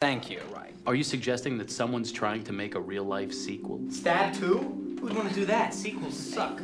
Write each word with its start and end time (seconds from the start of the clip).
Thank 0.00 0.30
you. 0.30 0.40
Right. 0.50 0.72
Are 0.86 0.94
you 0.94 1.04
suggesting 1.04 1.58
that 1.58 1.70
someone's 1.70 2.10
trying 2.10 2.42
to 2.44 2.54
make 2.54 2.74
a 2.74 2.80
real 2.80 3.04
life 3.04 3.34
sequel? 3.34 3.82
Stab 3.90 4.32
2? 4.32 4.96
Who'd 4.98 5.14
want 5.14 5.28
to 5.28 5.34
do 5.34 5.44
that? 5.44 5.74
Sequels 5.74 6.16
suck. 6.16 6.56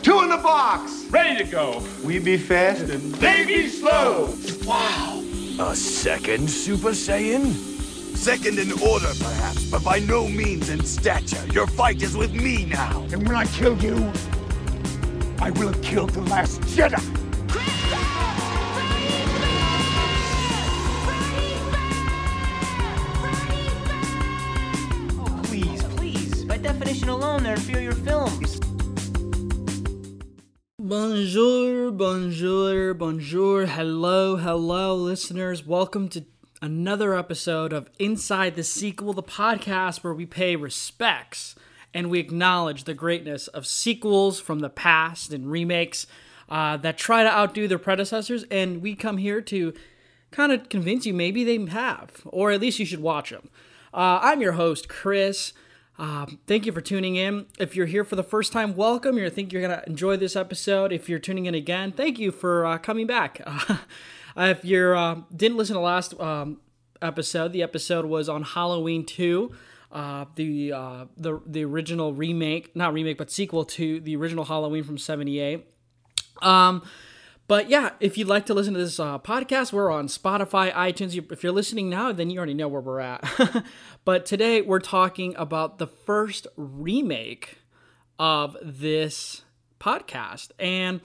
Two 0.00 0.20
in 0.20 0.30
the 0.30 0.38
box! 0.40 1.06
Ready 1.10 1.44
to 1.44 1.50
go. 1.50 1.84
We 2.04 2.20
be 2.20 2.36
fast 2.36 2.82
and 2.82 3.12
They 3.16 3.44
be 3.44 3.68
slow. 3.68 4.32
Wow! 4.64 5.24
A 5.58 5.74
second 5.74 6.48
Super 6.48 6.90
Saiyan? 6.90 7.52
Second 8.16 8.60
in 8.60 8.70
order, 8.80 9.10
perhaps, 9.18 9.68
but 9.68 9.82
by 9.82 9.98
no 9.98 10.28
means 10.28 10.70
in 10.70 10.84
stature. 10.84 11.44
Your 11.48 11.66
fight 11.66 12.00
is 12.00 12.16
with 12.16 12.32
me 12.32 12.64
now. 12.64 13.02
And 13.10 13.26
when 13.26 13.34
I 13.34 13.46
kill 13.46 13.76
you, 13.82 13.96
I 15.40 15.50
will 15.50 15.72
have 15.72 15.82
killed 15.82 16.10
the 16.10 16.22
last 16.22 16.60
Jedi. 16.60 17.21
Alone, 26.92 27.42
they're 27.42 27.54
inferior 27.54 27.92
films. 27.92 28.60
Bonjour, 30.78 31.90
bonjour, 31.90 32.92
bonjour. 32.92 33.64
Hello, 33.64 34.36
hello, 34.36 34.94
listeners. 34.94 35.66
Welcome 35.66 36.10
to 36.10 36.26
another 36.60 37.16
episode 37.16 37.72
of 37.72 37.88
Inside 37.98 38.56
the 38.56 38.62
Sequel, 38.62 39.14
the 39.14 39.22
podcast 39.22 40.04
where 40.04 40.12
we 40.12 40.26
pay 40.26 40.54
respects 40.54 41.54
and 41.94 42.10
we 42.10 42.18
acknowledge 42.18 42.84
the 42.84 42.92
greatness 42.92 43.48
of 43.48 43.66
sequels 43.66 44.38
from 44.38 44.58
the 44.58 44.68
past 44.68 45.32
and 45.32 45.50
remakes 45.50 46.06
uh, 46.50 46.76
that 46.76 46.98
try 46.98 47.22
to 47.22 47.32
outdo 47.32 47.66
their 47.66 47.78
predecessors. 47.78 48.44
And 48.50 48.82
we 48.82 48.94
come 48.94 49.16
here 49.16 49.40
to 49.40 49.72
kind 50.30 50.52
of 50.52 50.68
convince 50.68 51.06
you 51.06 51.14
maybe 51.14 51.42
they 51.42 51.58
have, 51.72 52.20
or 52.26 52.50
at 52.50 52.60
least 52.60 52.78
you 52.78 52.84
should 52.84 53.00
watch 53.00 53.30
them. 53.30 53.48
Uh, 53.94 54.20
I'm 54.22 54.42
your 54.42 54.52
host, 54.52 54.90
Chris. 54.90 55.54
Um, 56.02 56.40
thank 56.48 56.66
you 56.66 56.72
for 56.72 56.80
tuning 56.80 57.14
in. 57.14 57.46
If 57.60 57.76
you're 57.76 57.86
here 57.86 58.02
for 58.02 58.16
the 58.16 58.24
first 58.24 58.52
time, 58.52 58.74
welcome. 58.74 59.16
You 59.16 59.30
think 59.30 59.52
you're 59.52 59.62
gonna 59.62 59.84
enjoy 59.86 60.16
this 60.16 60.34
episode. 60.34 60.92
If 60.92 61.08
you're 61.08 61.20
tuning 61.20 61.46
in 61.46 61.54
again, 61.54 61.92
thank 61.92 62.18
you 62.18 62.32
for 62.32 62.66
uh, 62.66 62.78
coming 62.78 63.06
back. 63.06 63.40
Uh, 64.34 64.44
if 64.44 64.64
you 64.64 64.82
uh, 64.94 65.20
didn't 65.36 65.58
listen 65.58 65.74
to 65.74 65.80
last 65.80 66.18
um, 66.18 66.58
episode, 67.02 67.52
the 67.52 67.62
episode 67.62 68.06
was 68.06 68.30
on 68.30 68.42
Halloween 68.42 69.04
two, 69.04 69.52
uh, 69.90 70.24
the 70.36 70.72
uh, 70.72 71.04
the 71.18 71.38
the 71.44 71.62
original 71.66 72.14
remake, 72.14 72.74
not 72.74 72.94
remake, 72.94 73.18
but 73.18 73.30
sequel 73.30 73.66
to 73.66 74.00
the 74.00 74.16
original 74.16 74.46
Halloween 74.46 74.84
from 74.84 74.96
'78. 74.96 75.66
Um, 76.40 76.82
but 77.48 77.68
yeah, 77.68 77.90
if 78.00 78.16
you'd 78.16 78.28
like 78.28 78.46
to 78.46 78.54
listen 78.54 78.74
to 78.74 78.80
this 78.80 79.00
uh, 79.00 79.18
podcast, 79.18 79.72
we're 79.72 79.90
on 79.90 80.06
Spotify, 80.06 80.72
iTunes. 80.72 81.30
If 81.30 81.42
you're 81.42 81.52
listening 81.52 81.90
now, 81.90 82.12
then 82.12 82.30
you 82.30 82.38
already 82.38 82.54
know 82.54 82.68
where 82.68 82.80
we're 82.80 83.00
at. 83.00 83.24
but 84.04 84.24
today 84.24 84.62
we're 84.62 84.80
talking 84.80 85.34
about 85.36 85.78
the 85.78 85.86
first 85.86 86.46
remake 86.56 87.58
of 88.18 88.56
this 88.62 89.42
podcast, 89.80 90.52
and 90.58 91.00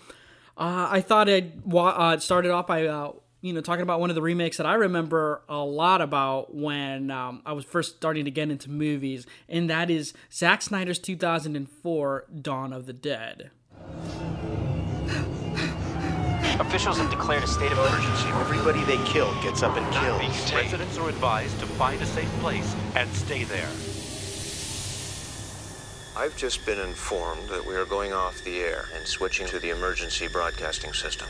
uh, 0.55 0.88
I 0.91 1.02
thought 1.02 1.27
I'd 1.27 1.63
wa- 1.65 1.89
uh, 1.89 2.19
started 2.19 2.52
off 2.52 2.67
by 2.67 2.85
uh, 2.85 3.13
you 3.41 3.53
know 3.53 3.61
talking 3.61 3.83
about 3.83 3.99
one 3.99 4.09
of 4.09 4.15
the 4.15 4.21
remakes 4.21 4.58
that 4.58 4.65
I 4.67 4.75
remember 4.75 5.41
a 5.49 5.58
lot 5.58 6.02
about 6.02 6.53
when 6.53 7.09
um, 7.09 7.41
I 7.45 7.53
was 7.53 7.65
first 7.65 7.95
starting 7.95 8.25
to 8.25 8.31
get 8.31 8.52
into 8.52 8.69
movies, 8.69 9.25
and 9.49 9.69
that 9.69 9.89
is 9.89 10.13
Zack 10.31 10.61
Snyder's 10.61 10.99
2004 10.99 12.25
Dawn 12.41 12.73
of 12.73 12.85
the 12.85 12.93
Dead. 12.93 13.52
Officials 16.59 16.97
have 16.97 17.11
declared 17.11 17.44
a 17.44 17.47
state 17.47 17.72
of 17.72 17.77
emergency. 17.77 18.27
Everybody 18.30 18.83
they 18.86 18.97
kill 19.05 19.31
gets 19.44 19.61
up 19.61 19.77
and 19.77 19.86
kills. 19.94 20.52
Residents 20.52 20.97
are 20.97 21.08
advised 21.08 21.59
to 21.59 21.67
find 21.67 22.02
a 22.02 22.05
safe 22.05 22.30
place 22.39 22.75
and 22.95 23.08
stay 23.14 23.44
there. 23.44 23.69
I've 26.17 26.36
just 26.36 26.66
been 26.66 26.80
informed 26.80 27.47
that 27.49 27.64
we 27.64 27.75
are 27.75 27.86
going 27.86 28.11
off 28.11 28.44
the 28.44 28.58
air 28.58 28.86
and 28.95 29.08
switching 29.08 29.45
to 29.48 29.59
the 29.59 29.70
emergency 29.70 30.27
broadcasting 30.27 30.93
system. 30.93 31.27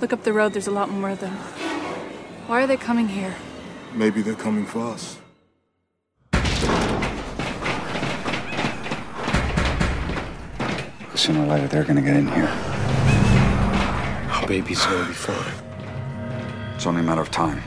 Look 0.00 0.14
up 0.14 0.24
the 0.24 0.32
road, 0.32 0.54
there's 0.54 0.66
a 0.66 0.70
lot 0.70 0.88
more 0.88 1.10
of 1.10 1.20
them. 1.20 1.34
Why 2.46 2.62
are 2.62 2.66
they 2.66 2.78
coming 2.78 3.08
here? 3.08 3.36
Maybe 3.94 4.22
they're 4.22 4.34
coming 4.34 4.66
for 4.66 4.92
us. 4.92 5.18
Sooner 11.14 11.44
or 11.44 11.46
later, 11.46 11.68
they're 11.68 11.84
gonna 11.84 12.02
get 12.02 12.16
in 12.16 12.26
here. 12.26 12.48
Our 14.32 14.46
baby's 14.48 14.84
gonna 14.84 15.06
be 15.06 15.14
fine. 15.14 15.54
It's 16.74 16.86
only 16.86 17.00
a 17.00 17.04
matter 17.04 17.20
of 17.20 17.30
time. 17.30 17.62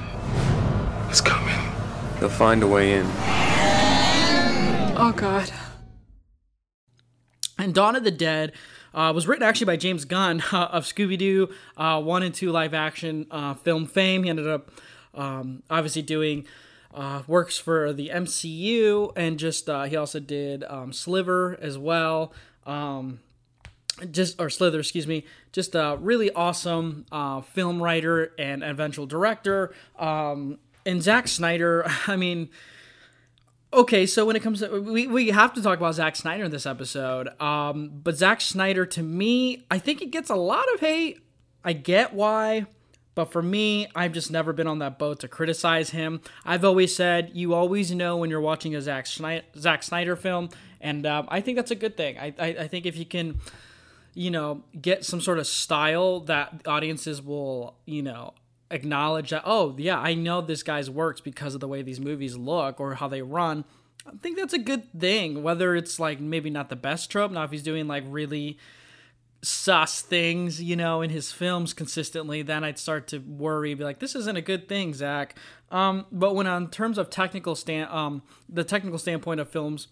It's 1.09 1.21
coming. 1.21 1.57
They'll 2.19 2.29
find 2.29 2.61
a 2.61 2.67
way 2.67 2.95
in. 2.95 3.05
Oh, 4.99 5.13
God. 5.15 5.49
And 7.57 7.73
Dawn 7.73 7.95
of 7.95 8.03
the 8.03 8.11
Dead 8.11 8.51
uh, 8.93 9.13
was 9.15 9.27
written 9.27 9.43
actually 9.43 9.65
by 9.65 9.77
James 9.77 10.03
Gunn 10.03 10.43
uh, 10.51 10.65
of 10.65 10.83
Scooby 10.83 11.17
Doo 11.17 11.49
uh, 11.77 12.01
1 12.01 12.23
and 12.23 12.35
2 12.35 12.51
live 12.51 12.73
action 12.73 13.27
uh, 13.31 13.53
film 13.53 13.85
fame. 13.85 14.23
He 14.23 14.29
ended 14.29 14.47
up 14.47 14.71
um, 15.17 15.63
obviously 15.69 16.01
doing 16.01 16.45
uh, 16.93 17.23
works 17.27 17.57
for 17.57 17.91
the 17.93 18.09
MCU 18.13 19.11
and 19.15 19.37
just 19.37 19.69
uh, 19.69 19.83
he 19.83 19.95
also 19.95 20.19
did 20.19 20.63
um, 20.63 20.93
Sliver 20.93 21.57
as 21.61 21.77
well. 21.77 22.33
Um, 22.65 23.19
just 24.11 24.39
or 24.39 24.49
Slither, 24.49 24.79
excuse 24.79 25.07
me, 25.07 25.25
just 25.51 25.75
a 25.75 25.97
really 25.99 26.31
awesome 26.31 27.05
uh, 27.11 27.41
film 27.41 27.81
writer 27.81 28.33
and 28.37 28.63
eventual 28.63 29.05
director. 29.05 29.73
Um, 29.97 30.59
and 30.85 31.01
Zack 31.01 31.27
Snyder, 31.27 31.85
I 32.07 32.15
mean, 32.15 32.49
okay, 33.73 34.05
so 34.05 34.25
when 34.25 34.35
it 34.35 34.43
comes 34.43 34.59
to 34.59 34.79
we, 34.81 35.07
we 35.07 35.29
have 35.29 35.53
to 35.53 35.61
talk 35.61 35.77
about 35.77 35.95
Zack 35.95 36.15
Snyder 36.15 36.45
in 36.45 36.51
this 36.51 36.65
episode. 36.65 37.29
Um, 37.41 37.91
but 38.03 38.15
Zack 38.15 38.41
Snyder, 38.41 38.85
to 38.85 39.03
me, 39.03 39.65
I 39.69 39.79
think 39.79 39.99
he 39.99 40.05
gets 40.05 40.29
a 40.29 40.35
lot 40.35 40.65
of 40.73 40.79
hate. 40.79 41.19
I 41.63 41.73
get 41.73 42.13
why, 42.13 42.67
but 43.17 43.31
for 43.31 43.41
me, 43.41 43.87
I've 43.95 44.11
just 44.11 44.29
never 44.29 44.53
been 44.53 44.67
on 44.67 44.77
that 44.77 44.99
boat 44.99 45.21
to 45.21 45.27
criticize 45.27 45.89
him. 45.89 46.21
I've 46.45 46.63
always 46.63 46.95
said 46.95 47.31
you 47.33 47.55
always 47.55 47.91
know 47.91 48.15
when 48.15 48.29
you're 48.29 48.39
watching 48.39 48.75
a 48.75 48.81
Zack 48.81 49.07
Snyder, 49.07 49.43
Zack 49.57 49.81
Snyder 49.81 50.15
film, 50.15 50.49
and 50.79 51.03
um, 51.07 51.27
I 51.29 51.41
think 51.41 51.55
that's 51.55 51.71
a 51.71 51.75
good 51.75 51.97
thing. 51.97 52.19
I, 52.19 52.35
I, 52.37 52.47
I 52.47 52.67
think 52.67 52.85
if 52.85 52.95
you 52.95 53.05
can 53.05 53.39
you 54.13 54.29
know, 54.31 54.63
get 54.79 55.03
some 55.03 55.19
sort 55.19 55.39
of 55.39 55.47
style 55.47 56.19
that 56.21 56.61
audiences 56.67 57.21
will, 57.21 57.75
you 57.85 58.03
know, 58.03 58.33
acknowledge 58.69 59.31
that, 59.31 59.43
oh, 59.45 59.75
yeah, 59.77 59.99
I 59.99 60.13
know 60.13 60.41
this 60.41 60.61
guy's 60.63 60.89
works 60.89 61.19
because 61.19 61.53
of 61.53 61.59
the 61.59 61.67
way 61.67 61.81
these 61.81 61.99
movies 61.99 62.35
look 62.35 62.79
or 62.79 62.95
how 62.95 63.07
they 63.07 63.21
run. 63.23 63.65
I 64.07 64.11
think 64.21 64.37
that's 64.37 64.53
a 64.53 64.59
good 64.59 64.91
thing. 64.99 65.41
Whether 65.41 65.75
it's 65.75 65.99
like 65.99 66.19
maybe 66.19 66.49
not 66.49 66.69
the 66.69 66.75
best 66.75 67.11
trope, 67.11 67.31
now 67.31 67.43
if 67.43 67.51
he's 67.51 67.63
doing 67.63 67.87
like 67.87 68.03
really 68.07 68.57
sus 69.41 70.01
things, 70.01 70.61
you 70.61 70.75
know, 70.75 71.01
in 71.01 71.09
his 71.09 71.31
films 71.31 71.73
consistently, 71.73 72.41
then 72.41 72.63
I'd 72.63 72.79
start 72.79 73.07
to 73.09 73.19
worry, 73.19 73.73
be 73.73 73.83
like, 73.83 73.99
this 73.99 74.15
isn't 74.15 74.35
a 74.35 74.41
good 74.41 74.67
thing, 74.67 74.93
Zach. 74.93 75.35
Um, 75.71 76.05
but 76.11 76.35
when 76.35 76.47
on 76.47 76.69
terms 76.69 76.97
of 76.97 77.09
technical 77.09 77.55
stand, 77.55 77.89
um, 77.91 78.23
the 78.49 78.63
technical 78.63 78.97
standpoint 78.97 79.39
of 79.39 79.49
films, 79.49 79.87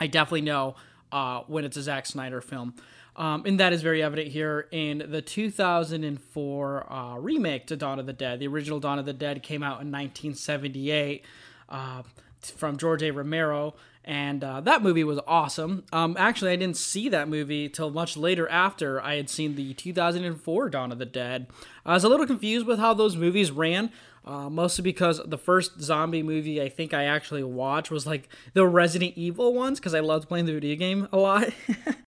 I 0.00 0.06
definitely 0.06 0.42
know 0.42 0.76
uh, 1.12 1.42
when 1.46 1.64
it's 1.64 1.76
a 1.76 1.82
Zack 1.82 2.06
Snyder 2.06 2.40
film. 2.40 2.74
Um, 3.16 3.44
and 3.46 3.60
that 3.60 3.72
is 3.72 3.82
very 3.82 4.02
evident 4.02 4.28
here 4.28 4.66
in 4.72 5.04
the 5.08 5.22
2004 5.22 6.92
uh, 6.92 7.16
remake 7.18 7.66
to 7.68 7.76
Dawn 7.76 8.00
of 8.00 8.06
the 8.06 8.12
Dead. 8.12 8.40
The 8.40 8.48
original 8.48 8.80
Dawn 8.80 8.98
of 8.98 9.06
the 9.06 9.12
Dead 9.12 9.42
came 9.42 9.62
out 9.62 9.82
in 9.82 9.92
1978 9.92 11.24
uh, 11.68 12.02
from 12.40 12.76
George 12.76 13.02
A. 13.04 13.12
Romero, 13.12 13.74
and 14.04 14.44
uh, 14.44 14.60
that 14.62 14.82
movie 14.82 15.04
was 15.04 15.18
awesome. 15.26 15.84
Um, 15.92 16.16
actually, 16.18 16.52
I 16.52 16.56
didn't 16.56 16.76
see 16.76 17.08
that 17.08 17.28
movie 17.28 17.68
till 17.68 17.90
much 17.90 18.16
later 18.16 18.48
after 18.48 19.00
I 19.00 19.16
had 19.16 19.30
seen 19.30 19.56
the 19.56 19.74
2004 19.74 20.68
Dawn 20.70 20.92
of 20.92 20.98
the 20.98 21.06
Dead. 21.06 21.46
I 21.84 21.94
was 21.94 22.04
a 22.04 22.08
little 22.08 22.26
confused 22.26 22.66
with 22.66 22.78
how 22.78 22.94
those 22.94 23.16
movies 23.16 23.50
ran. 23.50 23.90
Uh, 24.26 24.48
mostly 24.48 24.82
because 24.82 25.20
the 25.26 25.36
first 25.36 25.82
zombie 25.82 26.22
movie 26.22 26.62
I 26.62 26.70
think 26.70 26.94
I 26.94 27.04
actually 27.04 27.42
watched 27.42 27.90
was 27.90 28.06
like 28.06 28.30
the 28.54 28.66
Resident 28.66 29.12
Evil 29.16 29.52
ones 29.52 29.78
because 29.78 29.92
I 29.92 30.00
loved 30.00 30.28
playing 30.28 30.46
the 30.46 30.54
video 30.54 30.76
game 30.76 31.08
a 31.12 31.18
lot. 31.18 31.50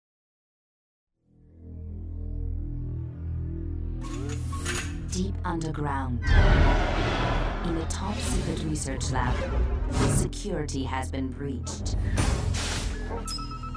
deep 5.16 5.34
underground. 5.46 6.20
In 7.86 7.92
top 7.92 8.16
secret 8.16 8.64
research 8.64 9.12
lab, 9.12 9.32
security 10.16 10.82
has 10.82 11.08
been 11.08 11.28
breached. 11.28 11.94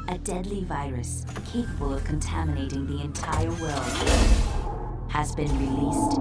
A 0.07 0.17
deadly 0.17 0.63
virus 0.63 1.27
capable 1.45 1.93
of 1.93 2.03
contaminating 2.05 2.87
the 2.87 3.03
entire 3.03 3.51
world 3.51 3.85
has 5.09 5.35
been 5.35 5.51
released. 5.59 6.17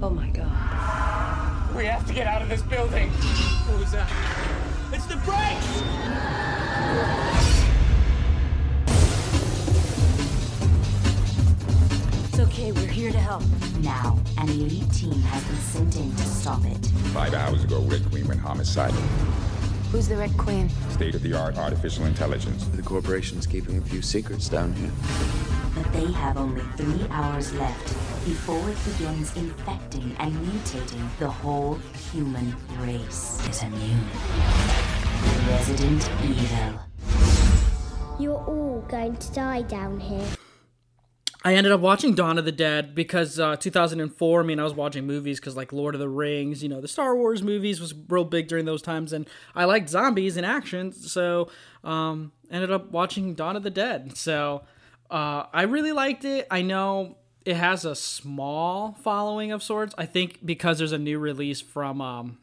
Oh 0.00 0.12
my 0.14 0.30
god. 0.30 1.74
We 1.74 1.86
have 1.86 2.06
to 2.06 2.14
get 2.14 2.28
out 2.28 2.42
of 2.42 2.48
this 2.48 2.62
building. 2.62 3.08
Who's 3.08 3.90
that? 3.90 4.08
It's 4.92 5.06
the 5.06 5.16
brakes! 5.16 5.80
Okay, 12.50 12.72
we're 12.72 12.86
here 12.88 13.12
to 13.12 13.18
help. 13.18 13.44
Now, 13.80 14.18
an 14.38 14.48
elite 14.48 14.92
team 14.92 15.12
has 15.12 15.44
been 15.44 15.56
sent 15.56 15.96
in 15.96 16.10
to 16.16 16.22
stop 16.24 16.64
it. 16.64 16.84
Five 17.14 17.32
hours 17.32 17.62
ago, 17.62 17.80
Red 17.82 18.04
Queen 18.10 18.26
went 18.26 18.40
homicidal. 18.40 19.00
Who's 19.92 20.08
the 20.08 20.16
Red 20.16 20.36
Queen? 20.36 20.68
State 20.90 21.14
of 21.14 21.22
the 21.22 21.32
art 21.32 21.56
artificial 21.56 22.06
intelligence. 22.06 22.64
The 22.64 22.82
corporation's 22.82 23.46
keeping 23.46 23.78
a 23.78 23.80
few 23.80 24.02
secrets 24.02 24.48
down 24.48 24.72
here. 24.72 24.90
But 25.76 25.92
they 25.92 26.10
have 26.10 26.36
only 26.36 26.62
three 26.76 27.06
hours 27.10 27.52
left 27.54 27.86
before 28.24 28.68
it 28.68 28.78
begins 28.84 29.36
infecting 29.36 30.16
and 30.18 30.34
mutating 30.34 31.18
the 31.20 31.30
whole 31.30 31.76
human 32.10 32.56
race. 32.80 33.46
Is 33.48 33.62
immune. 33.62 34.08
Resident 35.46 36.10
Evil. 36.24 36.80
You're 38.18 38.44
all 38.44 38.84
going 38.88 39.16
to 39.16 39.32
die 39.32 39.62
down 39.62 40.00
here. 40.00 40.26
I 41.42 41.54
ended 41.54 41.72
up 41.72 41.80
watching 41.80 42.14
Dawn 42.14 42.36
of 42.36 42.44
the 42.44 42.52
Dead 42.52 42.94
because 42.94 43.40
uh, 43.40 43.56
2004. 43.56 44.40
I 44.40 44.44
mean, 44.44 44.60
I 44.60 44.64
was 44.64 44.74
watching 44.74 45.06
movies 45.06 45.40
because 45.40 45.56
like 45.56 45.72
Lord 45.72 45.94
of 45.94 46.00
the 46.00 46.08
Rings, 46.08 46.62
you 46.62 46.68
know, 46.68 46.82
the 46.82 46.88
Star 46.88 47.16
Wars 47.16 47.42
movies 47.42 47.80
was 47.80 47.94
real 48.08 48.24
big 48.24 48.46
during 48.46 48.66
those 48.66 48.82
times, 48.82 49.12
and 49.12 49.26
I 49.54 49.64
liked 49.64 49.88
zombies 49.88 50.36
and 50.36 50.44
action, 50.44 50.92
so 50.92 51.48
um, 51.82 52.32
ended 52.50 52.70
up 52.70 52.90
watching 52.90 53.34
Dawn 53.34 53.56
of 53.56 53.62
the 53.62 53.70
Dead. 53.70 54.18
So 54.18 54.62
uh, 55.10 55.44
I 55.52 55.62
really 55.62 55.92
liked 55.92 56.26
it. 56.26 56.46
I 56.50 56.60
know 56.60 57.16
it 57.46 57.56
has 57.56 57.86
a 57.86 57.94
small 57.94 58.92
following 59.00 59.50
of 59.50 59.62
sorts. 59.62 59.94
I 59.96 60.04
think 60.04 60.44
because 60.44 60.76
there's 60.76 60.92
a 60.92 60.98
new 60.98 61.18
release 61.18 61.62
from 61.62 62.02
um, 62.02 62.38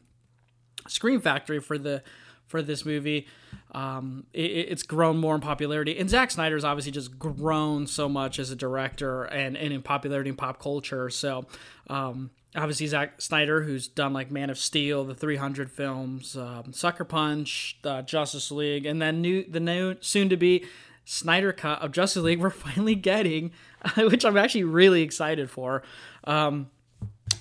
Factory 1.20 1.60
for 1.60 1.78
the 1.78 2.02
for 2.48 2.62
this 2.62 2.84
movie. 2.84 3.26
Um, 3.72 4.24
it, 4.32 4.50
it's 4.50 4.82
grown 4.82 5.18
more 5.18 5.34
in 5.34 5.40
popularity, 5.40 5.98
and 5.98 6.10
Zack 6.10 6.30
Snyder's 6.30 6.64
obviously 6.64 6.92
just 6.92 7.18
grown 7.18 7.86
so 7.86 8.08
much 8.08 8.38
as 8.38 8.50
a 8.50 8.56
director 8.56 9.24
and, 9.24 9.56
and 9.56 9.72
in 9.72 9.82
popularity 9.82 10.30
in 10.30 10.36
pop 10.36 10.60
culture. 10.60 11.10
So, 11.10 11.46
um, 11.88 12.30
obviously 12.56 12.86
Zack 12.86 13.20
Snyder, 13.20 13.62
who's 13.62 13.86
done 13.88 14.12
like 14.12 14.30
Man 14.30 14.50
of 14.50 14.58
Steel, 14.58 15.04
the 15.04 15.14
300 15.14 15.70
films, 15.70 16.36
um, 16.36 16.72
Sucker 16.72 17.04
Punch, 17.04 17.78
uh, 17.84 18.02
Justice 18.02 18.50
League, 18.50 18.86
and 18.86 19.00
then 19.00 19.20
new 19.20 19.44
the 19.44 19.60
new 19.60 19.96
soon 20.00 20.28
to 20.30 20.36
be 20.36 20.64
Snyder 21.04 21.52
cut 21.52 21.80
of 21.82 21.92
Justice 21.92 22.22
League. 22.22 22.40
We're 22.40 22.50
finally 22.50 22.94
getting, 22.94 23.52
which 23.96 24.24
I'm 24.24 24.36
actually 24.36 24.64
really 24.64 25.02
excited 25.02 25.50
for. 25.50 25.82
Um, 26.24 26.70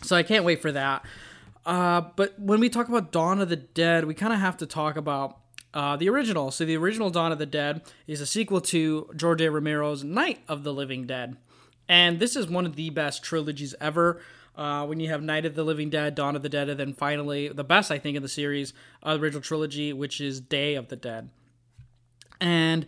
so 0.03 0.15
I 0.15 0.23
can't 0.23 0.43
wait 0.45 0.61
for 0.61 0.71
that. 0.71 1.03
Uh, 1.67 2.01
but 2.15 2.39
when 2.39 2.61
we 2.61 2.69
talk 2.69 2.87
about 2.87 3.11
Dawn 3.11 3.41
of 3.41 3.49
the 3.49 3.57
Dead, 3.57 4.05
we 4.05 4.13
kind 4.13 4.31
of 4.31 4.39
have 4.39 4.55
to 4.57 4.65
talk 4.65 4.95
about 4.95 5.37
uh, 5.73 5.97
the 5.97 6.07
original. 6.07 6.49
So 6.49 6.63
the 6.63 6.77
original 6.77 7.09
Dawn 7.09 7.33
of 7.33 7.39
the 7.39 7.45
Dead 7.45 7.81
is 8.07 8.21
a 8.21 8.25
sequel 8.25 8.61
to 8.61 9.09
George 9.17 9.41
A. 9.41 9.51
Romero's 9.51 10.01
Night 10.01 10.39
of 10.47 10.63
the 10.63 10.73
Living 10.73 11.05
Dead, 11.05 11.35
and 11.89 12.21
this 12.21 12.37
is 12.37 12.47
one 12.47 12.65
of 12.65 12.77
the 12.77 12.89
best 12.89 13.21
trilogies 13.21 13.75
ever. 13.81 14.21
Uh, 14.55 14.85
when 14.87 14.99
you 14.99 15.09
have 15.09 15.21
Night 15.21 15.45
of 15.45 15.55
the 15.55 15.63
Living 15.63 15.89
Dead, 15.89 16.15
Dawn 16.15 16.37
of 16.37 16.41
the 16.41 16.49
Dead, 16.49 16.69
and 16.69 16.79
then 16.79 16.93
finally 16.93 17.49
the 17.49 17.65
best 17.65 17.91
I 17.91 17.99
think 17.99 18.15
in 18.15 18.23
the 18.23 18.29
series, 18.29 18.73
uh, 19.03 19.15
the 19.15 19.21
original 19.21 19.41
trilogy, 19.41 19.91
which 19.91 20.21
is 20.21 20.39
Day 20.39 20.73
of 20.73 20.87
the 20.87 20.95
Dead. 20.95 21.29
And 22.39 22.87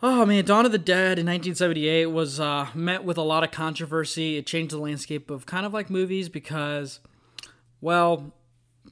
oh 0.00 0.24
man, 0.24 0.44
Dawn 0.44 0.64
of 0.64 0.70
the 0.70 0.78
Dead 0.78 1.18
in 1.18 1.26
1978 1.26 2.06
was 2.06 2.38
uh, 2.38 2.68
met 2.72 3.02
with 3.02 3.18
a 3.18 3.22
lot 3.22 3.42
of 3.42 3.50
controversy. 3.50 4.36
It 4.36 4.46
changed 4.46 4.72
the 4.72 4.78
landscape 4.78 5.28
of 5.28 5.44
kind 5.44 5.66
of 5.66 5.74
like 5.74 5.90
movies 5.90 6.28
because 6.28 7.00
well, 7.80 8.34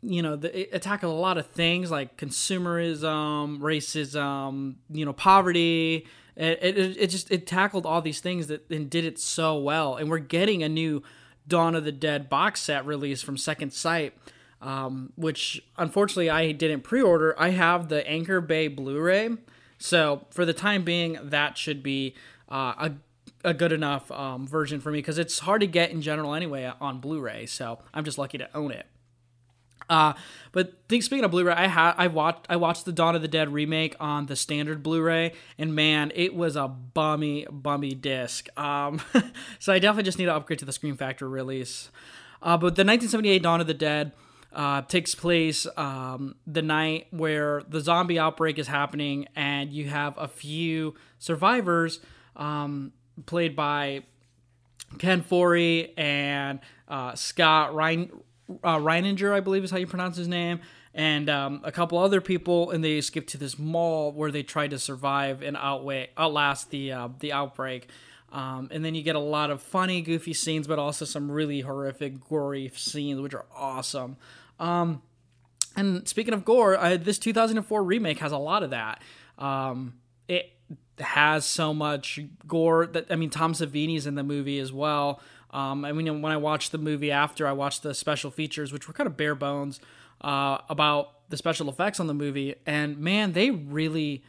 you 0.03 0.23
know, 0.23 0.37
the, 0.37 0.75
it 0.75 0.83
tackled 0.83 1.13
a 1.13 1.17
lot 1.17 1.39
of 1.39 1.47
things 1.47 1.91
like 1.91 2.17
consumerism, 2.17 3.59
racism, 3.59 4.77
you 4.91 5.05
know, 5.05 5.13
poverty. 5.13 6.07
It, 6.37 6.59
it, 6.63 6.97
it 6.99 7.07
just 7.11 7.31
it 7.31 7.47
tackled 7.47 7.87
all 7.87 8.03
these 8.03 8.21
things 8.21 8.49
that 8.49 8.71
and 8.71 8.91
did 8.91 9.05
it 9.05 9.19
so 9.19 9.59
well. 9.59 9.97
And 9.97 10.11
we're 10.11 10.19
getting 10.19 10.63
a 10.63 10.69
new 10.69 11.03
Dawn 11.49 11.75
of 11.75 11.85
the 11.85 11.93
Dead 11.93 12.29
box 12.29 12.61
set 12.61 12.85
release 12.85 13.23
from 13.23 13.37
Second 13.37 13.73
Sight, 13.73 14.15
um, 14.61 15.13
which 15.17 15.63
unfortunately 15.79 16.29
I 16.29 16.53
didn't 16.53 16.83
pre-order. 16.83 17.35
I 17.39 17.51
have 17.51 17.89
the 17.89 18.07
Anchor 18.07 18.41
Bay 18.41 18.69
Blu-ray, 18.69 19.31
so 19.79 20.27
for 20.31 20.45
the 20.45 20.53
time 20.53 20.85
being, 20.85 21.19
that 21.23 21.57
should 21.57 21.83
be 21.83 22.15
uh, 22.51 22.75
a 22.79 22.93
a 23.45 23.55
good 23.55 23.73
enough 23.73 24.11
um, 24.11 24.47
version 24.47 24.81
for 24.81 24.91
me 24.91 24.99
because 24.99 25.19
it's 25.19 25.41
hard 25.41 25.61
to 25.61 25.67
get 25.67 25.91
in 25.91 26.03
general 26.03 26.35
anyway 26.35 26.71
on 26.81 27.01
Blu-ray. 27.01 27.47
So 27.47 27.79
I'm 27.95 28.05
just 28.05 28.19
lucky 28.19 28.39
to 28.39 28.57
own 28.57 28.73
it. 28.73 28.87
Uh, 29.89 30.15
but 30.53 30.75
think, 30.89 31.03
speaking 31.03 31.25
of 31.25 31.31
Blu-ray, 31.31 31.53
I 31.53 31.69
had 31.69 31.95
I 31.97 32.09
watched 32.09 32.47
I 32.49 32.57
watched 32.57 32.85
the 32.85 32.93
Dawn 32.93 33.15
of 33.15 33.23
the 33.23 33.29
Dead 33.29 33.53
remake 33.53 33.95
on 34.01 34.27
the 34.27 34.35
standard 34.35 34.83
Blu-ray, 34.83 35.33
and 35.59 35.75
man, 35.75 36.11
it 36.15 36.35
was 36.35 36.57
a 36.57 36.67
bummy 36.67 37.47
bummy 37.51 37.95
disc. 37.95 38.49
Um, 38.59 39.01
so 39.59 39.73
I 39.73 39.79
definitely 39.79 40.05
just 40.05 40.19
need 40.19 40.25
to 40.25 40.35
upgrade 40.35 40.59
to 40.61 40.65
the 40.65 40.73
Scream 40.73 40.97
Factory 40.97 41.29
release. 41.29 41.91
Uh, 42.43 42.57
but 42.57 42.75
the 42.77 42.85
1978 42.85 43.43
Dawn 43.43 43.61
of 43.61 43.67
the 43.67 43.75
Dead 43.75 44.13
uh, 44.53 44.83
takes 44.83 45.15
place 45.15 45.67
um, 45.77 46.37
the 46.47 46.63
night 46.63 47.07
where 47.11 47.63
the 47.69 47.81
zombie 47.81 48.19
outbreak 48.19 48.59
is 48.59 48.67
happening, 48.67 49.29
and 49.37 49.73
you 49.73 49.89
have 49.89 50.17
a 50.19 50.27
few 50.27 50.95
survivors. 51.19 52.01
Um, 52.35 52.93
played 53.25 53.57
by 53.57 54.03
Ken 54.99 55.23
Foree 55.23 55.93
and 55.97 56.61
uh, 56.89 57.15
Scott 57.15 57.75
Rein, 57.75 58.11
uh, 58.63 58.77
Reininger, 58.79 59.33
I 59.33 59.41
believe 59.41 59.65
is 59.65 59.71
how 59.71 59.79
you 59.79 59.87
pronounce 59.87 60.17
his 60.17 60.29
name, 60.29 60.61
and 60.95 61.29
um, 61.29 61.61
a 61.65 61.73
couple 61.73 61.99
other 61.99 62.21
people, 62.21 62.71
and 62.71 62.85
they 62.85 62.99
escape 62.99 63.27
to 63.29 63.39
this 63.39 63.59
mall 63.59 64.13
where 64.13 64.31
they 64.31 64.43
try 64.43 64.69
to 64.69 64.79
survive 64.79 65.43
and 65.43 65.57
outweigh, 65.57 66.11
outlast 66.17 66.71
the 66.71 66.93
uh, 66.93 67.09
the 67.21 67.33
outbreak. 67.33 67.89
Um, 68.33 68.69
and 68.71 68.85
then 68.85 68.95
you 68.95 69.03
get 69.03 69.17
a 69.17 69.21
lot 69.21 69.51
of 69.51 69.63
funny, 69.63 70.03
goofy 70.03 70.35
scenes, 70.35 70.67
but 70.67 70.79
also 70.79 71.05
some 71.05 71.31
really 71.31 71.61
horrific, 71.61 72.29
gory 72.29 72.71
scenes, 72.75 73.21
which 73.21 73.35
are 73.35 73.47
awesome. 73.55 74.17
Um, 74.59 75.03
and 75.77 76.09
speaking 76.09 76.35
of 76.35 76.45
gore, 76.45 76.77
uh, 76.77 76.97
this 76.97 77.19
2004 77.19 77.83
remake 77.85 78.19
has 78.19 78.33
a 78.33 78.39
lot 78.39 78.63
of 78.63 78.71
that. 78.71 79.01
Um, 79.39 79.95
has 80.99 81.45
so 81.45 81.75
much 81.75 82.21
gore 82.47 82.87
that 82.87 83.07
I 83.11 83.17
mean 83.17 83.31
Tom 83.31 83.53
Savini's 83.53 84.07
in 84.07 84.15
the 84.15 84.23
movie 84.23 84.59
as 84.59 84.73
well. 84.73 85.21
Um, 85.51 85.85
I 85.85 85.93
mean 85.93 86.23
when 86.23 86.33
I 86.33 86.37
watched 86.37 86.73
the 86.73 86.79
movie 86.79 87.11
after 87.11 87.47
I 87.47 87.53
watched 87.53 87.83
the 87.83 87.95
special 87.95 88.31
features, 88.31 88.73
which 88.73 88.89
were 88.89 88.95
kind 88.95 89.07
of 89.07 89.17
bare 89.17 89.35
bones 89.35 89.81
uh, 90.21 90.59
about 90.69 91.29
the 91.29 91.37
special 91.37 91.69
effects 91.69 92.01
on 92.01 92.07
the 92.07 92.15
movie, 92.15 92.55
and 92.67 92.99
man, 92.99 93.33
they 93.33 93.51
really, 93.51 94.25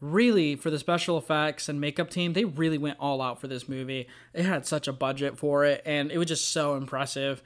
really 0.00 0.56
for 0.56 0.70
the 0.70 0.78
special 0.78 1.18
effects 1.18 1.68
and 1.68 1.80
makeup 1.80 2.10
team, 2.10 2.32
they 2.32 2.44
really 2.44 2.78
went 2.78 2.98
all 2.98 3.20
out 3.20 3.40
for 3.40 3.46
this 3.46 3.68
movie. 3.68 4.08
They 4.32 4.42
had 4.42 4.66
such 4.66 4.88
a 4.88 4.92
budget 4.92 5.38
for 5.38 5.64
it, 5.64 5.82
and 5.84 6.10
it 6.10 6.18
was 6.18 6.28
just 6.28 6.48
so 6.48 6.74
impressive. 6.74 7.42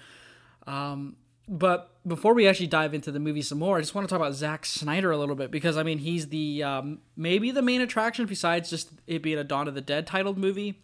Um, 0.67 1.17
but 1.49 1.91
before 2.07 2.35
we 2.35 2.47
actually 2.49 2.67
dive 2.67 2.95
into 2.95 3.13
the 3.13 3.19
movie 3.19 3.43
some 3.43 3.59
more, 3.59 3.77
I 3.77 3.81
just 3.81 3.95
want 3.95 4.09
to 4.09 4.13
talk 4.13 4.21
about 4.21 4.35
Zack 4.35 4.65
Snyder 4.65 5.11
a 5.11 5.19
little 5.19 5.35
bit 5.35 5.51
because 5.51 5.77
I 5.77 5.83
mean 5.83 5.99
he's 5.99 6.29
the 6.29 6.63
um, 6.63 6.99
maybe 7.17 7.51
the 7.51 7.63
main 7.63 7.81
attraction 7.81 8.27
besides 8.27 8.71
just 8.71 8.91
it 9.07 9.23
being 9.23 9.39
a 9.39 9.45
Dawn 9.45 9.69
of 9.69 9.75
the 9.75 9.81
Dead 9.81 10.07
titled 10.07 10.39
movie. 10.39 10.81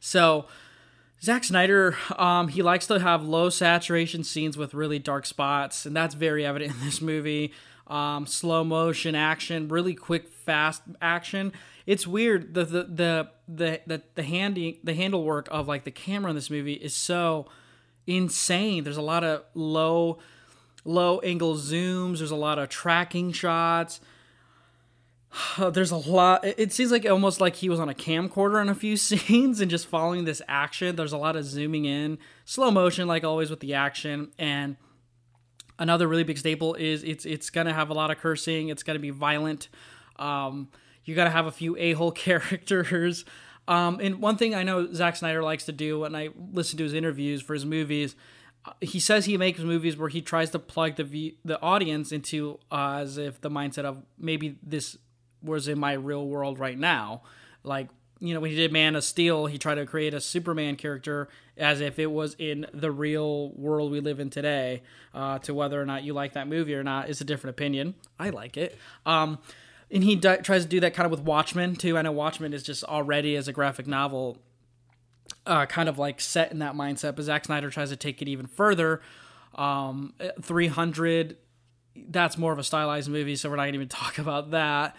So 0.00 0.46
Zack 1.22 1.44
Snyder, 1.44 1.96
um, 2.16 2.48
he 2.48 2.62
likes 2.62 2.86
to 2.86 2.98
have 2.98 3.24
low 3.24 3.50
saturation 3.50 4.22
scenes 4.24 4.56
with 4.56 4.74
really 4.74 4.98
dark 4.98 5.26
spots, 5.26 5.86
and 5.86 5.96
that's 5.96 6.14
very 6.14 6.44
evident 6.44 6.74
in 6.74 6.84
this 6.84 7.00
movie. 7.00 7.52
Um, 7.86 8.26
slow 8.26 8.64
motion 8.64 9.14
action, 9.14 9.68
really 9.68 9.94
quick, 9.94 10.28
fast 10.28 10.82
action. 11.00 11.52
It's 11.86 12.06
weird 12.06 12.54
the 12.54 12.64
the 12.64 12.82
the 12.84 13.28
the 13.48 13.80
the, 13.86 14.02
the 14.14 14.22
handy 14.22 14.80
the 14.82 14.94
handle 14.94 15.22
work 15.22 15.46
of 15.50 15.68
like 15.68 15.84
the 15.84 15.90
camera 15.90 16.30
in 16.30 16.36
this 16.36 16.50
movie 16.50 16.74
is 16.74 16.94
so 16.94 17.46
insane. 18.06 18.84
There's 18.84 18.96
a 18.96 19.02
lot 19.02 19.24
of 19.24 19.44
low 19.54 20.18
low 20.84 21.18
angle 21.20 21.56
zooms, 21.56 22.18
there's 22.18 22.30
a 22.30 22.36
lot 22.36 22.58
of 22.58 22.68
tracking 22.68 23.32
shots. 23.32 24.00
There's 25.58 25.90
a 25.90 25.96
lot 25.96 26.44
it 26.44 26.72
seems 26.72 26.92
like 26.92 27.04
almost 27.04 27.40
like 27.40 27.56
he 27.56 27.68
was 27.68 27.80
on 27.80 27.88
a 27.88 27.94
camcorder 27.94 28.62
in 28.62 28.68
a 28.68 28.74
few 28.74 28.96
scenes 29.08 29.60
and 29.60 29.70
just 29.70 29.86
following 29.86 30.24
this 30.24 30.40
action. 30.48 30.96
There's 30.96 31.12
a 31.12 31.18
lot 31.18 31.36
of 31.36 31.44
zooming 31.44 31.84
in, 31.84 32.18
slow 32.44 32.70
motion 32.70 33.08
like 33.08 33.24
always 33.24 33.50
with 33.50 33.60
the 33.60 33.74
action 33.74 34.32
and 34.38 34.76
another 35.78 36.08
really 36.08 36.24
big 36.24 36.38
staple 36.38 36.74
is 36.74 37.04
it's 37.04 37.24
it's 37.24 37.50
to 37.66 37.72
have 37.72 37.90
a 37.90 37.94
lot 37.94 38.10
of 38.10 38.18
cursing, 38.18 38.68
it's 38.68 38.82
to 38.94 39.00
be 39.00 39.10
violent. 39.10 39.68
Um, 40.18 40.68
you 41.04 41.14
got 41.14 41.24
to 41.24 41.30
have 41.30 41.46
a 41.46 41.52
few 41.52 41.76
a-hole 41.76 42.12
characters. 42.12 43.24
Um, 43.68 43.98
and 44.00 44.20
one 44.20 44.36
thing 44.36 44.54
I 44.54 44.62
know 44.62 44.92
Zack 44.92 45.16
Snyder 45.16 45.42
likes 45.42 45.64
to 45.66 45.72
do 45.72 46.00
when 46.00 46.14
I 46.14 46.30
listen 46.52 46.78
to 46.78 46.84
his 46.84 46.94
interviews 46.94 47.42
for 47.42 47.54
his 47.54 47.66
movies, 47.66 48.14
uh, 48.64 48.72
he 48.80 49.00
says 49.00 49.24
he 49.24 49.36
makes 49.36 49.60
movies 49.60 49.96
where 49.96 50.08
he 50.08 50.22
tries 50.22 50.50
to 50.50 50.58
plug 50.58 50.96
the 50.96 51.36
the 51.44 51.60
audience 51.60 52.12
into 52.12 52.58
uh, 52.70 52.98
as 53.00 53.18
if 53.18 53.40
the 53.40 53.50
mindset 53.50 53.84
of 53.84 54.02
maybe 54.18 54.58
this 54.62 54.96
was 55.42 55.68
in 55.68 55.78
my 55.78 55.92
real 55.92 56.26
world 56.26 56.58
right 56.58 56.78
now, 56.78 57.22
like 57.62 57.88
you 58.18 58.32
know, 58.32 58.40
when 58.40 58.50
he 58.50 58.56
did 58.56 58.72
Man 58.72 58.96
of 58.96 59.04
Steel, 59.04 59.46
he 59.46 59.58
tried 59.58 59.74
to 59.74 59.84
create 59.84 60.14
a 60.14 60.20
Superman 60.20 60.76
character 60.76 61.28
as 61.56 61.80
if 61.80 61.98
it 61.98 62.06
was 62.06 62.34
in 62.38 62.66
the 62.72 62.90
real 62.90 63.50
world 63.50 63.90
we 63.90 64.00
live 64.00 64.20
in 64.20 64.30
today. 64.30 64.82
Uh, 65.12 65.38
to 65.40 65.54
whether 65.54 65.80
or 65.80 65.84
not 65.84 66.02
you 66.02 66.12
like 66.12 66.34
that 66.34 66.48
movie 66.48 66.74
or 66.74 66.82
not 66.82 67.08
is 67.08 67.20
a 67.20 67.24
different 67.24 67.56
opinion. 67.56 67.94
I 68.18 68.30
like 68.30 68.56
it. 68.56 68.78
Um, 69.04 69.38
and 69.90 70.02
he 70.02 70.16
di- 70.16 70.38
tries 70.38 70.62
to 70.62 70.68
do 70.68 70.80
that 70.80 70.94
kind 70.94 71.04
of 71.04 71.10
with 71.10 71.20
Watchmen 71.20 71.76
too. 71.76 71.96
I 71.96 72.02
know 72.02 72.12
Watchmen 72.12 72.52
is 72.52 72.62
just 72.62 72.84
already 72.84 73.36
as 73.36 73.48
a 73.48 73.52
graphic 73.52 73.86
novel, 73.86 74.38
uh, 75.46 75.66
kind 75.66 75.88
of 75.88 75.98
like 75.98 76.20
set 76.20 76.50
in 76.52 76.58
that 76.58 76.74
mindset. 76.74 77.16
But 77.16 77.24
Zack 77.24 77.44
Snyder 77.44 77.70
tries 77.70 77.90
to 77.90 77.96
take 77.96 78.20
it 78.22 78.28
even 78.28 78.46
further. 78.46 79.00
Um, 79.54 80.14
300, 80.42 81.36
that's 82.08 82.36
more 82.36 82.52
of 82.52 82.58
a 82.58 82.64
stylized 82.64 83.08
movie, 83.08 83.36
so 83.36 83.48
we're 83.48 83.56
not 83.56 83.64
gonna 83.64 83.74
even 83.74 83.88
talk 83.90 84.18
about 84.18 84.50
that. 84.50 84.96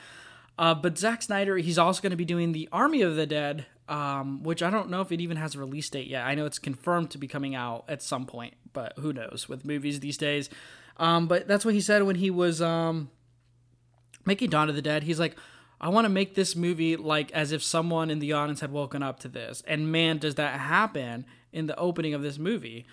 Uh, 0.60 0.74
but 0.74 0.98
Zack 0.98 1.22
Snyder, 1.22 1.58
he's 1.58 1.78
also 1.78 2.02
going 2.02 2.12
to 2.12 2.18
be 2.18 2.26
doing 2.26 2.52
the 2.52 2.68
Army 2.72 3.02
of 3.02 3.16
the 3.16 3.28
Dead, 3.28 3.66
um, 3.88 4.42
which 4.44 4.64
I 4.64 4.70
don't 4.70 4.90
know 4.90 5.02
if 5.02 5.12
it 5.12 5.22
even 5.22 5.38
has 5.38 5.56
a 5.56 5.60
release 5.60 5.90
date 5.90 6.08
yet. 6.08 6.26
I 6.26 6.34
know 6.36 6.46
it's 6.46 6.60
confirmed 6.60 7.12
to 7.12 7.18
be 7.18 7.28
coming 7.28 7.54
out 7.54 7.86
at 7.88 8.02
some 8.02 8.26
point, 8.26 8.56
but 8.74 8.94
who 8.98 9.14
knows 9.14 9.46
with 9.48 9.66
movies 9.66 10.00
these 10.00 10.18
days. 10.18 10.50
Um, 10.98 11.28
but 11.28 11.48
that's 11.48 11.64
what 11.64 11.76
he 11.76 11.82
said 11.82 12.04
when 12.04 12.16
he 12.16 12.32
was 12.32 12.60
um, 12.60 13.12
making 14.28 14.52
Dawn 14.52 14.70
of 14.70 14.76
the 14.76 14.82
Dead. 14.82 15.04
He's 15.04 15.20
like, 15.20 15.36
I 15.82 15.90
want 15.90 16.06
to 16.06 16.10
make 16.10 16.36
this 16.36 16.56
movie 16.56 16.96
like 16.96 17.32
as 17.32 17.52
if 17.52 17.64
someone 17.64 18.12
in 18.12 18.20
the 18.20 18.34
audience 18.34 18.60
had 18.62 18.72
woken 18.72 19.02
up 19.02 19.20
to 19.22 19.28
this. 19.28 19.64
And 19.68 19.92
man, 19.92 20.18
does 20.18 20.36
that 20.36 20.60
happen 20.60 21.26
in 21.52 21.68
the 21.68 21.78
opening 21.78 22.14
of 22.14 22.22
this 22.22 22.38
movie. 22.38 22.86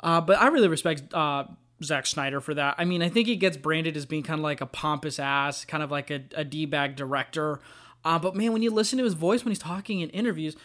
Uh, 0.00 0.20
but 0.20 0.38
I 0.38 0.48
really 0.48 0.68
respect 0.68 1.12
uh, 1.12 1.44
Zack 1.82 2.06
Snyder 2.06 2.40
for 2.40 2.54
that. 2.54 2.76
I 2.78 2.84
mean, 2.84 3.02
I 3.02 3.08
think 3.08 3.28
he 3.28 3.36
gets 3.36 3.56
branded 3.56 3.96
as 3.96 4.06
being 4.06 4.22
kind 4.22 4.38
of 4.38 4.44
like 4.44 4.60
a 4.60 4.66
pompous 4.66 5.18
ass, 5.18 5.64
kind 5.64 5.82
of 5.82 5.90
like 5.90 6.10
a, 6.10 6.22
a 6.34 6.44
D 6.44 6.66
bag 6.66 6.96
director. 6.96 7.60
Uh, 8.04 8.18
but 8.18 8.36
man, 8.36 8.52
when 8.52 8.62
you 8.62 8.70
listen 8.70 8.98
to 8.98 9.04
his 9.04 9.14
voice 9.14 9.44
when 9.44 9.50
he's 9.50 9.58
talking 9.58 10.00
in 10.00 10.10
interviews, 10.10 10.56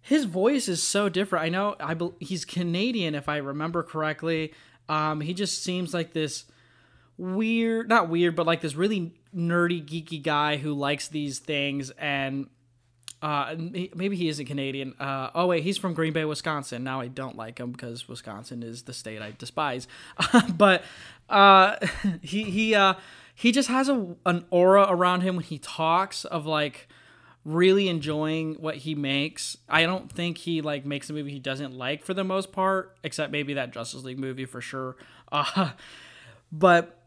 his 0.00 0.24
voice 0.24 0.68
is 0.68 0.82
so 0.82 1.08
different. 1.08 1.44
I 1.44 1.48
know 1.48 1.76
I 1.80 1.94
be- 1.94 2.14
he's 2.20 2.44
Canadian, 2.44 3.14
if 3.14 3.28
I 3.28 3.38
remember 3.38 3.82
correctly. 3.82 4.52
Um, 4.88 5.20
he 5.20 5.34
just 5.34 5.62
seems 5.62 5.94
like 5.94 6.12
this 6.12 6.44
weird, 7.16 7.88
not 7.88 8.08
weird, 8.08 8.36
but 8.36 8.46
like 8.46 8.60
this 8.60 8.74
really 8.74 9.14
nerdy, 9.34 9.84
geeky 9.84 10.22
guy 10.22 10.56
who 10.56 10.74
likes 10.74 11.08
these 11.08 11.38
things. 11.38 11.90
And 11.90 12.48
uh, 13.22 13.54
maybe 13.56 14.16
he 14.16 14.28
isn't 14.28 14.46
Canadian. 14.46 14.94
Uh, 14.98 15.30
oh 15.34 15.46
wait, 15.46 15.62
he's 15.62 15.78
from 15.78 15.94
Green 15.94 16.12
Bay, 16.12 16.24
Wisconsin. 16.24 16.82
Now 16.82 17.00
I 17.00 17.08
don't 17.08 17.36
like 17.36 17.58
him 17.58 17.70
because 17.70 18.08
Wisconsin 18.08 18.62
is 18.62 18.82
the 18.82 18.92
state 18.92 19.22
I 19.22 19.32
despise. 19.38 19.86
but 20.56 20.82
uh, 21.28 21.76
he 22.22 22.44
he 22.44 22.74
uh, 22.74 22.94
he 23.34 23.52
just 23.52 23.68
has 23.68 23.88
a 23.88 24.16
an 24.26 24.44
aura 24.50 24.86
around 24.88 25.20
him 25.20 25.36
when 25.36 25.44
he 25.44 25.58
talks 25.58 26.24
of 26.24 26.46
like 26.46 26.88
really 27.44 27.88
enjoying 27.88 28.54
what 28.54 28.76
he 28.76 28.94
makes. 28.94 29.56
I 29.68 29.84
don't 29.84 30.10
think 30.10 30.38
he 30.38 30.60
like 30.60 30.84
makes 30.84 31.08
a 31.08 31.12
movie 31.12 31.30
he 31.30 31.38
doesn't 31.38 31.74
like 31.74 32.04
for 32.04 32.14
the 32.14 32.24
most 32.24 32.52
part, 32.52 32.96
except 33.04 33.30
maybe 33.32 33.54
that 33.54 33.72
Justice 33.72 34.02
League 34.02 34.18
movie 34.18 34.46
for 34.46 34.60
sure. 34.60 34.96
Uh, 35.34 35.70
but 36.50 37.01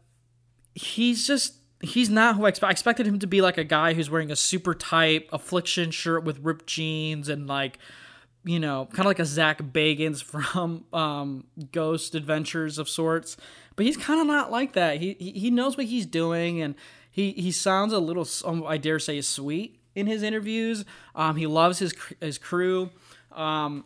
he's 0.76 1.26
just 1.26 1.54
he's 1.80 2.10
not 2.10 2.36
who 2.36 2.44
I, 2.44 2.50
expect. 2.50 2.68
I 2.68 2.70
expected 2.70 3.06
him 3.06 3.18
to 3.18 3.26
be 3.26 3.40
like 3.40 3.58
a 3.58 3.64
guy 3.64 3.94
who's 3.94 4.10
wearing 4.10 4.30
a 4.30 4.36
super 4.36 4.74
tight 4.74 5.28
affliction 5.32 5.90
shirt 5.90 6.22
with 6.22 6.38
ripped 6.40 6.66
jeans 6.66 7.28
and 7.28 7.46
like 7.46 7.78
you 8.44 8.60
know 8.60 8.86
kind 8.92 9.00
of 9.00 9.06
like 9.06 9.18
a 9.18 9.24
Zach 9.24 9.60
Bagans 9.62 10.22
from 10.52 10.84
um, 10.92 11.46
Ghost 11.72 12.14
Adventures 12.14 12.78
of 12.78 12.88
sorts. 12.88 13.36
But 13.74 13.86
he's 13.86 13.96
kind 13.96 14.20
of 14.20 14.26
not 14.26 14.50
like 14.50 14.74
that. 14.74 15.00
He, 15.00 15.16
he 15.18 15.32
he 15.32 15.50
knows 15.50 15.76
what 15.76 15.86
he's 15.86 16.06
doing 16.06 16.60
and 16.62 16.74
he 17.10 17.32
he 17.32 17.50
sounds 17.50 17.92
a 17.92 17.98
little 17.98 18.28
um, 18.44 18.64
I 18.66 18.76
dare 18.76 18.98
say 18.98 19.20
sweet 19.22 19.80
in 19.94 20.06
his 20.06 20.22
interviews. 20.22 20.84
Um, 21.14 21.36
he 21.36 21.46
loves 21.46 21.78
his 21.78 21.94
his 22.20 22.38
crew. 22.38 22.90
Um, 23.32 23.84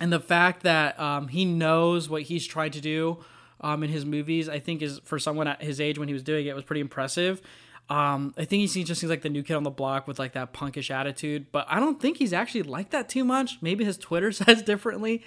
and 0.00 0.12
the 0.12 0.20
fact 0.20 0.64
that 0.64 0.98
um, 0.98 1.28
he 1.28 1.44
knows 1.44 2.08
what 2.08 2.22
he's 2.22 2.46
trying 2.46 2.72
to 2.72 2.80
do 2.80 3.24
um, 3.64 3.82
in 3.82 3.88
his 3.88 4.04
movies, 4.04 4.48
I 4.48 4.58
think 4.58 4.82
is 4.82 5.00
for 5.04 5.18
someone 5.18 5.48
at 5.48 5.62
his 5.62 5.80
age 5.80 5.98
when 5.98 6.06
he 6.06 6.12
was 6.12 6.22
doing 6.22 6.46
it 6.46 6.54
was 6.54 6.64
pretty 6.64 6.82
impressive. 6.82 7.40
Um, 7.88 8.34
I 8.36 8.44
think 8.44 8.70
he 8.70 8.84
just 8.84 9.00
seems 9.00 9.10
like 9.10 9.22
the 9.22 9.30
new 9.30 9.42
kid 9.42 9.54
on 9.54 9.62
the 9.62 9.70
block 9.70 10.06
with 10.06 10.18
like 10.18 10.32
that 10.32 10.52
punkish 10.52 10.90
attitude, 10.90 11.46
but 11.50 11.66
I 11.68 11.80
don't 11.80 12.00
think 12.00 12.18
he's 12.18 12.34
actually 12.34 12.62
like 12.62 12.90
that 12.90 13.08
too 13.08 13.24
much. 13.24 13.58
Maybe 13.62 13.84
his 13.84 13.96
Twitter 13.96 14.32
says 14.32 14.62
differently. 14.62 15.24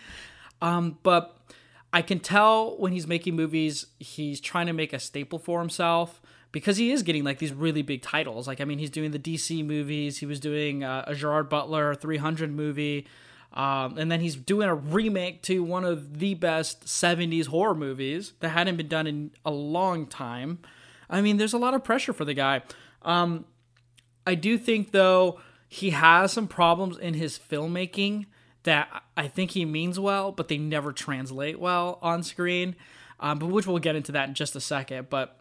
Um, 0.62 1.00
but 1.02 1.36
I 1.92 2.04
can 2.04 2.20
tell 2.20 2.78
when 2.78 2.92
he's 2.92 3.08
making 3.08 3.36
movies, 3.36 3.88
he's 4.00 4.40
trying 4.40 4.68
to 4.68 4.74
make 4.74 4.94
a 4.94 5.00
staple 5.00 5.40
for 5.40 5.60
himself 5.60 6.22
because 6.52 6.78
he 6.78 6.92
is 6.92 7.02
getting 7.02 7.24
like 7.24 7.40
these 7.40 7.54
really 7.54 7.82
big 7.82 8.04
titles. 8.04 8.48
Like, 8.48 8.62
I 8.62 8.66
mean, 8.66 8.78
he's 8.78 8.92
doing 8.92 9.12
the 9.12 9.20
DC 9.20 9.66
movies, 9.66 10.20
he 10.20 10.28
was 10.28 10.40
doing 10.40 10.84
uh, 10.84 11.06
a 11.08 11.16
Gerard 11.16 11.50
Butler 11.50 11.96
300 11.96 12.52
movie. 12.52 13.08
Um, 13.54 13.98
and 13.98 14.12
then 14.12 14.20
he's 14.20 14.36
doing 14.36 14.70
a 14.70 14.76
remake 14.76 15.42
to 15.44 15.64
one 15.64 15.84
of 15.84 16.20
the 16.20 16.36
best 16.36 16.86
70s 16.86 17.48
horror 17.48 17.74
movies 17.74 18.34
that 18.40 18.50
hadn't 18.50 18.78
been 18.78 18.88
done 18.88 19.08
in 19.08 19.32
a 19.46 19.52
long 19.52 20.06
time. 20.06 20.60
I 21.10 21.22
mean, 21.22 21.38
there's 21.38 21.54
a 21.54 21.58
lot 21.58 21.74
of 21.74 21.84
pressure 21.84 22.14
for 22.14 22.26
the 22.26 22.34
guy. 22.34 22.62
Um, 23.02 23.46
I 24.28 24.36
do 24.36 24.58
think, 24.58 24.92
though, 24.92 25.40
he 25.68 25.92
has 25.92 26.34
some 26.34 26.48
problems 26.48 26.98
in 26.98 27.14
his 27.14 27.40
filmmaking 27.40 28.26
that 28.64 29.04
I 29.16 29.28
think 29.28 29.52
he 29.52 29.66
means 29.66 30.00
well, 30.00 30.32
but 30.32 30.50
they 30.50 30.58
never 30.58 30.92
translate 30.92 31.60
well 31.60 32.00
on 32.02 32.24
screen. 32.24 32.76
Um, 33.20 33.40
but 33.40 33.48
which 33.48 33.66
we'll 33.66 33.80
get 33.80 33.96
into 33.96 34.12
that 34.12 34.28
in 34.28 34.36
just 34.36 34.56
a 34.56 34.62
second. 34.62 35.10
But 35.10 35.40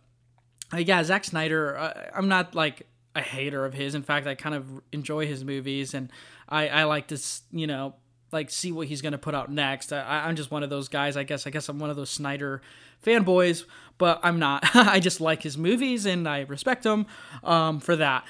uh, 0.72 0.78
yeah, 0.78 1.02
Zack 1.02 1.24
Snyder, 1.24 1.76
uh, 1.76 2.10
I'm 2.14 2.28
not 2.28 2.54
like 2.54 2.86
a 3.16 3.22
hater 3.22 3.64
of 3.64 3.74
his. 3.74 3.94
In 3.94 4.02
fact, 4.02 4.26
I 4.26 4.34
kind 4.34 4.54
of 4.54 4.80
enjoy 4.92 5.26
his 5.26 5.44
movies, 5.44 5.94
and 5.94 6.10
I, 6.48 6.68
I 6.68 6.84
like 6.84 7.08
to, 7.08 7.20
you 7.50 7.66
know, 7.66 7.94
like 8.32 8.50
see 8.50 8.72
what 8.72 8.88
he's 8.88 9.02
gonna 9.02 9.18
put 9.18 9.34
out 9.34 9.50
next. 9.50 9.92
I, 9.92 10.28
am 10.28 10.36
just 10.36 10.50
one 10.50 10.62
of 10.62 10.70
those 10.70 10.88
guys. 10.88 11.16
I 11.16 11.22
guess. 11.24 11.46
I 11.46 11.50
guess 11.50 11.68
I'm 11.68 11.78
one 11.78 11.90
of 11.90 11.96
those 11.96 12.10
Snyder 12.10 12.60
fanboys, 13.04 13.64
but 13.98 14.20
I'm 14.22 14.38
not. 14.38 14.64
I 14.74 15.00
just 15.00 15.20
like 15.20 15.42
his 15.42 15.56
movies 15.56 16.06
and 16.06 16.28
I 16.28 16.40
respect 16.40 16.84
him 16.84 17.06
um, 17.42 17.80
for 17.80 17.96
that. 17.96 18.24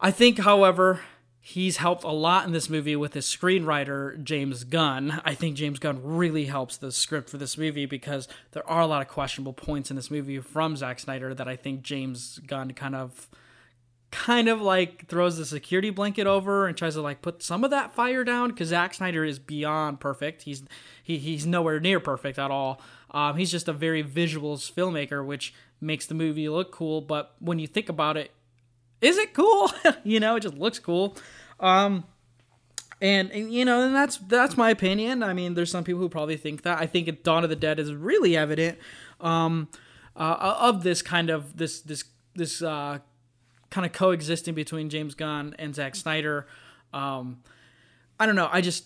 I 0.00 0.10
think, 0.10 0.40
however, 0.40 1.00
he's 1.40 1.76
helped 1.76 2.04
a 2.04 2.10
lot 2.10 2.46
in 2.46 2.52
this 2.52 2.68
movie 2.68 2.96
with 2.96 3.14
his 3.14 3.26
screenwriter 3.26 4.22
James 4.22 4.64
Gunn. 4.64 5.20
I 5.24 5.34
think 5.34 5.56
James 5.56 5.78
Gunn 5.78 6.00
really 6.02 6.46
helps 6.46 6.76
the 6.76 6.90
script 6.90 7.30
for 7.30 7.38
this 7.38 7.56
movie 7.56 7.86
because 7.86 8.28
there 8.52 8.68
are 8.68 8.80
a 8.80 8.86
lot 8.86 9.02
of 9.02 9.08
questionable 9.08 9.52
points 9.52 9.90
in 9.90 9.96
this 9.96 10.10
movie 10.10 10.40
from 10.40 10.76
Zack 10.76 10.98
Snyder 10.98 11.34
that 11.34 11.46
I 11.46 11.56
think 11.56 11.82
James 11.82 12.40
Gunn 12.46 12.72
kind 12.72 12.94
of 12.94 13.28
kind 14.14 14.48
of 14.48 14.62
like 14.62 15.08
throws 15.08 15.36
the 15.36 15.44
security 15.44 15.90
blanket 15.90 16.24
over 16.24 16.68
and 16.68 16.76
tries 16.78 16.94
to 16.94 17.02
like 17.02 17.20
put 17.20 17.42
some 17.42 17.64
of 17.64 17.70
that 17.70 17.92
fire 17.92 18.22
down 18.22 18.50
because 18.50 18.68
Zack 18.68 18.94
Snyder 18.94 19.24
is 19.24 19.40
beyond 19.40 19.98
perfect. 19.98 20.42
He's 20.42 20.62
he, 21.02 21.18
he's 21.18 21.44
nowhere 21.44 21.80
near 21.80 21.98
perfect 21.98 22.38
at 22.38 22.52
all. 22.52 22.80
Um, 23.10 23.36
he's 23.36 23.50
just 23.50 23.66
a 23.66 23.72
very 23.72 24.04
visuals 24.04 24.72
filmmaker, 24.72 25.26
which 25.26 25.52
makes 25.80 26.06
the 26.06 26.14
movie 26.14 26.48
look 26.48 26.70
cool. 26.70 27.00
But 27.00 27.34
when 27.40 27.58
you 27.58 27.66
think 27.66 27.88
about 27.88 28.16
it, 28.16 28.30
is 29.00 29.18
it 29.18 29.34
cool? 29.34 29.68
you 30.04 30.20
know, 30.20 30.36
it 30.36 30.40
just 30.40 30.56
looks 30.56 30.78
cool. 30.78 31.16
Um, 31.58 32.04
and, 33.00 33.32
and, 33.32 33.52
you 33.52 33.64
know, 33.64 33.82
and 33.82 33.96
that's 33.96 34.18
that's 34.18 34.56
my 34.56 34.70
opinion. 34.70 35.24
I 35.24 35.32
mean, 35.32 35.54
there's 35.54 35.72
some 35.72 35.82
people 35.82 36.00
who 36.00 36.08
probably 36.08 36.36
think 36.36 36.62
that. 36.62 36.78
I 36.78 36.86
think 36.86 37.24
Dawn 37.24 37.42
of 37.42 37.50
the 37.50 37.56
Dead 37.56 37.80
is 37.80 37.92
really 37.92 38.36
evident 38.36 38.78
um, 39.20 39.68
uh, 40.14 40.56
of 40.60 40.84
this 40.84 41.02
kind 41.02 41.30
of 41.30 41.56
this 41.56 41.80
this 41.80 42.04
this 42.36 42.62
uh, 42.62 43.00
kind 43.74 43.84
of 43.84 43.92
coexisting 43.92 44.54
between 44.54 44.88
James 44.88 45.16
Gunn 45.16 45.56
and 45.58 45.74
Zack 45.74 45.96
Snyder. 45.96 46.46
Um, 46.92 47.42
I 48.20 48.26
don't 48.26 48.36
know. 48.36 48.48
I 48.52 48.60
just 48.60 48.84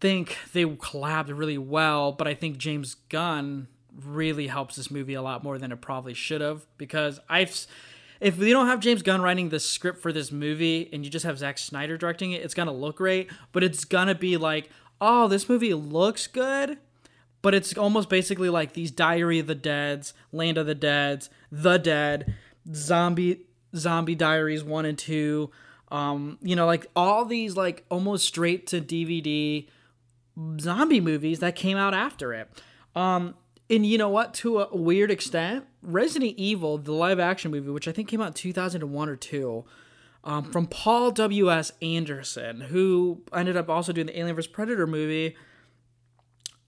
think 0.00 0.38
they 0.54 0.64
collabed 0.64 1.36
really 1.36 1.58
well, 1.58 2.12
but 2.12 2.26
I 2.26 2.32
think 2.32 2.56
James 2.56 2.94
Gunn 3.10 3.68
really 4.02 4.46
helps 4.46 4.76
this 4.76 4.90
movie 4.90 5.12
a 5.12 5.20
lot 5.20 5.44
more 5.44 5.58
than 5.58 5.70
it 5.70 5.82
probably 5.82 6.14
should 6.14 6.40
have 6.40 6.64
because 6.78 7.20
I've 7.28 7.66
if 8.20 8.38
you 8.38 8.54
don't 8.54 8.68
have 8.68 8.80
James 8.80 9.02
Gunn 9.02 9.20
writing 9.20 9.50
the 9.50 9.60
script 9.60 10.00
for 10.00 10.14
this 10.14 10.32
movie 10.32 10.88
and 10.94 11.04
you 11.04 11.10
just 11.10 11.26
have 11.26 11.36
Zack 11.36 11.58
Snyder 11.58 11.98
directing 11.98 12.32
it, 12.32 12.40
it's 12.40 12.54
gonna 12.54 12.72
look 12.72 12.96
great, 12.96 13.30
but 13.52 13.62
it's 13.62 13.84
gonna 13.84 14.14
be 14.14 14.38
like, 14.38 14.70
oh, 14.98 15.28
this 15.28 15.46
movie 15.46 15.74
looks 15.74 16.26
good, 16.26 16.78
but 17.42 17.52
it's 17.52 17.76
almost 17.76 18.08
basically 18.08 18.48
like 18.48 18.72
these 18.72 18.90
Diary 18.90 19.40
of 19.40 19.46
the 19.46 19.54
Dead's, 19.54 20.14
Land 20.32 20.56
of 20.56 20.64
the 20.66 20.74
Dead's, 20.74 21.28
The 21.50 21.76
Dead, 21.76 22.34
Zombie 22.72 23.44
Zombie 23.74 24.14
Diaries 24.14 24.64
1 24.64 24.84
and 24.84 24.98
2. 24.98 25.50
Um, 25.90 26.38
you 26.42 26.56
know, 26.56 26.66
like 26.66 26.86
all 26.96 27.24
these 27.24 27.56
like 27.56 27.84
almost 27.90 28.26
straight 28.26 28.66
to 28.68 28.80
DVD 28.80 29.68
zombie 30.60 31.00
movies 31.00 31.40
that 31.40 31.54
came 31.54 31.76
out 31.76 31.94
after 31.94 32.32
it. 32.32 32.48
Um, 32.94 33.34
and 33.68 33.86
you 33.86 33.98
know 33.98 34.08
what? 34.08 34.34
To 34.34 34.60
a 34.60 34.76
weird 34.76 35.10
extent, 35.10 35.66
Resident 35.82 36.34
Evil, 36.36 36.78
the 36.78 36.92
live 36.92 37.20
action 37.20 37.50
movie, 37.50 37.70
which 37.70 37.88
I 37.88 37.92
think 37.92 38.08
came 38.08 38.20
out 38.20 38.34
2001 38.34 39.08
or 39.08 39.16
2, 39.16 39.64
um, 40.24 40.44
from 40.50 40.66
Paul 40.66 41.10
W.S. 41.10 41.72
Anderson, 41.80 42.60
who 42.60 43.22
ended 43.32 43.56
up 43.56 43.68
also 43.68 43.92
doing 43.92 44.06
the 44.06 44.18
Alien 44.18 44.36
vs. 44.36 44.50
Predator 44.50 44.86
movie. 44.86 45.36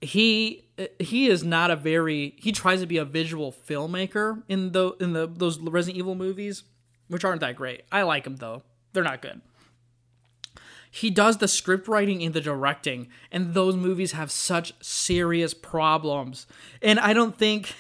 He 0.01 0.69
he 0.99 1.29
is 1.29 1.45
not 1.45 1.71
a 1.71 1.77
very 1.77 2.35
he 2.39 2.53
tries 2.53 2.81
to 2.81 2.87
be 2.87 2.99
a 2.99 3.07
visual 3.07 3.53
filmmaker 3.53 4.43
in 4.49 4.73
the 4.73 4.93
in 5.01 5.15
the 5.15 5.27
those 5.27 5.59
Resident 5.59 5.97
Evil 5.99 6.15
movies 6.15 6.65
which 7.15 7.25
aren't 7.25 7.41
that 7.41 7.55
great. 7.57 7.85
I 7.93 8.03
like 8.03 8.25
them 8.25 8.37
though. 8.37 8.63
They're 8.93 9.05
not 9.05 9.23
good. 9.23 9.41
he 10.91 11.11
does 11.11 11.39
the 11.39 11.49
script 11.49 11.89
writing 11.89 12.23
and 12.23 12.35
the 12.35 12.41
directing, 12.41 13.09
and 13.33 13.53
those 13.53 13.75
movies 13.75 14.13
have 14.13 14.31
such 14.31 14.75
serious 14.81 15.53
problems. 15.53 16.47
And 16.81 17.01
I 17.01 17.13
don't 17.13 17.37
think 17.37 17.75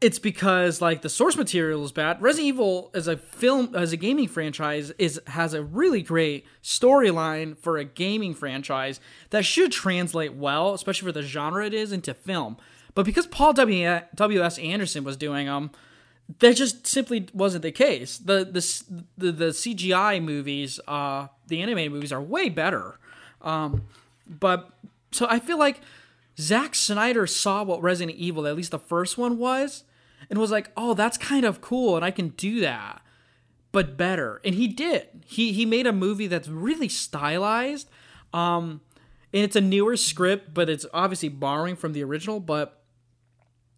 it's 0.00 0.20
because 0.20 0.80
like 0.80 1.02
the 1.02 1.08
source 1.08 1.36
material 1.36 1.84
is 1.84 1.90
bad. 1.90 2.22
Resident 2.22 2.46
Evil 2.54 2.90
as 2.94 3.08
a 3.08 3.16
film 3.16 3.74
as 3.74 3.92
a 3.92 3.96
gaming 3.96 4.28
franchise 4.28 4.92
is 4.98 5.20
has 5.26 5.52
a 5.52 5.64
really 5.64 6.00
great 6.00 6.46
storyline 6.62 7.58
for 7.58 7.76
a 7.76 7.84
gaming 7.84 8.34
franchise 8.34 9.00
that 9.30 9.44
should 9.44 9.72
translate 9.72 10.34
well, 10.34 10.74
especially 10.74 11.06
for 11.06 11.12
the 11.12 11.22
genre 11.22 11.66
it 11.66 11.74
is 11.74 11.90
into 11.90 12.14
film. 12.14 12.56
But 12.94 13.04
because 13.04 13.26
Paul 13.26 13.52
W. 13.54 14.00
W. 14.14 14.42
S. 14.42 14.58
Anderson 14.58 15.02
was 15.02 15.16
doing 15.16 15.46
them, 15.46 15.72
that 16.40 16.56
just 16.56 16.86
simply 16.86 17.28
wasn't 17.32 17.62
the 17.62 17.72
case. 17.72 18.18
The 18.18 18.44
the 18.44 19.02
the, 19.16 19.32
the 19.32 19.46
CGI 19.46 20.22
movies, 20.22 20.78
uh, 20.86 21.28
the 21.46 21.62
animated 21.62 21.92
movies 21.92 22.12
are 22.12 22.22
way 22.22 22.48
better. 22.48 22.98
Um, 23.40 23.84
but 24.26 24.70
so 25.10 25.26
I 25.28 25.38
feel 25.38 25.58
like 25.58 25.80
Zack 26.38 26.74
Snyder 26.74 27.26
saw 27.26 27.62
what 27.64 27.82
Resident 27.82 28.16
Evil, 28.18 28.46
at 28.46 28.56
least 28.56 28.70
the 28.70 28.78
first 28.78 29.16
one 29.16 29.38
was, 29.38 29.84
and 30.28 30.38
was 30.38 30.50
like, 30.50 30.70
"Oh, 30.76 30.94
that's 30.94 31.16
kind 31.16 31.44
of 31.44 31.60
cool, 31.60 31.96
and 31.96 32.04
I 32.04 32.10
can 32.10 32.28
do 32.30 32.60
that, 32.60 33.02
but 33.72 33.96
better." 33.96 34.40
And 34.44 34.54
he 34.54 34.68
did. 34.68 35.08
He 35.26 35.52
he 35.52 35.64
made 35.64 35.86
a 35.86 35.92
movie 35.92 36.26
that's 36.26 36.48
really 36.48 36.88
stylized, 36.88 37.88
um, 38.34 38.82
and 39.32 39.42
it's 39.44 39.56
a 39.56 39.62
newer 39.62 39.96
script, 39.96 40.52
but 40.52 40.68
it's 40.68 40.84
obviously 40.92 41.30
borrowing 41.30 41.74
from 41.74 41.94
the 41.94 42.04
original. 42.04 42.38
But 42.38 42.82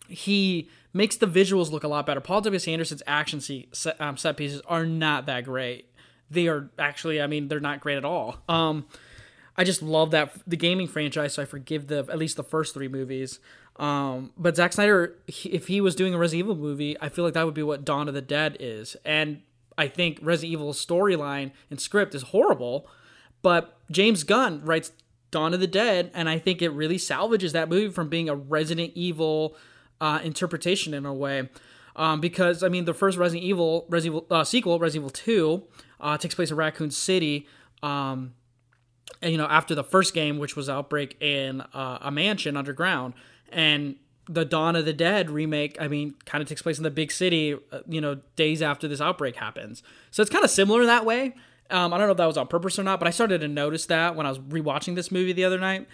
he 0.09 0.69
makes 0.92 1.16
the 1.16 1.26
visuals 1.26 1.70
look 1.70 1.85
a 1.85 1.88
lot 1.88 2.06
better. 2.06 2.20
Paul 2.20 2.40
W. 2.40 2.61
Anderson's 2.73 3.02
action 3.06 3.40
set, 3.40 4.00
um, 4.00 4.16
set 4.16 4.37
pieces 4.37 4.61
are 4.66 4.87
not 4.87 5.26
that 5.26 5.44
great. 5.44 5.87
They 6.30 6.49
are 6.49 6.70
actually, 6.78 7.20
I 7.20 7.26
mean, 7.26 7.49
they're 7.49 7.61
not 7.61 7.80
great 7.80 7.97
at 7.97 8.04
all. 8.04 8.38
Um, 8.49 8.87
I 9.56 9.64
just 9.64 9.82
love 9.82 10.12
that 10.12 10.32
the 10.47 10.56
gaming 10.56 10.88
franchise, 10.88 11.35
so 11.35 11.42
I 11.42 11.44
forgive 11.44 11.88
the 11.88 12.06
at 12.09 12.18
least 12.18 12.37
the 12.37 12.44
first 12.44 12.73
three 12.73 12.88
movies. 12.88 13.40
Um, 13.76 14.32
but 14.37 14.56
Zack 14.56 14.73
Snyder, 14.73 15.16
if 15.26 15.66
he 15.66 15.80
was 15.80 15.94
doing 15.94 16.14
a 16.14 16.18
Resident 16.18 16.47
Evil 16.47 16.56
movie, 16.56 16.97
I 17.00 17.09
feel 17.09 17.25
like 17.25 17.35
that 17.35 17.47
would 17.47 17.54
be 17.54 17.62
what 17.62 17.85
Dawn 17.85 18.09
of 18.09 18.14
the 18.14 18.23
Dead 18.23 18.56
is. 18.61 18.97
And 19.04 19.42
I 19.78 19.88
think 19.88 20.18
Resident 20.23 20.52
Evil's 20.52 20.85
storyline 20.85 21.52
and 21.70 21.80
script 21.80 22.14
is 22.14 22.23
horrible, 22.23 22.87
but 23.42 23.78
James 23.90 24.23
Gunn 24.23 24.62
writes 24.64 24.92
Dawn 25.30 25.54
of 25.54 25.61
the 25.61 25.66
Dead, 25.66 26.11
and 26.14 26.28
I 26.28 26.38
think 26.38 26.61
it 26.61 26.70
really 26.70 26.99
salvages 26.99 27.52
that 27.52 27.68
movie 27.68 27.92
from 27.92 28.09
being 28.09 28.28
a 28.28 28.35
Resident 28.35 28.92
Evil 28.94 29.56
uh, 30.00 30.21
interpretation 30.23 30.95
in 30.95 31.07
a 31.07 31.14
way. 31.14 31.49
Um, 31.97 32.21
because 32.21 32.62
I 32.62 32.69
mean, 32.69 32.85
the 32.85 32.95
first 32.95 33.19
Resident 33.19 33.45
Evil, 33.45 33.87
Resident 33.88 34.25
Evil 34.25 34.37
uh, 34.37 34.45
sequel, 34.45 34.78
Resident 34.78 35.04
Evil 35.04 35.11
Two, 35.11 35.62
uh, 36.00 36.16
takes 36.16 36.35
place 36.35 36.50
in 36.50 36.57
Raccoon 36.57 36.90
City. 36.90 37.47
Um, 37.83 38.35
and, 39.23 39.33
you 39.33 39.38
know, 39.38 39.47
after 39.47 39.75
the 39.75 39.85
first 39.85 40.14
game, 40.14 40.38
which 40.38 40.57
was 40.57 40.69
Outbreak 40.69 41.21
in 41.21 41.61
uh, 41.61 41.99
a 42.00 42.11
mansion 42.11 42.57
underground, 42.57 43.14
and 43.50 43.97
the 44.28 44.45
Dawn 44.45 44.76
of 44.76 44.85
the 44.85 44.92
Dead 44.92 45.28
remake, 45.28 45.76
I 45.80 45.88
mean, 45.88 46.14
kind 46.25 46.40
of 46.40 46.49
takes 46.49 46.62
place 46.62 46.78
in 46.78 46.85
the 46.85 46.90
big 46.90 47.11
city, 47.11 47.57
uh, 47.73 47.80
you 47.88 48.00
know, 48.00 48.21
days 48.37 48.62
after 48.62 48.87
this 48.87 49.00
outbreak 49.00 49.35
happens. 49.37 49.83
So 50.12 50.23
it's 50.23 50.30
kind 50.30 50.45
of 50.45 50.50
similar 50.50 50.83
in 50.83 50.87
that 50.87 51.04
way. 51.04 51.35
Um, 51.69 51.92
I 51.92 51.99
don't 51.99 52.07
know 52.07 52.12
if 52.12 52.16
that 52.19 52.26
was 52.26 52.37
on 52.37 52.47
purpose 52.47 52.78
or 52.78 52.85
not, 52.85 53.00
but 53.00 53.09
I 53.09 53.11
started 53.11 53.40
to 53.40 53.49
notice 53.49 53.87
that 53.87 54.14
when 54.14 54.26
I 54.26 54.28
was 54.28 54.38
rewatching 54.38 54.95
this 54.95 55.11
movie 55.11 55.33
the 55.33 55.45
other 55.45 55.59
night. 55.59 55.88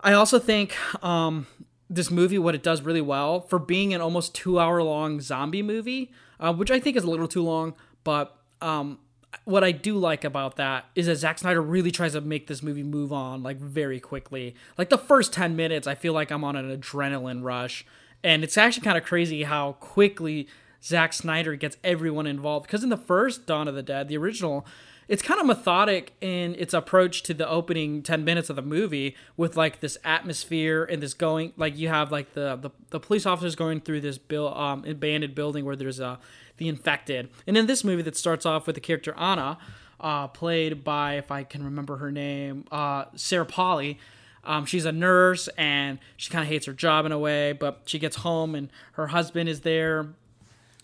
I 0.00 0.14
also 0.14 0.40
think 0.40 0.74
um, 1.04 1.46
this 1.94 2.10
movie, 2.10 2.38
what 2.38 2.54
it 2.54 2.62
does 2.62 2.82
really 2.82 3.00
well 3.00 3.40
for 3.40 3.58
being 3.58 3.92
an 3.92 4.00
almost 4.00 4.34
two 4.34 4.58
hour 4.58 4.82
long 4.82 5.20
zombie 5.20 5.62
movie, 5.62 6.10
uh, 6.40 6.52
which 6.52 6.70
I 6.70 6.80
think 6.80 6.96
is 6.96 7.04
a 7.04 7.10
little 7.10 7.28
too 7.28 7.42
long, 7.42 7.74
but 8.04 8.36
um, 8.60 8.98
what 9.44 9.64
I 9.64 9.72
do 9.72 9.96
like 9.96 10.24
about 10.24 10.56
that 10.56 10.86
is 10.94 11.06
that 11.06 11.16
Zack 11.16 11.38
Snyder 11.38 11.60
really 11.60 11.90
tries 11.90 12.12
to 12.12 12.20
make 12.20 12.46
this 12.46 12.62
movie 12.62 12.82
move 12.82 13.12
on 13.12 13.42
like 13.42 13.58
very 13.58 14.00
quickly. 14.00 14.54
Like 14.78 14.88
the 14.88 14.98
first 14.98 15.32
10 15.32 15.56
minutes, 15.56 15.86
I 15.86 15.94
feel 15.94 16.12
like 16.12 16.30
I'm 16.30 16.44
on 16.44 16.56
an 16.56 16.76
adrenaline 16.76 17.42
rush. 17.42 17.84
And 18.24 18.44
it's 18.44 18.56
actually 18.56 18.84
kind 18.84 18.96
of 18.98 19.04
crazy 19.04 19.42
how 19.42 19.72
quickly 19.72 20.46
Zack 20.82 21.12
Snyder 21.12 21.56
gets 21.56 21.76
everyone 21.82 22.26
involved. 22.26 22.66
Because 22.66 22.84
in 22.84 22.90
the 22.90 22.96
first 22.96 23.46
Dawn 23.46 23.66
of 23.66 23.74
the 23.74 23.82
Dead, 23.82 24.08
the 24.08 24.16
original, 24.16 24.64
it's 25.12 25.22
kind 25.22 25.38
of 25.38 25.46
methodic 25.46 26.14
in 26.22 26.54
its 26.54 26.72
approach 26.72 27.22
to 27.22 27.34
the 27.34 27.46
opening 27.46 28.02
10 28.02 28.24
minutes 28.24 28.48
of 28.48 28.56
the 28.56 28.62
movie 28.62 29.14
with 29.36 29.56
like 29.56 29.80
this 29.80 29.98
atmosphere 30.04 30.84
and 30.84 31.02
this 31.02 31.12
going 31.12 31.52
like 31.58 31.76
you 31.76 31.88
have 31.88 32.10
like 32.10 32.32
the 32.32 32.56
the, 32.56 32.70
the 32.90 32.98
police 32.98 33.26
officers 33.26 33.54
going 33.54 33.80
through 33.80 34.00
this 34.00 34.16
bill 34.16 34.54
um 34.54 34.84
abandoned 34.86 35.34
building 35.34 35.64
where 35.64 35.76
there's 35.76 36.00
a 36.00 36.18
the 36.62 36.68
infected. 36.68 37.28
And 37.46 37.56
in 37.56 37.66
this 37.66 37.84
movie 37.84 38.02
that 38.02 38.16
starts 38.16 38.46
off 38.46 38.66
with 38.66 38.74
the 38.74 38.80
character 38.80 39.14
Anna, 39.18 39.58
uh, 40.00 40.28
played 40.28 40.84
by, 40.84 41.14
if 41.14 41.30
I 41.30 41.44
can 41.44 41.64
remember 41.64 41.96
her 41.96 42.10
name, 42.10 42.64
uh, 42.70 43.06
Sarah 43.14 43.46
Polley. 43.46 43.98
Um, 44.44 44.64
she's 44.66 44.84
a 44.84 44.92
nurse 44.92 45.48
and 45.56 46.00
she 46.16 46.30
kind 46.30 46.42
of 46.42 46.48
hates 46.48 46.66
her 46.66 46.72
job 46.72 47.06
in 47.06 47.12
a 47.12 47.18
way, 47.18 47.52
but 47.52 47.82
she 47.84 47.98
gets 48.00 48.16
home 48.16 48.56
and 48.56 48.70
her 48.92 49.08
husband 49.08 49.48
is 49.48 49.60
there 49.60 50.08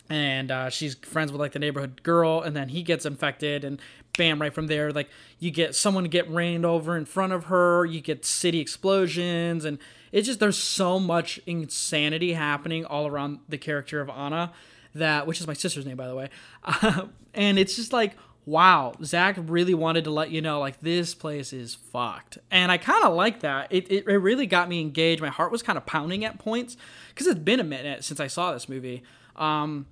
and 0.09 0.49
uh, 0.49 0.69
she's 0.69 0.95
friends 0.95 1.31
with 1.31 1.41
like 1.41 1.51
the 1.51 1.59
neighborhood 1.59 2.01
girl 2.03 2.41
and 2.41 2.55
then 2.55 2.69
he 2.69 2.83
gets 2.83 3.05
infected 3.05 3.65
and 3.65 3.79
bam 4.17 4.41
right 4.41 4.53
from 4.53 4.67
there 4.67 4.91
like 4.91 5.09
you 5.39 5.49
get 5.49 5.75
someone 5.75 6.03
get 6.05 6.29
rained 6.31 6.65
over 6.65 6.97
in 6.97 7.05
front 7.05 7.31
of 7.31 7.45
her 7.45 7.85
you 7.85 8.01
get 8.01 8.25
city 8.25 8.59
explosions 8.59 9.63
and 9.63 9.77
it's 10.11 10.27
just 10.27 10.39
there's 10.39 10.57
so 10.57 10.99
much 10.99 11.39
insanity 11.45 12.33
happening 12.33 12.83
all 12.83 13.07
around 13.07 13.39
the 13.47 13.57
character 13.57 14.01
of 14.01 14.09
anna 14.09 14.51
that, 14.95 15.27
which 15.27 15.39
is 15.39 15.47
my 15.47 15.53
sister's 15.53 15.85
name, 15.85 15.97
by 15.97 16.07
the 16.07 16.15
way. 16.15 16.29
Uh, 16.63 17.07
and 17.33 17.59
it's 17.59 17.75
just 17.75 17.93
like, 17.93 18.15
wow, 18.45 18.93
Zach 19.03 19.37
really 19.39 19.73
wanted 19.73 20.05
to 20.05 20.11
let 20.11 20.31
you 20.31 20.41
know, 20.41 20.59
like, 20.59 20.79
this 20.81 21.13
place 21.13 21.53
is 21.53 21.75
fucked. 21.75 22.37
And 22.49 22.71
I 22.71 22.77
kind 22.77 23.03
of 23.03 23.13
like 23.13 23.41
that. 23.41 23.67
It, 23.69 23.91
it, 23.91 24.07
it, 24.07 24.17
really 24.17 24.47
got 24.47 24.69
me 24.69 24.81
engaged. 24.81 25.21
My 25.21 25.29
heart 25.29 25.51
was 25.51 25.61
kind 25.61 25.77
of 25.77 25.85
pounding 25.85 26.25
at 26.25 26.39
points 26.39 26.75
because 27.09 27.27
it's 27.27 27.39
been 27.39 27.59
a 27.59 27.63
minute 27.63 28.03
since 28.03 28.19
I 28.19 28.27
saw 28.27 28.53
this 28.53 28.67
movie. 28.67 29.03
Um, 29.35 29.85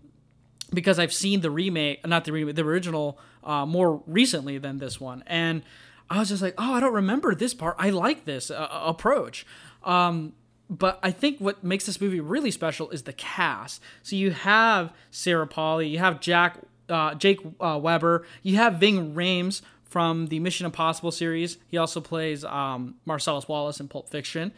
because 0.73 0.99
I've 0.99 1.13
seen 1.13 1.41
the 1.41 1.51
remake, 1.51 2.05
not 2.05 2.25
the 2.25 2.31
remake, 2.31 2.55
the 2.55 2.63
original, 2.63 3.19
uh, 3.47 3.65
more 3.65 4.03
recently 4.05 4.57
than 4.57 4.77
this 4.77 4.99
one. 5.01 5.23
And 5.25 5.63
I 6.09 6.19
was 6.19 6.29
just 6.29 6.41
like, 6.41 6.53
oh, 6.57 6.73
I 6.73 6.79
don't 6.79 6.93
remember 6.93 7.33
this 7.33 7.53
part. 7.53 7.75
I 7.79 7.89
like 7.89 8.25
this 8.25 8.51
uh, 8.51 8.67
approach. 8.71 9.45
Um, 9.83 10.33
but 10.69 10.99
I 11.01 11.11
think 11.11 11.39
what 11.39 11.63
makes 11.63 11.85
this 11.85 12.01
movie 12.01 12.19
really 12.19 12.51
special 12.51 12.89
is 12.89 13.03
the 13.03 13.13
cast. 13.13 13.81
So 14.03 14.15
you 14.15 14.31
have 14.31 14.93
Sarah 15.11 15.47
Polley, 15.47 15.87
you 15.87 15.99
have 15.99 16.19
Jack, 16.19 16.57
uh, 16.89 17.15
Jake 17.15 17.39
uh, 17.61 17.79
Weber, 17.81 18.25
you 18.43 18.57
have 18.57 18.75
Ving 18.75 19.15
Rhames 19.15 19.61
from 19.85 20.27
the 20.27 20.39
Mission 20.39 20.65
Impossible 20.65 21.11
series. 21.11 21.57
He 21.67 21.77
also 21.77 22.01
plays 22.01 22.43
um, 22.43 22.95
Marcellus 23.05 23.47
Wallace 23.47 23.79
in 23.79 23.87
Pulp 23.87 24.09
Fiction. 24.09 24.51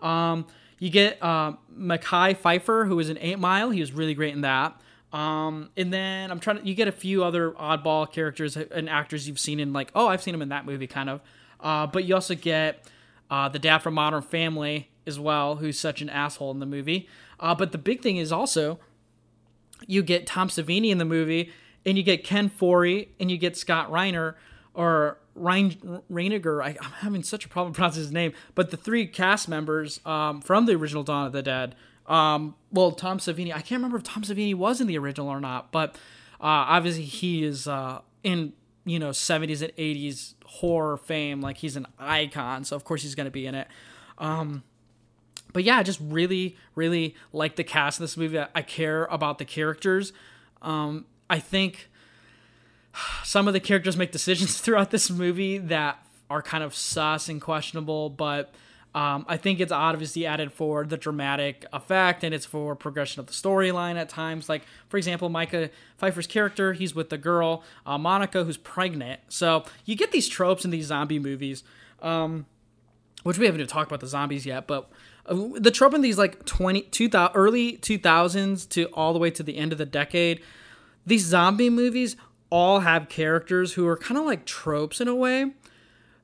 Um, 0.00 0.46
you 0.78 0.90
get 0.90 1.16
uh, 1.22 1.52
Mekhi 1.74 2.36
Phifer, 2.36 2.86
who 2.86 2.98
is 2.98 3.08
in 3.08 3.16
Eight 3.18 3.38
Mile. 3.38 3.70
He 3.70 3.80
was 3.80 3.92
really 3.92 4.12
great 4.12 4.34
in 4.34 4.42
that. 4.42 4.78
Um, 5.14 5.70
and 5.76 5.92
then 5.92 6.32
I'm 6.32 6.40
trying 6.40 6.58
to. 6.58 6.66
You 6.66 6.74
get 6.74 6.88
a 6.88 6.92
few 6.92 7.22
other 7.22 7.52
oddball 7.52 8.10
characters 8.10 8.56
and 8.56 8.90
actors 8.90 9.28
you've 9.28 9.38
seen 9.38 9.60
in 9.60 9.72
like, 9.72 9.92
oh, 9.94 10.08
I've 10.08 10.20
seen 10.20 10.34
him 10.34 10.42
in 10.42 10.48
that 10.48 10.66
movie, 10.66 10.88
kind 10.88 11.08
of. 11.08 11.20
Uh, 11.60 11.86
but 11.86 12.04
you 12.04 12.16
also 12.16 12.34
get 12.34 12.84
uh, 13.30 13.48
the 13.48 13.60
dad 13.60 13.78
from 13.78 13.94
Modern 13.94 14.22
Family 14.22 14.90
as 15.06 15.20
well, 15.20 15.56
who's 15.56 15.78
such 15.78 16.02
an 16.02 16.10
asshole 16.10 16.50
in 16.50 16.58
the 16.58 16.66
movie. 16.66 17.08
Uh, 17.38 17.54
but 17.54 17.70
the 17.70 17.78
big 17.78 18.02
thing 18.02 18.16
is 18.16 18.32
also 18.32 18.80
you 19.86 20.02
get 20.02 20.26
Tom 20.26 20.48
Savini 20.48 20.90
in 20.90 20.98
the 20.98 21.04
movie, 21.04 21.52
and 21.86 21.96
you 21.96 22.02
get 22.02 22.24
Ken 22.24 22.50
Foree, 22.50 23.06
and 23.20 23.30
you 23.30 23.38
get 23.38 23.56
Scott 23.56 23.88
Reiner 23.92 24.34
or 24.74 25.18
Rein, 25.36 26.02
Reiniger. 26.10 26.60
I, 26.60 26.70
am 26.70 26.92
having 26.98 27.22
such 27.22 27.44
a 27.44 27.48
problem 27.48 27.72
pronouncing 27.74 28.02
his 28.02 28.10
name, 28.10 28.32
but 28.56 28.72
the 28.72 28.76
three 28.76 29.06
cast 29.06 29.48
members 29.48 30.00
um, 30.04 30.40
from 30.40 30.66
the 30.66 30.72
original 30.72 31.04
Dawn 31.04 31.26
of 31.26 31.32
the 31.32 31.42
Dead. 31.42 31.76
Um, 32.06 32.54
well, 32.72 32.92
Tom 32.92 33.18
Savini. 33.18 33.50
I 33.50 33.60
can't 33.60 33.78
remember 33.78 33.96
if 33.96 34.02
Tom 34.02 34.22
Savini 34.22 34.54
was 34.54 34.80
in 34.80 34.86
the 34.86 34.98
original 34.98 35.28
or 35.28 35.40
not, 35.40 35.72
but 35.72 35.96
uh, 36.40 36.68
obviously 36.68 37.04
he 37.04 37.44
is 37.44 37.66
uh, 37.66 38.00
in 38.22 38.52
you 38.84 38.98
know 38.98 39.10
70s 39.10 39.62
and 39.62 39.74
80s 39.76 40.34
horror 40.44 40.96
fame. 40.96 41.40
Like 41.40 41.58
he's 41.58 41.76
an 41.76 41.86
icon, 41.98 42.64
so 42.64 42.76
of 42.76 42.84
course 42.84 43.02
he's 43.02 43.14
going 43.14 43.26
to 43.26 43.30
be 43.30 43.46
in 43.46 43.54
it. 43.54 43.68
Um, 44.18 44.62
but 45.52 45.64
yeah, 45.64 45.78
I 45.78 45.82
just 45.82 46.00
really, 46.02 46.56
really 46.74 47.14
like 47.32 47.56
the 47.56 47.64
cast 47.64 47.98
of 47.98 48.02
this 48.02 48.16
movie. 48.16 48.38
I 48.38 48.62
care 48.62 49.04
about 49.06 49.38
the 49.38 49.44
characters. 49.44 50.12
Um, 50.60 51.06
I 51.30 51.38
think 51.38 51.88
some 53.22 53.46
of 53.48 53.54
the 53.54 53.60
characters 53.60 53.96
make 53.96 54.12
decisions 54.12 54.58
throughout 54.60 54.90
this 54.90 55.10
movie 55.10 55.58
that 55.58 56.04
are 56.28 56.42
kind 56.42 56.64
of 56.64 56.74
sus 56.74 57.28
and 57.28 57.40
questionable, 57.40 58.10
but 58.10 58.52
um, 58.94 59.26
I 59.28 59.36
think 59.36 59.58
it's 59.58 59.72
obviously 59.72 60.24
added 60.24 60.52
for 60.52 60.84
the 60.84 60.96
dramatic 60.96 61.66
effect 61.72 62.22
and 62.22 62.32
it's 62.32 62.46
for 62.46 62.76
progression 62.76 63.18
of 63.18 63.26
the 63.26 63.32
storyline 63.32 63.96
at 63.96 64.08
times. 64.08 64.48
Like, 64.48 64.62
for 64.88 64.96
example, 64.96 65.28
Micah 65.28 65.70
Phifer's 65.98 66.28
character, 66.28 66.74
he's 66.74 66.94
with 66.94 67.10
the 67.10 67.18
girl, 67.18 67.64
uh, 67.84 67.98
Monica, 67.98 68.44
who's 68.44 68.56
pregnant. 68.56 69.20
So 69.28 69.64
you 69.84 69.96
get 69.96 70.12
these 70.12 70.28
tropes 70.28 70.64
in 70.64 70.70
these 70.70 70.86
zombie 70.86 71.18
movies, 71.18 71.64
um, 72.02 72.46
which 73.24 73.36
we 73.36 73.46
haven't 73.46 73.60
even 73.60 73.68
talked 73.68 73.90
about 73.90 74.00
the 74.00 74.06
zombies 74.06 74.46
yet, 74.46 74.68
but 74.68 74.88
the 75.26 75.70
trope 75.72 75.94
in 75.94 76.02
these 76.02 76.18
like 76.18 76.44
20 76.44 76.82
2000, 76.82 77.34
early 77.34 77.78
2000s 77.78 78.68
to 78.68 78.84
all 78.92 79.12
the 79.12 79.18
way 79.18 79.30
to 79.30 79.42
the 79.42 79.56
end 79.56 79.72
of 79.72 79.78
the 79.78 79.86
decade 79.86 80.42
these 81.06 81.24
zombie 81.24 81.70
movies 81.70 82.14
all 82.50 82.80
have 82.80 83.08
characters 83.08 83.72
who 83.72 83.86
are 83.86 83.96
kind 83.96 84.18
of 84.18 84.26
like 84.26 84.44
tropes 84.44 85.00
in 85.00 85.08
a 85.08 85.14
way 85.14 85.52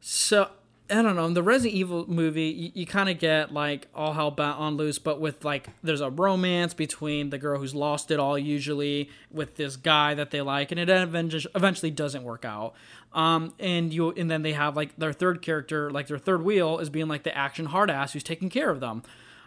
So 0.01 0.51
I 0.91 1.03
don't 1.03 1.15
know. 1.15 1.27
In 1.27 1.35
the 1.35 1.43
Resident 1.43 1.75
Evil 1.75 2.11
movie, 2.11 2.49
you, 2.49 2.71
you 2.75 2.87
kind 2.87 3.09
of 3.09 3.19
get 3.19 3.53
like 3.53 3.87
all 3.95 4.13
hell 4.13 4.31
bat 4.31 4.57
on 4.57 4.77
loose, 4.77 4.99
but 4.99 5.21
with 5.21 5.45
like 5.45 5.69
there's 5.83 6.01
a 6.01 6.11
romance 6.11 6.75
between 6.75 7.31
the 7.31 7.39
girl 7.39 7.61
who's 7.61 7.75
lost 7.75 8.11
it 8.11 8.19
all, 8.19 8.37
usually 8.37 9.09
with 9.31 9.57
this 9.57 9.77
guy 9.77 10.15
that 10.15 10.31
they 10.31 10.41
like, 10.41 10.73
and 10.73 10.81
it 10.81 10.89
eventually 10.89 11.91
doesn't 11.91 12.25
work 12.25 12.45
out. 12.45 12.75
Um, 13.13 13.55
and 13.59 13.93
you 13.93 14.11
and 14.13 14.31
then 14.31 14.43
they 14.43 14.53
have 14.53 14.77
like 14.77 14.97
their 14.97 15.13
third 15.13 15.43
character, 15.43 15.91
like 15.91 16.09
their 16.09 16.19
third 16.19 16.43
wheel, 16.43 16.79
is 16.79 16.91
being 16.91 17.09
like 17.09 17.23
the 17.23 17.37
action 17.37 17.67
hard 17.67 17.91
ass 17.91 18.13
who's 18.13 18.25
taking 18.25 18.51
care 18.51 18.71
of 18.71 18.81
them. 18.81 19.03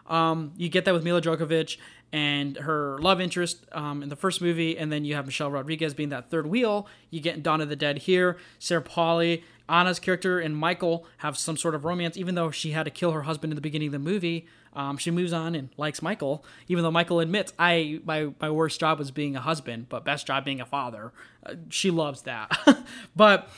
Um, 0.08 0.54
you 0.58 0.70
get 0.70 0.86
that 0.86 0.94
with 0.94 1.04
Milla 1.04 1.22
Jovovich 1.22 1.78
and 2.14 2.56
her 2.56 2.98
love 3.00 3.20
interest 3.20 3.66
um, 3.74 4.02
in 4.02 4.08
the 4.08 4.16
first 4.16 4.40
movie, 4.40 4.78
and 4.78 4.90
then 4.90 5.04
you 5.04 5.16
have 5.16 5.26
Michelle 5.26 5.52
Rodriguez 5.52 5.94
being 5.94 6.10
that 6.10 6.30
third 6.30 6.48
wheel. 6.48 6.88
You 7.10 7.20
get 7.20 7.44
Dawn 7.44 7.60
of 7.60 7.68
the 7.68 7.76
Dead 7.76 7.98
here. 7.98 8.38
Sarah 8.60 8.82
Polley 8.82 9.44
Anna's 9.70 10.00
character 10.00 10.40
and 10.40 10.56
Michael 10.56 11.06
have 11.18 11.38
some 11.38 11.58
sort 11.58 11.76
of 11.76 11.86
romance, 11.86 12.18
even 12.18 12.36
though 12.36 12.52
she 12.52 12.72
had 12.72 12.84
to 12.84 12.92
kill 12.92 13.12
her 13.12 13.24
husband 13.24 13.52
in 13.52 13.56
the 13.56 13.62
beginning 13.62 13.88
of 13.88 13.94
the 13.94 14.00
movie. 14.00 14.46
Um, 14.74 14.98
she 14.98 15.12
moves 15.12 15.34
on 15.34 15.56
and 15.56 15.70
likes 15.78 16.02
Michael, 16.02 16.44
even 16.68 16.84
though 16.84 16.92
Michael 16.92 17.20
admits, 17.20 17.54
"I 17.58 18.00
my 18.04 18.30
my 18.40 18.50
worst 18.50 18.80
job 18.80 19.00
was 19.00 19.12
being 19.12 19.36
a 19.36 19.42
husband, 19.42 19.88
but 19.90 20.04
best 20.04 20.28
job 20.28 20.46
being 20.46 20.62
a 20.62 20.66
father." 20.66 21.14
Uh, 21.46 21.56
she 21.70 21.92
loves 21.92 22.24
that, 22.24 22.52
but. 23.16 23.50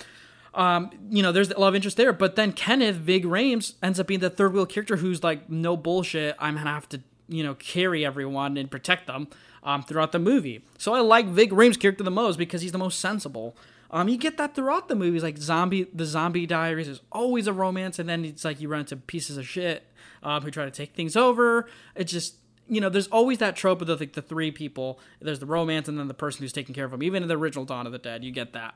Um, 0.53 0.91
you 1.09 1.21
know, 1.21 1.33
there's 1.33 1.49
the 1.49 1.59
love 1.59 1.75
interest 1.75 1.97
there, 1.97 2.13
but 2.13 2.37
then 2.37 2.53
Kenneth 2.53 2.95
Ving 2.95 3.23
Rhames 3.23 3.73
ends 3.83 3.99
up 3.99 4.07
being 4.07 4.21
the 4.21 4.29
third 4.29 4.53
wheel 4.53 4.65
character 4.65 4.95
who's 4.95 5.21
like, 5.21 5.49
no 5.49 5.75
bullshit. 5.75 6.33
I'm 6.39 6.55
gonna 6.55 6.69
have 6.69 6.87
to, 6.87 7.01
you 7.27 7.43
know, 7.43 7.55
carry 7.55 8.05
everyone 8.05 8.57
and 8.57 8.69
protect 8.69 9.07
them 9.07 9.27
um, 9.63 9.83
throughout 9.83 10.11
the 10.11 10.19
movie. 10.19 10.63
So 10.77 10.93
I 10.93 10.99
like 10.99 11.27
Ving 11.27 11.49
Rhames' 11.49 11.79
character 11.79 12.03
the 12.03 12.11
most 12.11 12.37
because 12.37 12.61
he's 12.61 12.71
the 12.71 12.77
most 12.77 12.99
sensible. 12.99 13.55
Um, 13.91 14.09
you 14.09 14.17
get 14.17 14.37
that 14.37 14.55
throughout 14.55 14.87
the 14.87 14.95
movies, 14.95 15.23
like 15.23 15.37
zombie, 15.37 15.87
the 15.93 16.05
Zombie 16.05 16.45
Diaries 16.45 16.87
is 16.87 17.01
always 17.11 17.47
a 17.47 17.53
romance, 17.53 17.99
and 17.99 18.09
then 18.09 18.25
it's 18.25 18.43
like 18.43 18.59
you 18.59 18.67
run 18.67 18.81
into 18.81 18.97
pieces 18.97 19.37
of 19.37 19.47
shit 19.47 19.85
um, 20.23 20.43
who 20.43 20.51
try 20.51 20.65
to 20.65 20.71
take 20.71 20.93
things 20.93 21.15
over. 21.15 21.67
It's 21.95 22.11
just 22.11 22.35
you 22.67 22.81
know, 22.81 22.89
there's 22.89 23.07
always 23.07 23.37
that 23.37 23.55
trope 23.55 23.81
of 23.81 23.87
the, 23.87 23.95
like 23.95 24.13
the 24.13 24.21
three 24.21 24.51
people. 24.51 24.99
There's 25.21 25.39
the 25.39 25.45
romance, 25.45 25.87
and 25.87 25.99
then 25.99 26.07
the 26.07 26.13
person 26.13 26.41
who's 26.41 26.53
taking 26.53 26.73
care 26.73 26.85
of 26.85 26.91
them. 26.91 27.03
Even 27.03 27.23
in 27.23 27.29
the 27.29 27.37
original 27.37 27.65
Dawn 27.65 27.85
of 27.85 27.91
the 27.91 27.99
Dead, 27.99 28.23
you 28.23 28.31
get 28.31 28.53
that. 28.53 28.75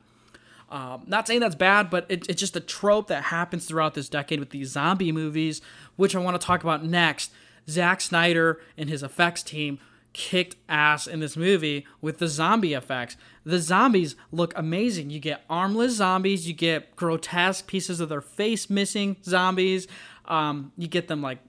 Um, 0.70 1.04
not 1.08 1.26
saying 1.28 1.40
that's 1.40 1.56
bad, 1.56 1.90
but 1.90 2.06
it, 2.10 2.30
it's 2.30 2.40
just 2.40 2.56
a 2.56 2.60
trope 2.60 3.08
that 3.08 3.26
happens 3.26 3.66
throughout 3.66 3.96
this 3.96 4.08
decade 4.08 4.40
with 4.40 4.52
these 4.52 4.70
zombie 4.70 5.12
movies, 5.12 5.62
which 5.96 6.16
I 6.16 6.20
want 6.20 6.40
to 6.40 6.46
talk 6.46 6.64
about 6.64 6.86
next. 6.86 7.32
Zack 7.70 8.02
Snyder 8.02 8.60
and 8.78 8.90
his 8.90 9.04
effects 9.04 9.44
team 9.44 9.80
kicked 10.14 10.56
ass 10.68 11.08
in 11.08 11.20
this 11.20 11.38
movie 11.38 11.86
with 12.02 12.18
the 12.18 12.28
zombie 12.28 12.74
effects. 12.74 13.16
The 13.46 13.60
zombies 13.60 14.16
look 14.32 14.54
amazing. 14.56 15.10
You 15.10 15.20
get 15.20 15.44
armless 15.50 15.96
zombies, 15.96 16.48
you 16.48 16.54
get 16.54 16.96
grotesque 16.96 17.68
pieces 17.68 18.00
of 18.00 18.10
their 18.10 18.22
face 18.22 18.70
missing 18.70 19.18
zombies. 19.24 19.88
Um, 20.26 20.72
you 20.78 20.88
get 20.88 21.08
them 21.08 21.22
like 21.22 21.40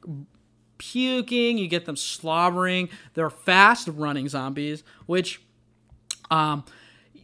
puking, 0.79 1.59
you 1.59 1.69
get 1.69 1.85
them 1.87 1.97
slobbering. 1.97 2.89
They're 3.15 3.31
fast 3.31 3.89
running 3.89 4.29
zombies, 4.29 4.83
which 5.07 5.41
um 6.31 6.65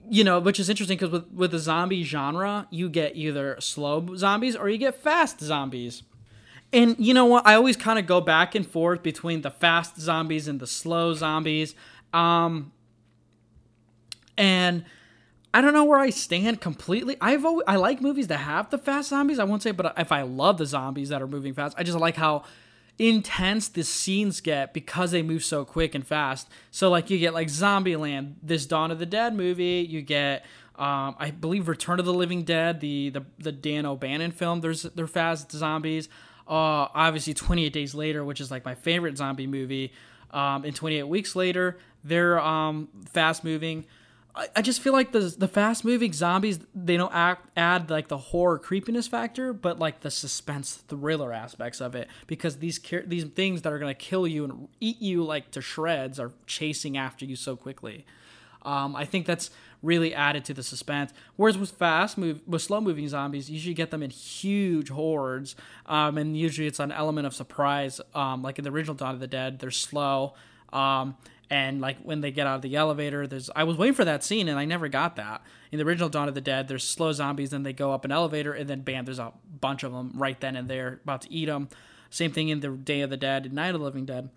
you 0.08 0.22
know, 0.22 0.38
which 0.38 0.60
is 0.60 0.70
interesting 0.70 0.96
because 0.96 1.10
with, 1.10 1.32
with 1.32 1.50
the 1.50 1.58
zombie 1.58 2.04
genre, 2.04 2.68
you 2.70 2.88
get 2.88 3.16
either 3.16 3.56
slow 3.60 4.14
zombies 4.14 4.54
or 4.54 4.68
you 4.68 4.78
get 4.78 4.94
fast 4.94 5.40
zombies. 5.40 6.04
And 6.72 6.96
you 6.98 7.14
know 7.14 7.26
what? 7.26 7.46
I 7.46 7.54
always 7.54 7.76
kind 7.76 7.98
of 7.98 8.06
go 8.06 8.20
back 8.20 8.54
and 8.54 8.66
forth 8.66 9.02
between 9.02 9.42
the 9.42 9.50
fast 9.50 9.98
zombies 10.00 10.48
and 10.48 10.60
the 10.60 10.66
slow 10.66 11.14
zombies. 11.14 11.74
Um, 12.12 12.72
and 14.36 14.84
I 15.54 15.60
don't 15.60 15.72
know 15.72 15.84
where 15.84 15.98
I 15.98 16.10
stand 16.10 16.60
completely. 16.60 17.16
I've 17.20 17.44
always, 17.44 17.64
I 17.66 17.76
like 17.76 18.02
movies 18.02 18.26
that 18.26 18.38
have 18.38 18.70
the 18.70 18.78
fast 18.78 19.08
zombies. 19.08 19.38
I 19.38 19.44
won't 19.44 19.62
say, 19.62 19.70
but 19.70 19.94
if 19.96 20.12
I 20.12 20.22
love 20.22 20.58
the 20.58 20.66
zombies 20.66 21.08
that 21.08 21.22
are 21.22 21.26
moving 21.26 21.54
fast, 21.54 21.74
I 21.78 21.82
just 21.82 21.98
like 21.98 22.16
how 22.16 22.44
intense 22.98 23.68
the 23.68 23.84
scenes 23.84 24.40
get 24.40 24.72
because 24.72 25.10
they 25.10 25.22
move 25.22 25.44
so 25.44 25.64
quick 25.64 25.94
and 25.94 26.06
fast. 26.06 26.48
So 26.70 26.90
like 26.90 27.10
you 27.10 27.18
get 27.18 27.32
like 27.32 27.48
Zombieland, 27.48 28.34
this 28.42 28.66
Dawn 28.66 28.90
of 28.90 28.98
the 28.98 29.06
Dead 29.06 29.34
movie. 29.34 29.86
You 29.88 30.02
get 30.02 30.44
um, 30.76 31.16
I 31.18 31.30
believe 31.30 31.68
Return 31.68 32.00
of 32.00 32.06
the 32.06 32.12
Living 32.12 32.42
Dead, 32.42 32.80
the 32.80 33.10
the 33.10 33.24
the 33.38 33.52
Dan 33.52 33.86
O'Bannon 33.86 34.32
film. 34.32 34.60
There's 34.60 34.82
they're 34.82 35.06
fast 35.06 35.50
zombies. 35.52 36.08
Uh, 36.48 36.88
obviously, 36.94 37.34
28 37.34 37.72
Days 37.72 37.94
Later, 37.94 38.24
which 38.24 38.40
is 38.40 38.50
like 38.50 38.64
my 38.64 38.74
favorite 38.74 39.16
zombie 39.16 39.46
movie, 39.46 39.92
um, 40.30 40.64
and 40.64 40.74
28 40.74 41.04
Weeks 41.04 41.34
Later, 41.34 41.78
they're 42.04 42.38
um, 42.40 42.88
fast 43.06 43.42
moving. 43.42 43.84
I, 44.34 44.48
I 44.56 44.62
just 44.62 44.80
feel 44.80 44.92
like 44.92 45.12
the 45.12 45.34
the 45.36 45.48
fast 45.48 45.84
moving 45.84 46.12
zombies 46.12 46.60
they 46.74 46.96
don't 46.96 47.12
act, 47.12 47.48
add 47.56 47.90
like 47.90 48.08
the 48.08 48.18
horror 48.18 48.58
creepiness 48.58 49.08
factor, 49.08 49.52
but 49.52 49.78
like 49.78 50.00
the 50.00 50.10
suspense 50.10 50.84
thriller 50.88 51.32
aspects 51.32 51.80
of 51.80 51.94
it 51.94 52.08
because 52.26 52.58
these 52.58 52.78
these 53.06 53.24
things 53.24 53.62
that 53.62 53.72
are 53.72 53.78
gonna 53.78 53.94
kill 53.94 54.26
you 54.26 54.44
and 54.44 54.68
eat 54.78 55.00
you 55.00 55.24
like 55.24 55.50
to 55.52 55.60
shreds 55.60 56.20
are 56.20 56.32
chasing 56.46 56.96
after 56.96 57.24
you 57.24 57.34
so 57.34 57.56
quickly. 57.56 58.04
Um, 58.62 58.96
I 58.96 59.04
think 59.04 59.26
that's 59.26 59.50
really 59.86 60.14
added 60.14 60.44
to 60.46 60.54
the 60.54 60.62
suspense. 60.62 61.12
Whereas 61.36 61.56
with 61.56 61.70
fast 61.70 62.18
move, 62.18 62.42
with 62.46 62.62
slow 62.62 62.80
moving 62.80 63.08
zombies, 63.08 63.48
you 63.48 63.54
usually 63.54 63.74
get 63.74 63.90
them 63.90 64.02
in 64.02 64.10
huge 64.10 64.90
hordes, 64.90 65.56
um, 65.86 66.18
and 66.18 66.36
usually 66.36 66.66
it's 66.66 66.80
an 66.80 66.92
element 66.92 67.26
of 67.26 67.34
surprise. 67.34 68.00
Um, 68.14 68.42
like 68.42 68.58
in 68.58 68.64
the 68.64 68.70
original 68.70 68.94
Dawn 68.94 69.14
of 69.14 69.20
the 69.20 69.26
Dead, 69.26 69.58
they're 69.58 69.70
slow. 69.70 70.34
Um, 70.72 71.16
and 71.48 71.80
like 71.80 71.98
when 72.02 72.20
they 72.20 72.32
get 72.32 72.46
out 72.46 72.56
of 72.56 72.62
the 72.62 72.74
elevator, 72.74 73.26
there's 73.26 73.50
I 73.54 73.64
was 73.64 73.76
waiting 73.76 73.94
for 73.94 74.04
that 74.04 74.24
scene 74.24 74.48
and 74.48 74.58
I 74.58 74.64
never 74.64 74.88
got 74.88 75.16
that. 75.16 75.42
In 75.70 75.78
the 75.78 75.84
original 75.84 76.08
Dawn 76.08 76.28
of 76.28 76.34
the 76.34 76.40
Dead, 76.40 76.68
there's 76.68 76.84
slow 76.84 77.12
zombies, 77.12 77.52
and 77.52 77.64
they 77.64 77.72
go 77.72 77.92
up 77.92 78.04
an 78.04 78.12
elevator, 78.12 78.52
and 78.52 78.68
then 78.68 78.80
bam, 78.80 79.04
there's 79.04 79.18
a 79.18 79.32
bunch 79.60 79.82
of 79.82 79.92
them 79.92 80.12
right 80.14 80.38
then 80.40 80.56
and 80.56 80.68
there 80.68 81.00
about 81.04 81.22
to 81.22 81.32
eat 81.32 81.46
them. 81.46 81.68
Same 82.10 82.32
thing 82.32 82.48
in 82.48 82.60
the 82.60 82.70
Day 82.70 83.00
of 83.00 83.10
the 83.10 83.16
Dead 83.16 83.46
and 83.46 83.54
Night 83.54 83.74
of 83.74 83.80
the 83.80 83.84
Living 83.84 84.06
Dead. 84.06 84.30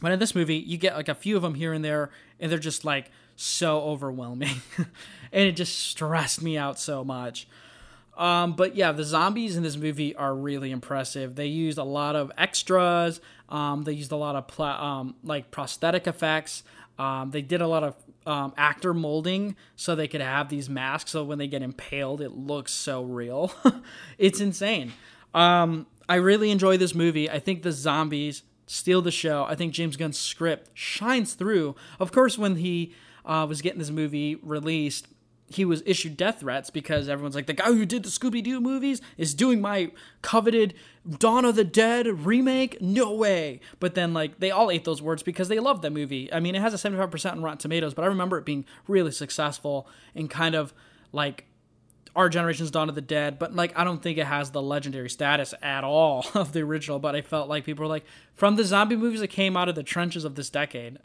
But 0.00 0.12
in 0.12 0.18
this 0.18 0.34
movie, 0.34 0.56
you 0.56 0.78
get 0.78 0.96
like 0.96 1.08
a 1.08 1.14
few 1.14 1.36
of 1.36 1.42
them 1.42 1.54
here 1.54 1.72
and 1.72 1.84
there, 1.84 2.10
and 2.40 2.50
they're 2.50 2.58
just 2.58 2.84
like 2.84 3.10
so 3.42 3.80
overwhelming. 3.82 4.62
and 4.78 4.88
it 5.48 5.52
just 5.52 5.78
stressed 5.78 6.42
me 6.42 6.56
out 6.56 6.78
so 6.78 7.04
much. 7.04 7.46
Um, 8.16 8.54
but 8.54 8.76
yeah, 8.76 8.92
the 8.92 9.04
zombies 9.04 9.56
in 9.56 9.62
this 9.62 9.76
movie 9.76 10.14
are 10.14 10.34
really 10.34 10.70
impressive. 10.70 11.34
They 11.34 11.46
used 11.46 11.78
a 11.78 11.84
lot 11.84 12.14
of 12.14 12.30
extras. 12.36 13.20
Um, 13.48 13.84
they 13.84 13.92
used 13.92 14.12
a 14.12 14.16
lot 14.16 14.36
of 14.36 14.46
pla- 14.48 14.80
um, 14.80 15.14
like 15.24 15.50
prosthetic 15.50 16.06
effects. 16.06 16.62
Um, 16.98 17.30
they 17.30 17.42
did 17.42 17.60
a 17.60 17.66
lot 17.66 17.82
of 17.84 17.96
um, 18.26 18.52
actor 18.56 18.94
molding 18.94 19.56
so 19.76 19.94
they 19.94 20.08
could 20.08 20.20
have 20.20 20.48
these 20.48 20.68
masks. 20.68 21.10
So 21.10 21.24
when 21.24 21.38
they 21.38 21.48
get 21.48 21.62
impaled, 21.62 22.20
it 22.20 22.32
looks 22.32 22.72
so 22.72 23.02
real. 23.02 23.52
it's 24.18 24.40
insane. 24.40 24.92
Um, 25.34 25.86
I 26.08 26.16
really 26.16 26.50
enjoy 26.50 26.76
this 26.76 26.94
movie. 26.94 27.30
I 27.30 27.38
think 27.38 27.62
the 27.62 27.72
zombies 27.72 28.42
steal 28.66 29.02
the 29.02 29.10
show. 29.10 29.44
I 29.44 29.54
think 29.54 29.72
James 29.72 29.96
Gunn's 29.96 30.18
script 30.18 30.70
shines 30.74 31.34
through. 31.34 31.74
Of 31.98 32.12
course, 32.12 32.36
when 32.36 32.56
he 32.56 32.94
uh, 33.24 33.46
was 33.48 33.62
getting 33.62 33.78
this 33.78 33.90
movie 33.90 34.36
released, 34.36 35.08
he 35.48 35.64
was 35.64 35.82
issued 35.84 36.16
death 36.16 36.40
threats 36.40 36.70
because 36.70 37.08
everyone's 37.08 37.34
like, 37.34 37.46
the 37.46 37.52
guy 37.52 37.66
who 37.66 37.84
did 37.84 38.02
the 38.02 38.08
Scooby 38.08 38.42
Doo 38.42 38.60
movies 38.60 39.00
is 39.16 39.34
doing 39.34 39.60
my 39.60 39.90
coveted 40.22 40.74
Dawn 41.18 41.44
of 41.44 41.56
the 41.56 41.64
Dead 41.64 42.06
remake? 42.24 42.80
No 42.80 43.12
way. 43.14 43.60
But 43.80 43.94
then, 43.94 44.14
like, 44.14 44.38
they 44.38 44.50
all 44.50 44.70
ate 44.70 44.84
those 44.84 45.02
words 45.02 45.22
because 45.22 45.48
they 45.48 45.58
loved 45.58 45.82
that 45.82 45.92
movie. 45.92 46.32
I 46.32 46.40
mean, 46.40 46.54
it 46.54 46.60
has 46.60 46.72
a 46.72 46.90
75% 46.90 47.32
on 47.32 47.42
Rotten 47.42 47.58
Tomatoes, 47.58 47.94
but 47.94 48.04
I 48.04 48.08
remember 48.08 48.38
it 48.38 48.44
being 48.44 48.64
really 48.88 49.12
successful 49.12 49.88
and 50.14 50.30
kind 50.30 50.54
of 50.54 50.72
like 51.12 51.46
our 52.14 52.28
generation's 52.28 52.70
Dawn 52.70 52.88
of 52.88 52.94
the 52.94 53.00
Dead, 53.00 53.38
but 53.38 53.54
like 53.54 53.72
I 53.76 53.84
don't 53.84 54.02
think 54.02 54.18
it 54.18 54.26
has 54.26 54.50
the 54.50 54.60
legendary 54.60 55.08
status 55.08 55.54
at 55.62 55.82
all 55.84 56.26
of 56.34 56.52
the 56.52 56.60
original. 56.60 56.98
But 56.98 57.16
I 57.16 57.22
felt 57.22 57.48
like 57.48 57.64
people 57.64 57.84
were 57.84 57.88
like, 57.88 58.04
from 58.34 58.56
the 58.56 58.64
zombie 58.64 58.96
movies 58.96 59.20
that 59.20 59.28
came 59.28 59.56
out 59.56 59.68
of 59.68 59.74
the 59.74 59.82
trenches 59.82 60.24
of 60.24 60.34
this 60.34 60.50
decade, 60.50 60.98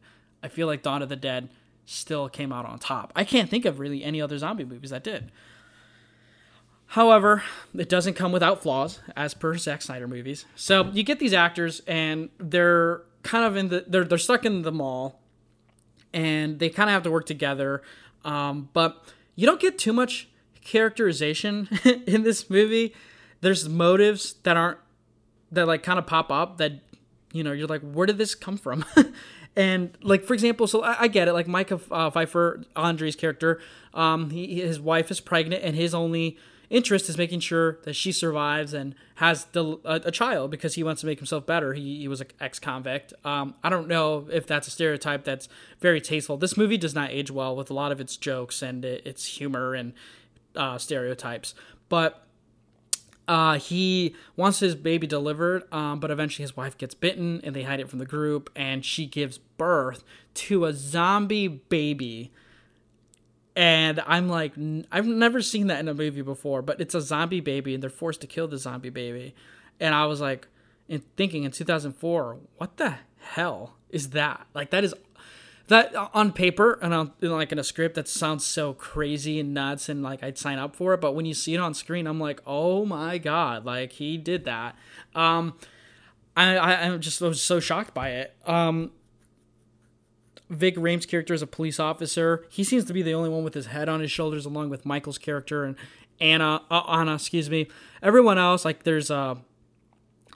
I 0.43 0.47
feel 0.47 0.67
like 0.67 0.81
Dawn 0.81 1.01
of 1.01 1.09
the 1.09 1.15
Dead 1.15 1.49
still 1.87 2.27
came 2.27 2.51
out 2.51 2.65
on 2.65 2.77
top. 2.77 3.13
I 3.15 3.23
can't 3.23 3.49
think 3.49 3.65
of 3.65 3.79
really 3.79 4.03
any 4.03 4.21
other 4.21 4.37
zombie 4.37 4.65
movies 4.65 4.89
that 4.89 5.03
did. 5.03 5.31
However, 6.87 7.43
it 7.73 7.89
doesn't 7.89 8.13
come 8.13 8.31
without 8.31 8.61
flaws, 8.61 8.99
as 9.15 9.33
per 9.33 9.57
Zack 9.57 9.81
Snyder 9.81 10.07
movies. 10.07 10.45
So 10.55 10.85
you 10.91 11.03
get 11.03 11.19
these 11.19 11.33
actors, 11.33 11.81
and 11.87 12.29
they're 12.37 13.03
kind 13.23 13.45
of 13.45 13.57
in 13.57 13.69
the 13.69 13.85
they're 13.87 14.03
they're 14.03 14.17
stuck 14.17 14.45
in 14.45 14.61
the 14.61 14.71
mall, 14.71 15.19
and 16.13 16.59
they 16.59 16.69
kind 16.69 16.89
of 16.89 16.93
have 16.93 17.03
to 17.03 17.11
work 17.11 17.25
together. 17.25 17.81
Um, 18.23 18.69
but 18.73 19.03
you 19.35 19.45
don't 19.45 19.59
get 19.59 19.77
too 19.77 19.93
much 19.93 20.29
characterization 20.63 21.69
in 22.05 22.23
this 22.23 22.49
movie. 22.49 22.93
There's 23.41 23.67
motives 23.67 24.35
that 24.43 24.57
aren't 24.57 24.79
that 25.51 25.67
like 25.67 25.83
kind 25.83 25.99
of 25.99 26.05
pop 26.05 26.31
up 26.31 26.57
that 26.57 26.73
you 27.31 27.43
know 27.43 27.51
you're 27.53 27.67
like, 27.67 27.81
where 27.81 28.05
did 28.05 28.17
this 28.17 28.35
come 28.35 28.57
from? 28.57 28.85
And 29.57 29.97
like 30.03 30.23
for 30.23 30.35
example, 30.35 30.67
so 30.67 30.83
I, 30.83 31.01
I 31.01 31.07
get 31.07 31.27
it. 31.27 31.33
Like 31.33 31.47
Micah 31.47 31.81
uh, 31.91 32.11
Phifer, 32.11 32.63
Andre's 32.75 33.15
character, 33.15 33.59
um, 33.93 34.29
he, 34.29 34.61
his 34.61 34.79
wife 34.79 35.09
is 35.09 35.19
pregnant, 35.19 35.63
and 35.63 35.75
his 35.75 35.95
only 35.95 36.37
interest 36.69 37.09
is 37.09 37.17
making 37.17 37.39
sure 37.39 37.79
that 37.83 37.95
she 37.95 38.11
survives 38.11 38.73
and 38.73 38.93
has 39.15 39.45
the, 39.45 39.79
a, 39.83 40.01
a 40.05 40.11
child 40.11 40.51
because 40.51 40.75
he 40.75 40.83
wants 40.83 41.01
to 41.01 41.07
make 41.07 41.17
himself 41.17 41.45
better. 41.45 41.73
He, 41.73 41.99
he 41.99 42.07
was 42.07 42.21
an 42.21 42.27
ex-convict. 42.39 43.13
Um, 43.25 43.55
I 43.63 43.69
don't 43.69 43.87
know 43.87 44.27
if 44.31 44.45
that's 44.45 44.67
a 44.67 44.71
stereotype 44.71 45.23
that's 45.23 45.49
very 45.79 46.01
tasteful. 46.01 46.37
This 46.37 46.55
movie 46.55 46.77
does 46.77 46.93
not 46.93 47.09
age 47.09 47.31
well 47.31 47.55
with 47.55 47.71
a 47.71 47.73
lot 47.73 47.91
of 47.91 47.99
its 47.99 48.15
jokes 48.15 48.61
and 48.61 48.85
its 48.85 49.25
humor 49.25 49.73
and 49.73 49.93
uh, 50.55 50.77
stereotypes, 50.77 51.55
but 51.89 52.26
uh, 53.27 53.59
he 53.59 54.15
wants 54.35 54.59
his 54.59 54.75
baby 54.75 55.05
delivered, 55.05 55.63
um, 55.73 55.99
but 55.99 56.11
eventually 56.11 56.43
his 56.43 56.55
wife 56.55 56.77
gets 56.77 56.93
bitten 56.93 57.41
and 57.43 57.55
they 57.55 57.63
hide 57.63 57.79
it 57.79 57.89
from 57.89 57.99
the 57.99 58.05
group, 58.05 58.49
and 58.55 58.85
she 58.85 59.05
gives 59.05 59.37
birth 59.37 60.03
to 60.33 60.65
a 60.65 60.73
zombie 60.73 61.47
baby. 61.47 62.31
And 63.55 63.99
I'm 64.05 64.29
like, 64.29 64.53
I've 64.91 65.07
never 65.07 65.41
seen 65.41 65.67
that 65.67 65.79
in 65.79 65.87
a 65.87 65.93
movie 65.93 66.21
before, 66.21 66.61
but 66.61 66.79
it's 66.79 66.95
a 66.95 67.01
zombie 67.01 67.41
baby, 67.41 67.73
and 67.73 67.83
they're 67.83 67.89
forced 67.89 68.21
to 68.21 68.27
kill 68.27 68.47
the 68.47 68.57
zombie 68.57 68.91
baby. 68.91 69.35
And 69.79 69.93
I 69.93 70.05
was 70.05 70.21
like, 70.21 70.47
in 70.87 71.01
thinking 71.17 71.43
in 71.43 71.51
2004, 71.51 72.37
what 72.57 72.77
the 72.77 72.95
hell 73.17 73.75
is 73.89 74.11
that? 74.11 74.47
Like, 74.53 74.69
that 74.69 74.83
is 74.83 74.93
that 75.67 75.93
on 76.13 76.31
paper 76.31 76.79
and 76.81 76.93
on 76.93 77.11
like 77.21 77.51
in 77.51 77.59
a 77.59 77.63
script 77.63 77.95
that 77.95 78.07
sounds 78.07 78.45
so 78.45 78.73
crazy 78.73 79.39
and 79.39 79.53
nuts 79.53 79.89
and 79.89 80.01
like 80.01 80.23
I'd 80.23 80.37
sign 80.37 80.59
up 80.59 80.75
for 80.75 80.93
it 80.93 81.01
but 81.01 81.13
when 81.13 81.25
you 81.25 81.33
see 81.33 81.53
it 81.53 81.59
on 81.59 81.73
screen 81.73 82.07
I'm 82.07 82.19
like 82.19 82.41
oh 82.45 82.85
my 82.85 83.17
god 83.17 83.65
like 83.65 83.93
he 83.93 84.17
did 84.17 84.45
that 84.45 84.75
um 85.13 85.55
I, 86.35 86.57
I 86.57 86.73
I'm 86.83 87.01
just 87.01 87.21
I 87.21 87.27
was 87.27 87.41
so 87.41 87.59
shocked 87.59 87.93
by 87.93 88.11
it 88.11 88.35
um 88.45 88.91
Ving 90.49 90.75
Rhames' 90.75 91.07
character 91.07 91.33
is 91.33 91.41
a 91.41 91.47
police 91.47 91.79
officer. 91.79 92.45
He 92.49 92.63
seems 92.63 92.85
to 92.85 92.93
be 92.93 93.01
the 93.01 93.13
only 93.13 93.29
one 93.29 93.43
with 93.43 93.53
his 93.53 93.65
head 93.65 93.89
on 93.89 93.99
his 93.99 94.11
shoulders, 94.11 94.45
along 94.45 94.69
with 94.69 94.85
Michael's 94.85 95.17
character 95.17 95.65
and 95.65 95.75
Anna. 96.21 96.61
Uh, 96.71 96.83
Anna, 96.87 97.15
excuse 97.15 97.49
me. 97.49 97.67
Everyone 98.01 98.37
else, 98.37 98.63
like 98.63 98.83
there's 98.83 99.11
uh, 99.11 99.35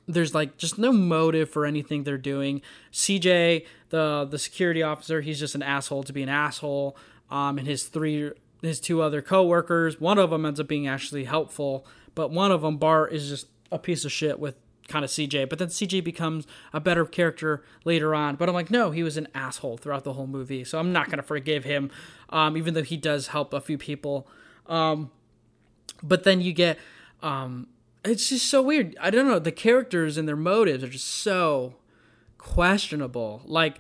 there's 0.08 0.34
like 0.34 0.58
just 0.58 0.78
no 0.78 0.92
motive 0.92 1.50
for 1.50 1.66
anything 1.66 2.04
they're 2.04 2.18
doing. 2.18 2.62
CJ, 2.92 3.66
the 3.90 4.28
the 4.30 4.40
security 4.40 4.84
officer, 4.84 5.22
he's 5.22 5.40
just 5.40 5.56
an 5.56 5.64
asshole 5.64 6.04
to 6.04 6.14
be 6.14 6.24
an 6.24 6.30
asshole. 6.30 6.98
Um, 7.30 7.58
and 7.58 7.68
his 7.68 7.84
three 7.84 8.32
his 8.62 8.80
two 8.80 9.02
other 9.02 9.22
coworkers, 9.22 10.00
one 10.00 10.18
of 10.18 10.30
them 10.30 10.46
ends 10.46 10.60
up 10.60 10.68
being 10.68 10.88
actually 10.88 11.26
helpful, 11.26 11.86
but 12.14 12.32
one 12.32 12.52
of 12.52 12.62
them, 12.62 12.78
Bart, 12.78 13.12
is 13.12 13.28
just 13.28 13.48
a 13.72 13.80
piece 13.80 14.06
of 14.06 14.12
shit 14.12 14.40
with 14.40 14.56
kind 14.88 15.06
of 15.06 15.10
CJ. 15.10 15.50
But 15.50 15.58
then 15.58 15.70
CJ 15.70 16.04
becomes 16.04 16.46
a 16.74 16.80
better 16.80 17.06
character 17.06 17.64
later 17.86 18.14
on. 18.14 18.36
But 18.36 18.50
I'm 18.50 18.56
like, 18.56 18.70
no, 18.70 18.92
he 18.92 19.04
was 19.04 19.18
an 19.18 19.28
asshole 19.34 19.78
throughout 19.78 20.04
the 20.04 20.14
whole 20.14 20.28
movie, 20.28 20.64
so 20.64 20.78
I'm 20.80 20.92
not 20.92 21.10
gonna 21.10 21.24
forgive 21.24 21.64
him, 21.64 21.90
um, 22.30 22.58
even 22.58 22.74
though 22.74 22.84
he 22.84 22.98
does 22.98 23.28
help 23.28 23.54
a 23.54 23.62
few 23.62 23.78
people. 23.78 24.28
Um, 24.68 25.10
but 26.04 26.24
then 26.24 26.42
you 26.42 26.54
get 26.54 26.78
um, 27.22 27.68
it's 28.04 28.30
just 28.30 28.50
so 28.50 28.62
weird. 28.62 28.96
I 29.00 29.10
don't 29.10 29.28
know. 29.28 29.40
The 29.40 29.52
characters 29.52 30.18
and 30.18 30.28
their 30.28 30.36
motives 30.36 30.84
are 30.84 30.90
just 30.90 31.08
so 31.08 31.76
questionable. 32.38 33.42
Like 33.46 33.78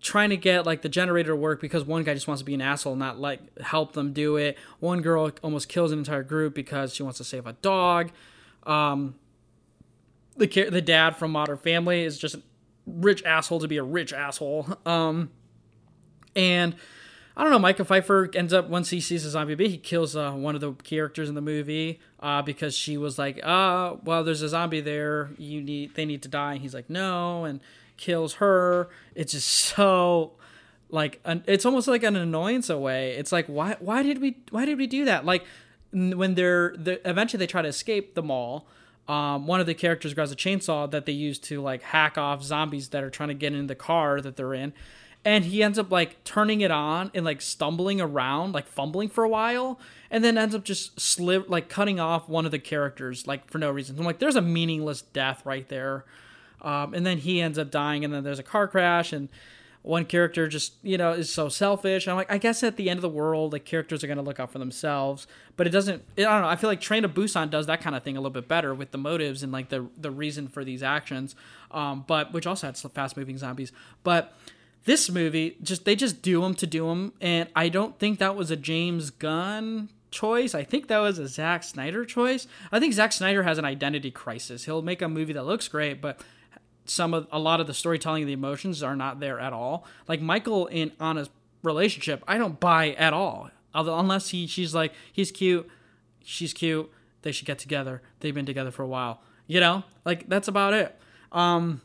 trying 0.00 0.30
to 0.30 0.36
get 0.36 0.66
like 0.66 0.82
the 0.82 0.88
generator 0.88 1.30
to 1.30 1.36
work 1.36 1.60
because 1.60 1.84
one 1.84 2.04
guy 2.04 2.14
just 2.14 2.28
wants 2.28 2.40
to 2.40 2.44
be 2.44 2.54
an 2.54 2.60
asshole, 2.60 2.92
and 2.92 3.00
not 3.00 3.18
like 3.18 3.58
help 3.58 3.94
them 3.94 4.12
do 4.12 4.36
it. 4.36 4.56
One 4.78 5.00
girl 5.00 5.32
almost 5.42 5.68
kills 5.68 5.92
an 5.92 5.98
entire 5.98 6.22
group 6.22 6.54
because 6.54 6.94
she 6.94 7.02
wants 7.02 7.18
to 7.18 7.24
save 7.24 7.46
a 7.46 7.54
dog. 7.54 8.10
Um, 8.64 9.16
the 10.36 10.46
the 10.70 10.82
dad 10.82 11.16
from 11.16 11.32
Modern 11.32 11.58
Family 11.58 12.04
is 12.04 12.18
just 12.18 12.34
a 12.34 12.42
rich 12.86 13.24
asshole 13.24 13.60
to 13.60 13.68
be 13.68 13.78
a 13.78 13.82
rich 13.82 14.12
asshole. 14.12 14.78
Um, 14.86 15.30
and 16.36 16.76
I 17.36 17.42
don't 17.42 17.50
know. 17.50 17.58
Michael 17.58 17.84
Phifer 17.84 18.34
ends 18.36 18.52
up 18.52 18.68
once 18.68 18.90
he 18.90 19.00
sees 19.00 19.24
a 19.24 19.30
zombie 19.30 19.54
baby, 19.54 19.70
he 19.70 19.78
kills 19.78 20.14
uh, 20.14 20.32
one 20.32 20.54
of 20.54 20.60
the 20.60 20.72
characters 20.72 21.28
in 21.28 21.34
the 21.34 21.40
movie 21.40 21.98
uh, 22.20 22.42
because 22.42 22.76
she 22.76 22.96
was 22.96 23.18
like, 23.18 23.40
"Uh, 23.42 23.96
well, 24.04 24.22
there's 24.22 24.42
a 24.42 24.48
zombie 24.48 24.80
there. 24.80 25.30
You 25.36 25.60
need 25.60 25.94
they 25.94 26.04
need 26.04 26.22
to 26.22 26.28
die." 26.28 26.52
And 26.52 26.62
he's 26.62 26.74
like, 26.74 26.88
"No," 26.88 27.44
and 27.44 27.60
kills 27.96 28.34
her. 28.34 28.88
It's 29.14 29.32
just 29.32 29.48
so 29.48 30.32
like 30.90 31.20
an, 31.24 31.42
it's 31.46 31.66
almost 31.66 31.88
like 31.88 32.04
an 32.04 32.14
annoyance 32.14 32.70
away. 32.70 33.12
It's 33.16 33.32
like 33.32 33.46
why 33.46 33.76
why 33.80 34.02
did 34.02 34.20
we 34.20 34.38
why 34.50 34.64
did 34.64 34.78
we 34.78 34.86
do 34.86 35.04
that? 35.06 35.24
Like 35.24 35.44
when 35.92 36.34
they're, 36.34 36.74
they're 36.76 36.98
eventually 37.04 37.38
they 37.38 37.46
try 37.46 37.62
to 37.62 37.68
escape 37.68 38.14
the 38.14 38.22
mall. 38.22 38.66
Um, 39.06 39.46
one 39.46 39.60
of 39.60 39.66
the 39.66 39.74
characters 39.74 40.14
grabs 40.14 40.32
a 40.32 40.36
chainsaw 40.36 40.90
that 40.90 41.04
they 41.04 41.12
use 41.12 41.38
to 41.40 41.60
like 41.60 41.82
hack 41.82 42.16
off 42.16 42.42
zombies 42.42 42.88
that 42.88 43.04
are 43.04 43.10
trying 43.10 43.28
to 43.28 43.34
get 43.34 43.52
in 43.52 43.66
the 43.66 43.74
car 43.74 44.20
that 44.20 44.36
they're 44.36 44.54
in 44.54 44.72
and 45.24 45.44
he 45.44 45.62
ends 45.62 45.78
up 45.78 45.90
like 45.90 46.22
turning 46.24 46.60
it 46.60 46.70
on 46.70 47.10
and 47.14 47.24
like 47.24 47.40
stumbling 47.40 48.00
around 48.00 48.52
like 48.52 48.66
fumbling 48.66 49.08
for 49.08 49.24
a 49.24 49.28
while 49.28 49.78
and 50.10 50.22
then 50.22 50.36
ends 50.36 50.54
up 50.54 50.64
just 50.64 51.00
slip 51.00 51.48
like 51.48 51.68
cutting 51.68 51.98
off 51.98 52.28
one 52.28 52.44
of 52.44 52.50
the 52.50 52.58
characters 52.58 53.26
like 53.26 53.50
for 53.50 53.58
no 53.58 53.70
reason. 53.70 53.98
I'm 53.98 54.04
like 54.04 54.18
there's 54.18 54.36
a 54.36 54.42
meaningless 54.42 55.02
death 55.02 55.44
right 55.44 55.68
there. 55.68 56.04
Um, 56.60 56.94
and 56.94 57.04
then 57.04 57.18
he 57.18 57.40
ends 57.40 57.58
up 57.58 57.70
dying 57.70 58.04
and 58.04 58.12
then 58.12 58.24
there's 58.24 58.38
a 58.38 58.44
car 58.44 58.68
crash 58.68 59.12
and 59.12 59.28
one 59.82 60.06
character 60.06 60.48
just 60.48 60.72
you 60.82 60.96
know 60.96 61.12
is 61.12 61.30
so 61.30 61.48
selfish. 61.48 62.08
I'm 62.08 62.16
like 62.16 62.30
i 62.32 62.38
guess 62.38 62.62
at 62.62 62.76
the 62.76 62.88
end 62.88 62.98
of 62.98 63.02
the 63.02 63.08
world 63.08 63.52
like 63.52 63.64
characters 63.64 64.02
are 64.02 64.06
going 64.06 64.16
to 64.16 64.22
look 64.22 64.40
out 64.40 64.50
for 64.50 64.58
themselves 64.58 65.26
but 65.58 65.66
it 65.66 65.70
doesn't 65.70 66.02
i 66.16 66.22
don't 66.22 66.40
know 66.40 66.48
i 66.48 66.56
feel 66.56 66.70
like 66.70 66.80
train 66.80 67.02
to 67.02 67.08
busan 67.08 67.50
does 67.50 67.66
that 67.66 67.82
kind 67.82 67.94
of 67.94 68.02
thing 68.02 68.16
a 68.16 68.20
little 68.20 68.30
bit 68.30 68.48
better 68.48 68.74
with 68.74 68.92
the 68.92 68.98
motives 68.98 69.42
and 69.42 69.52
like 69.52 69.68
the 69.68 69.86
the 69.98 70.10
reason 70.10 70.48
for 70.48 70.64
these 70.64 70.82
actions. 70.82 71.34
Um, 71.70 72.04
but 72.06 72.32
which 72.32 72.46
also 72.46 72.68
had 72.68 72.78
fast 72.78 73.16
moving 73.16 73.36
zombies. 73.36 73.72
But 74.04 74.32
this 74.84 75.10
movie 75.10 75.56
just 75.62 75.84
they 75.84 75.96
just 75.96 76.22
do 76.22 76.42
them 76.42 76.54
to 76.54 76.66
do 76.66 76.86
them, 76.88 77.12
and 77.20 77.48
I 77.56 77.68
don't 77.68 77.98
think 77.98 78.18
that 78.18 78.36
was 78.36 78.50
a 78.50 78.56
James 78.56 79.10
Gunn 79.10 79.88
choice. 80.10 80.54
I 80.54 80.62
think 80.62 80.88
that 80.88 80.98
was 80.98 81.18
a 81.18 81.26
Zack 81.26 81.64
Snyder 81.64 82.04
choice. 82.04 82.46
I 82.70 82.80
think 82.80 82.94
Zack 82.94 83.12
Snyder 83.12 83.42
has 83.42 83.58
an 83.58 83.64
identity 83.64 84.10
crisis. 84.10 84.64
He'll 84.64 84.82
make 84.82 85.02
a 85.02 85.08
movie 85.08 85.32
that 85.32 85.44
looks 85.44 85.68
great, 85.68 86.00
but 86.00 86.20
some 86.84 87.14
of 87.14 87.26
a 87.32 87.38
lot 87.38 87.60
of 87.60 87.66
the 87.66 87.74
storytelling 87.74 88.22
and 88.22 88.28
the 88.28 88.34
emotions 88.34 88.82
are 88.82 88.96
not 88.96 89.20
there 89.20 89.40
at 89.40 89.52
all. 89.52 89.86
Like 90.06 90.20
Michael 90.20 90.66
in 90.66 90.92
Anna's 91.00 91.30
relationship, 91.62 92.22
I 92.28 92.38
don't 92.38 92.60
buy 92.60 92.92
at 92.92 93.12
all. 93.12 93.50
Although 93.74 93.98
unless 93.98 94.28
he 94.28 94.46
she's 94.46 94.74
like 94.74 94.92
he's 95.12 95.32
cute, 95.32 95.68
she's 96.22 96.52
cute, 96.52 96.90
they 97.22 97.32
should 97.32 97.46
get 97.46 97.58
together. 97.58 98.02
They've 98.20 98.34
been 98.34 98.46
together 98.46 98.70
for 98.70 98.82
a 98.82 98.88
while. 98.88 99.20
You 99.46 99.60
know? 99.60 99.84
Like 100.04 100.28
that's 100.28 100.48
about 100.48 100.74
it. 100.74 100.96
Um 101.32 101.80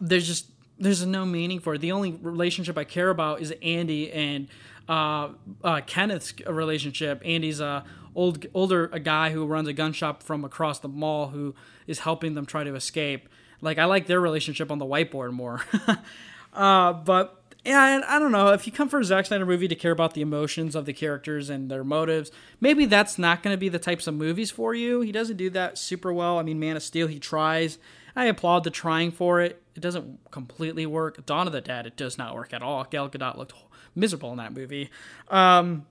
there's 0.00 0.26
just 0.26 0.46
there's 0.78 1.04
no 1.04 1.24
meaning 1.24 1.60
for 1.60 1.74
it. 1.74 1.80
The 1.80 1.92
only 1.92 2.12
relationship 2.12 2.78
I 2.78 2.84
care 2.84 3.10
about 3.10 3.40
is 3.40 3.52
Andy 3.62 4.12
and 4.12 4.48
uh, 4.88 5.30
uh, 5.62 5.80
Kenneth's 5.86 6.34
relationship. 6.46 7.22
Andy's 7.24 7.60
a 7.60 7.84
old 8.14 8.46
older 8.54 8.90
a 8.92 9.00
guy 9.00 9.30
who 9.30 9.46
runs 9.46 9.68
a 9.68 9.72
gun 9.72 9.92
shop 9.92 10.22
from 10.22 10.44
across 10.44 10.78
the 10.80 10.88
mall 10.88 11.28
who 11.28 11.54
is 11.86 12.00
helping 12.00 12.34
them 12.34 12.46
try 12.46 12.64
to 12.64 12.74
escape. 12.74 13.28
Like 13.60 13.78
I 13.78 13.84
like 13.84 14.06
their 14.06 14.20
relationship 14.20 14.70
on 14.70 14.78
the 14.78 14.86
whiteboard 14.86 15.32
more. 15.32 15.62
uh, 16.52 16.92
but 16.92 17.34
yeah, 17.64 18.00
I 18.06 18.18
don't 18.18 18.32
know. 18.32 18.48
If 18.48 18.66
you 18.66 18.72
come 18.72 18.88
for 18.88 19.00
a 19.00 19.04
Zack 19.04 19.26
Snyder 19.26 19.44
movie 19.44 19.68
to 19.68 19.74
care 19.74 19.90
about 19.90 20.14
the 20.14 20.22
emotions 20.22 20.74
of 20.74 20.86
the 20.86 20.92
characters 20.92 21.50
and 21.50 21.70
their 21.70 21.84
motives, 21.84 22.30
maybe 22.60 22.86
that's 22.86 23.18
not 23.18 23.42
going 23.42 23.52
to 23.52 23.58
be 23.58 23.68
the 23.68 23.78
types 23.78 24.06
of 24.06 24.14
movies 24.14 24.50
for 24.50 24.74
you. 24.74 25.00
He 25.00 25.12
doesn't 25.12 25.36
do 25.36 25.50
that 25.50 25.76
super 25.76 26.12
well. 26.12 26.38
I 26.38 26.42
mean, 26.44 26.58
Man 26.58 26.76
of 26.76 26.82
Steel, 26.82 27.08
he 27.08 27.18
tries. 27.18 27.78
I 28.18 28.24
applaud 28.24 28.64
the 28.64 28.70
trying 28.70 29.12
for 29.12 29.40
it. 29.40 29.62
It 29.76 29.80
doesn't 29.80 30.32
completely 30.32 30.86
work. 30.86 31.24
Dawn 31.24 31.46
of 31.46 31.52
the 31.52 31.60
Dead, 31.60 31.86
it 31.86 31.96
does 31.96 32.18
not 32.18 32.34
work 32.34 32.52
at 32.52 32.64
all. 32.64 32.82
Gal 32.82 33.08
Gadot 33.08 33.36
looked 33.36 33.52
miserable 33.94 34.32
in 34.32 34.38
that 34.38 34.52
movie. 34.52 34.90
Um, 35.28 35.86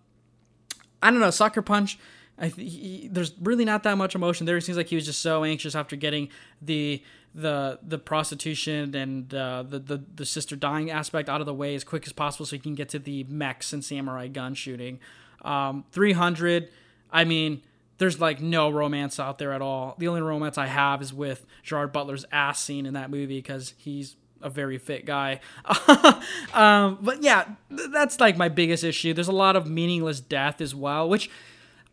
I 1.02 1.10
don't 1.10 1.22
know. 1.22 1.30
Sucker 1.30 1.62
Punch. 1.62 1.98
I 2.38 2.50
th- 2.50 2.70
he, 2.70 3.08
there's 3.10 3.32
really 3.40 3.64
not 3.64 3.84
that 3.84 3.98
much 3.98 4.14
emotion 4.14 4.46
there. 4.46 4.58
It 4.58 4.64
seems 4.64 4.78
like 4.78 4.90
he 4.90 4.96
was 4.96 5.06
just 5.06 5.22
so 5.22 5.46
anxious 5.46 5.74
after 5.74 5.96
getting 5.96 6.28
the 6.62 7.02
the 7.34 7.80
the 7.82 7.98
prostitution 7.98 8.94
and 8.94 9.34
uh, 9.34 9.64
the, 9.64 9.80
the 9.80 10.04
the 10.16 10.26
sister 10.26 10.58
dying 10.58 10.92
aspect 10.92 11.30
out 11.30 11.40
of 11.40 11.48
the 11.48 11.54
way 11.54 11.76
as 11.76 11.86
quick 11.86 12.06
as 12.06 12.12
possible, 12.12 12.46
so 12.46 12.58
he 12.58 12.60
can 12.60 12.76
get 12.76 12.90
to 12.90 13.00
the 13.00 13.24
mechs 13.30 13.72
and 13.72 13.86
samurai 13.86 14.28
gun 14.28 14.54
shooting. 14.54 15.00
Um, 15.44 15.86
300. 15.94 16.68
I 17.10 17.24
mean, 17.24 17.62
there's 17.98 18.20
like 18.20 18.42
no 18.42 18.70
romance 18.70 19.20
out 19.20 19.38
there 19.38 19.54
at 19.54 19.62
all. 19.62 19.96
The 19.98 20.08
only 20.08 20.22
romance 20.22 20.58
I 20.58 20.68
have 20.68 21.02
is 21.02 21.14
with 21.14 21.46
Gerard 21.64 21.92
Butler's 21.92 22.26
ass 22.32 22.62
scene 22.62 22.86
in 22.86 22.94
that 22.94 23.10
movie 23.10 23.38
because 23.38 23.74
he's 23.78 24.16
a 24.42 24.50
very 24.50 24.78
fit 24.78 25.06
guy. 25.06 25.40
um, 26.54 27.00
but 27.02 27.24
yeah, 27.24 27.46
that's 27.70 28.20
like 28.20 28.38
my 28.38 28.50
biggest 28.50 28.84
issue. 28.84 29.14
There's 29.14 29.28
a 29.28 29.32
lot 29.34 29.56
of 29.56 29.68
meaningless 29.68 30.20
death 30.20 30.62
as 30.62 30.76
well, 30.76 31.10
which 31.10 31.30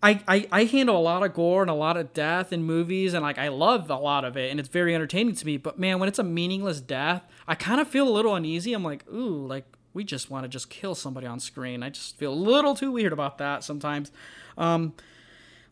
I, 0.02 0.20
I, 0.28 0.46
I 0.52 0.64
handle 0.64 0.98
a 0.98 1.00
lot 1.00 1.22
of 1.22 1.32
gore 1.32 1.62
and 1.62 1.70
a 1.70 1.74
lot 1.74 1.96
of 1.96 2.12
death 2.12 2.52
in 2.52 2.62
movies, 2.62 3.14
and 3.14 3.22
like 3.22 3.38
I 3.38 3.48
love 3.48 3.88
a 3.90 3.96
lot 3.96 4.26
of 4.26 4.36
it, 4.36 4.50
and 4.50 4.60
it's 4.60 4.68
very 4.68 4.94
entertaining 4.94 5.34
to 5.34 5.46
me. 5.46 5.56
But 5.56 5.78
man, 5.78 5.98
when 5.98 6.08
it's 6.08 6.18
a 6.18 6.24
meaningless 6.24 6.80
death, 6.80 7.22
I 7.48 7.54
kind 7.54 7.80
of 7.80 7.88
feel 7.88 8.06
a 8.06 8.12
little 8.12 8.34
uneasy. 8.34 8.74
I'm 8.74 8.84
like, 8.84 9.10
ooh, 9.10 9.46
like 9.46 9.64
we 9.94 10.04
just 10.04 10.30
want 10.30 10.44
to 10.44 10.48
just 10.48 10.68
kill 10.68 10.94
somebody 10.94 11.26
on 11.26 11.40
screen. 11.40 11.82
I 11.82 11.88
just 11.88 12.18
feel 12.18 12.32
a 12.32 12.34
little 12.34 12.74
too 12.74 12.92
weird 12.92 13.14
about 13.14 13.38
that 13.38 13.64
sometimes. 13.64 14.12
Um, 14.58 14.92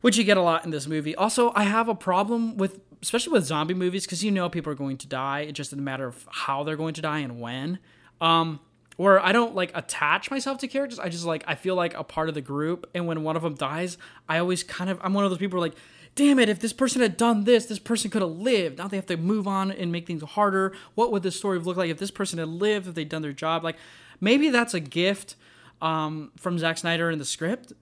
which 0.03 0.19
you 0.19 0.25
get 0.25 0.37
a 0.37 0.43
lot 0.43 0.65
in 0.65 0.71
this 0.71 0.87
movie. 0.87 1.15
Also, 1.17 1.53
I 1.55 1.65
have 1.65 1.89
a 1.89 1.95
problem 1.95 2.57
with, 2.57 2.81
especially 3.03 3.33
with 3.33 3.45
zombie 3.45 3.75
movies, 3.75 4.05
because 4.05 4.23
you 4.23 4.31
know 4.31 4.49
people 4.49 4.71
are 4.71 4.77
going 4.77 4.99
to 4.99 5.07
die. 5.07 5.41
It's 5.41 5.57
just 5.57 5.73
a 5.73 5.77
matter 5.77 6.07
of 6.07 6.29
how 6.31 6.63
they're 6.63 6.77
going 6.77 6.95
to 6.95 7.03
die 7.03 7.21
and 7.21 7.41
when. 7.41 7.79
Um, 8.21 8.61
where 8.97 9.25
I 9.25 9.33
don't 9.33 9.55
like 9.55 9.73
attach 9.75 10.31
myself 10.31 10.59
to 10.59 10.69
characters. 10.69 10.99
I 10.99 11.09
just 11.09 11.25
like 11.25 11.45
I 11.47 11.55
feel 11.55 11.75
like 11.75 11.95
a 11.95 12.05
part 12.05 12.29
of 12.29 12.35
the 12.35 12.41
group, 12.41 12.89
and 12.95 13.07
when 13.07 13.23
one 13.23 13.37
of 13.37 13.43
them 13.43 13.55
dies, 13.55 13.97
I 14.29 14.39
always 14.39 14.63
kind 14.63 14.91
of 14.91 15.01
I'm 15.03 15.15
one 15.15 15.25
of 15.25 15.31
those 15.31 15.39
people 15.39 15.59
like, 15.59 15.75
damn 16.15 16.39
it, 16.39 16.49
if 16.49 16.61
this 16.61 16.73
person 16.73 17.01
had 17.01 17.17
done 17.17 17.45
this, 17.45 17.67
this 17.67 17.79
person 17.79 18.11
could 18.11 18.23
have 18.23 18.33
lived. 18.33 18.79
Now 18.79 18.89
they 18.89 18.97
have 18.97 19.07
to 19.07 19.17
move 19.17 19.49
on 19.49 19.71
and 19.71 19.91
make 19.91 20.07
things 20.07 20.23
harder. 20.23 20.75
What 20.95 21.11
would 21.13 21.23
this 21.23 21.37
story 21.37 21.59
look 21.59 21.77
like 21.77 21.91
if 21.91 21.99
this 21.99 22.11
person 22.11 22.39
had 22.39 22.49
lived, 22.49 22.87
if 22.87 22.95
they'd 22.95 23.09
done 23.09 23.23
their 23.23 23.33
job? 23.33 23.65
Like 23.65 23.77
maybe 24.21 24.51
that's 24.51 24.75
a 24.75 24.81
gift 24.81 25.37
um, 25.81 26.31
from 26.37 26.59
Zack 26.59 26.79
Snyder 26.79 27.11
in 27.11 27.19
the 27.19 27.25
script, 27.25 27.73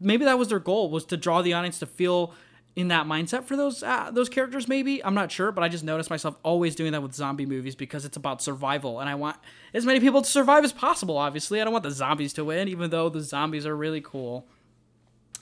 maybe 0.00 0.24
that 0.24 0.38
was 0.38 0.48
their 0.48 0.58
goal 0.58 0.90
was 0.90 1.04
to 1.06 1.16
draw 1.16 1.42
the 1.42 1.52
audience 1.52 1.78
to 1.78 1.86
feel 1.86 2.34
in 2.76 2.88
that 2.88 3.06
mindset 3.06 3.44
for 3.44 3.56
those 3.56 3.82
uh, 3.82 4.10
those 4.12 4.28
characters 4.28 4.68
maybe. 4.68 5.04
I'm 5.04 5.14
not 5.14 5.30
sure 5.32 5.52
but 5.52 5.62
i 5.62 5.68
just 5.68 5.84
noticed 5.84 6.10
myself 6.10 6.36
always 6.42 6.74
doing 6.74 6.92
that 6.92 7.02
with 7.02 7.14
zombie 7.14 7.46
movies 7.46 7.74
because 7.74 8.04
it's 8.04 8.16
about 8.16 8.42
survival 8.42 9.00
and 9.00 9.08
i 9.08 9.14
want 9.14 9.36
as 9.74 9.84
many 9.84 10.00
people 10.00 10.22
to 10.22 10.30
survive 10.30 10.64
as 10.64 10.72
possible 10.72 11.16
obviously. 11.16 11.60
I 11.60 11.64
don't 11.64 11.72
want 11.72 11.84
the 11.84 11.90
zombies 11.90 12.32
to 12.34 12.44
win 12.44 12.68
even 12.68 12.90
though 12.90 13.08
the 13.08 13.20
zombies 13.20 13.66
are 13.66 13.76
really 13.76 14.00
cool. 14.00 14.46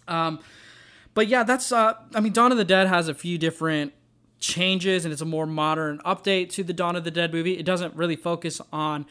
Um 0.07 0.41
but 1.15 1.29
yeah 1.29 1.43
that's 1.43 1.71
uh 1.73 1.95
i 2.15 2.21
mean 2.21 2.33
dawn 2.33 2.53
of 2.53 2.59
the 2.59 2.65
dead 2.65 2.89
has 2.89 3.09
a 3.09 3.15
few 3.15 3.39
different 3.39 3.93
changes 4.39 5.05
and 5.05 5.13
it's 5.13 5.23
a 5.23 5.27
more 5.27 5.47
modern 5.47 5.99
update 5.99 6.51
to 6.51 6.63
the 6.63 6.73
dawn 6.73 6.97
of 6.97 7.05
the 7.05 7.11
dead 7.11 7.33
movie. 7.33 7.59
It 7.59 7.65
doesn't 7.65 7.95
really 7.95 8.17
focus 8.17 8.61
on 8.73 9.07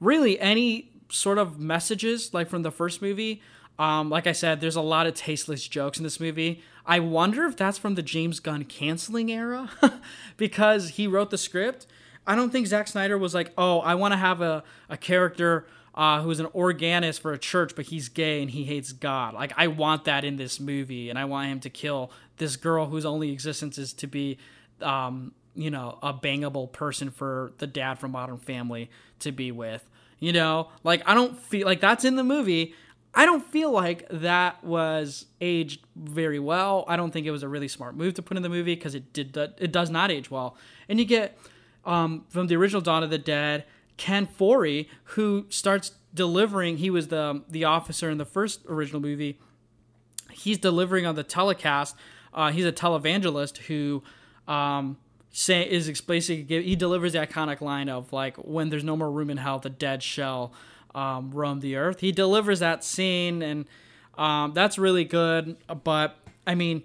really 0.00 0.38
any 0.40 0.90
sort 1.10 1.38
of 1.38 1.58
messages 1.58 2.34
like 2.34 2.48
from 2.48 2.62
the 2.62 2.70
first 2.70 3.00
movie 3.00 3.40
um, 3.78 4.10
like 4.10 4.26
I 4.26 4.32
said, 4.32 4.60
there's 4.60 4.76
a 4.76 4.80
lot 4.80 5.06
of 5.06 5.14
tasteless 5.14 5.66
jokes 5.66 5.98
in 5.98 6.04
this 6.04 6.18
movie. 6.18 6.62
I 6.84 7.00
wonder 7.00 7.44
if 7.46 7.56
that's 7.56 7.78
from 7.78 7.94
the 7.94 8.02
James 8.02 8.40
Gunn 8.40 8.64
canceling 8.64 9.30
era 9.30 9.70
because 10.36 10.90
he 10.90 11.06
wrote 11.06 11.30
the 11.30 11.38
script. 11.38 11.86
I 12.26 12.34
don't 12.34 12.50
think 12.50 12.66
Zack 12.66 12.88
Snyder 12.88 13.16
was 13.16 13.34
like, 13.34 13.52
oh, 13.56 13.80
I 13.80 13.94
want 13.94 14.12
to 14.12 14.18
have 14.18 14.40
a, 14.40 14.64
a 14.88 14.96
character 14.96 15.66
uh, 15.94 16.22
who's 16.22 16.40
an 16.40 16.48
organist 16.52 17.20
for 17.20 17.32
a 17.32 17.38
church, 17.38 17.74
but 17.74 17.86
he's 17.86 18.08
gay 18.08 18.42
and 18.42 18.50
he 18.50 18.64
hates 18.64 18.92
God. 18.92 19.34
Like, 19.34 19.52
I 19.56 19.68
want 19.68 20.04
that 20.04 20.24
in 20.24 20.36
this 20.36 20.60
movie, 20.60 21.10
and 21.10 21.18
I 21.18 21.24
want 21.24 21.48
him 21.48 21.60
to 21.60 21.70
kill 21.70 22.10
this 22.36 22.56
girl 22.56 22.86
whose 22.86 23.04
only 23.04 23.32
existence 23.32 23.78
is 23.78 23.92
to 23.94 24.06
be, 24.06 24.38
um, 24.80 25.32
you 25.54 25.70
know, 25.70 25.98
a 26.02 26.12
bangable 26.12 26.70
person 26.70 27.10
for 27.10 27.52
the 27.58 27.66
dad 27.66 27.98
from 27.98 28.12
Modern 28.12 28.38
Family 28.38 28.90
to 29.20 29.32
be 29.32 29.50
with. 29.50 29.88
You 30.20 30.32
know, 30.32 30.68
like, 30.84 31.02
I 31.06 31.14
don't 31.14 31.38
feel 31.38 31.66
like 31.66 31.80
that's 31.80 32.04
in 32.04 32.16
the 32.16 32.24
movie 32.24 32.74
I 33.14 33.24
don't 33.26 33.44
feel 33.44 33.70
like 33.70 34.06
that 34.10 34.62
was 34.62 35.26
aged 35.40 35.80
very 35.96 36.38
well. 36.38 36.84
I 36.86 36.96
don't 36.96 37.10
think 37.10 37.26
it 37.26 37.30
was 37.30 37.42
a 37.42 37.48
really 37.48 37.68
smart 37.68 37.96
move 37.96 38.14
to 38.14 38.22
put 38.22 38.36
in 38.36 38.42
the 38.42 38.48
movie 38.48 38.74
because 38.74 38.94
it 38.94 39.12
did 39.12 39.36
it 39.36 39.72
does 39.72 39.90
not 39.90 40.10
age 40.10 40.30
well. 40.30 40.56
And 40.88 40.98
you 40.98 41.04
get 41.04 41.38
um, 41.84 42.24
from 42.28 42.46
the 42.46 42.56
original 42.56 42.82
Dawn 42.82 43.02
of 43.02 43.10
the 43.10 43.18
Dead, 43.18 43.64
Ken 43.96 44.26
Foree, 44.26 44.88
who 45.04 45.46
starts 45.48 45.92
delivering. 46.14 46.76
He 46.76 46.90
was 46.90 47.08
the 47.08 47.42
the 47.48 47.64
officer 47.64 48.10
in 48.10 48.18
the 48.18 48.24
first 48.24 48.60
original 48.68 49.00
movie. 49.00 49.38
He's 50.30 50.58
delivering 50.58 51.06
on 51.06 51.14
the 51.14 51.24
telecast. 51.24 51.96
Uh, 52.32 52.52
he's 52.52 52.66
a 52.66 52.72
televangelist 52.72 53.56
who 53.58 54.02
um, 54.46 54.98
say 55.30 55.68
is 55.68 56.00
basically 56.00 56.62
he 56.62 56.76
delivers 56.76 57.12
the 57.12 57.18
iconic 57.18 57.60
line 57.60 57.88
of 57.88 58.12
like 58.12 58.36
when 58.36 58.70
there's 58.70 58.84
no 58.84 58.96
more 58.96 59.10
room 59.10 59.30
in 59.30 59.38
hell, 59.38 59.58
the 59.58 59.70
dead 59.70 60.02
shall 60.02 60.52
um, 60.98 61.30
roam 61.30 61.60
the 61.60 61.76
earth. 61.76 62.00
He 62.00 62.10
delivers 62.10 62.58
that 62.58 62.82
scene, 62.82 63.42
and 63.42 63.66
um, 64.16 64.52
that's 64.52 64.78
really 64.78 65.04
good. 65.04 65.56
But 65.84 66.16
I 66.46 66.54
mean, 66.54 66.82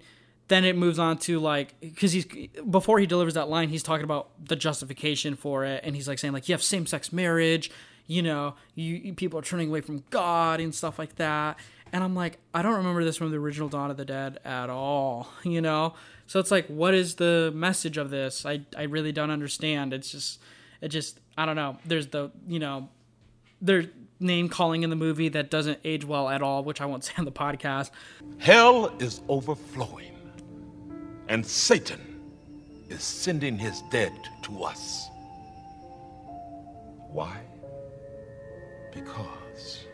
then 0.48 0.64
it 0.64 0.76
moves 0.76 0.98
on 0.98 1.18
to 1.18 1.40
like 1.40 1.78
because 1.80 2.12
he's 2.12 2.26
before 2.70 2.98
he 3.00 3.06
delivers 3.06 3.34
that 3.34 3.48
line, 3.48 3.68
he's 3.70 3.82
talking 3.82 4.04
about 4.04 4.30
the 4.46 4.56
justification 4.56 5.34
for 5.34 5.64
it, 5.64 5.80
and 5.84 5.96
he's 5.96 6.06
like 6.06 6.18
saying 6.18 6.32
like 6.32 6.48
you 6.48 6.54
have 6.54 6.62
same 6.62 6.86
sex 6.86 7.12
marriage, 7.12 7.70
you 8.06 8.22
know, 8.22 8.54
you, 8.74 8.94
you 8.94 9.14
people 9.14 9.38
are 9.38 9.42
turning 9.42 9.68
away 9.68 9.80
from 9.80 10.04
God 10.10 10.60
and 10.60 10.74
stuff 10.74 10.98
like 10.98 11.16
that. 11.16 11.58
And 11.92 12.02
I'm 12.02 12.14
like, 12.14 12.38
I 12.52 12.62
don't 12.62 12.74
remember 12.74 13.04
this 13.04 13.16
from 13.16 13.30
the 13.30 13.36
original 13.36 13.68
Dawn 13.68 13.90
of 13.90 13.96
the 13.96 14.04
Dead 14.04 14.40
at 14.44 14.68
all, 14.70 15.28
you 15.42 15.60
know. 15.60 15.94
So 16.26 16.40
it's 16.40 16.50
like, 16.50 16.66
what 16.68 16.94
is 16.94 17.16
the 17.16 17.52
message 17.54 17.98
of 17.98 18.10
this? 18.10 18.46
I 18.46 18.60
I 18.76 18.84
really 18.84 19.12
don't 19.12 19.30
understand. 19.30 19.92
It's 19.92 20.12
just, 20.12 20.40
it 20.80 20.88
just, 20.88 21.18
I 21.36 21.46
don't 21.46 21.56
know. 21.56 21.78
There's 21.84 22.08
the, 22.08 22.30
you 22.46 22.60
know, 22.60 22.88
their 23.60 23.86
name 24.20 24.48
calling 24.48 24.82
in 24.82 24.90
the 24.90 24.96
movie 24.96 25.28
that 25.30 25.50
doesn't 25.50 25.78
age 25.84 26.04
well 26.04 26.28
at 26.28 26.42
all, 26.42 26.64
which 26.64 26.80
I 26.80 26.86
won't 26.86 27.04
say 27.04 27.14
on 27.18 27.24
the 27.24 27.32
podcast. 27.32 27.90
Hell 28.38 28.94
is 28.98 29.20
overflowing, 29.28 30.16
and 31.28 31.44
Satan 31.44 32.20
is 32.88 33.02
sending 33.02 33.58
his 33.58 33.82
dead 33.90 34.12
to 34.42 34.62
us. 34.64 35.08
Why? 37.10 37.40
Because 38.92 39.84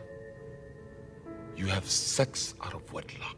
you 1.55 1.67
have 1.67 1.85
sex 1.85 2.55
out 2.63 2.73
of 2.73 2.91
wedlock. 2.91 3.37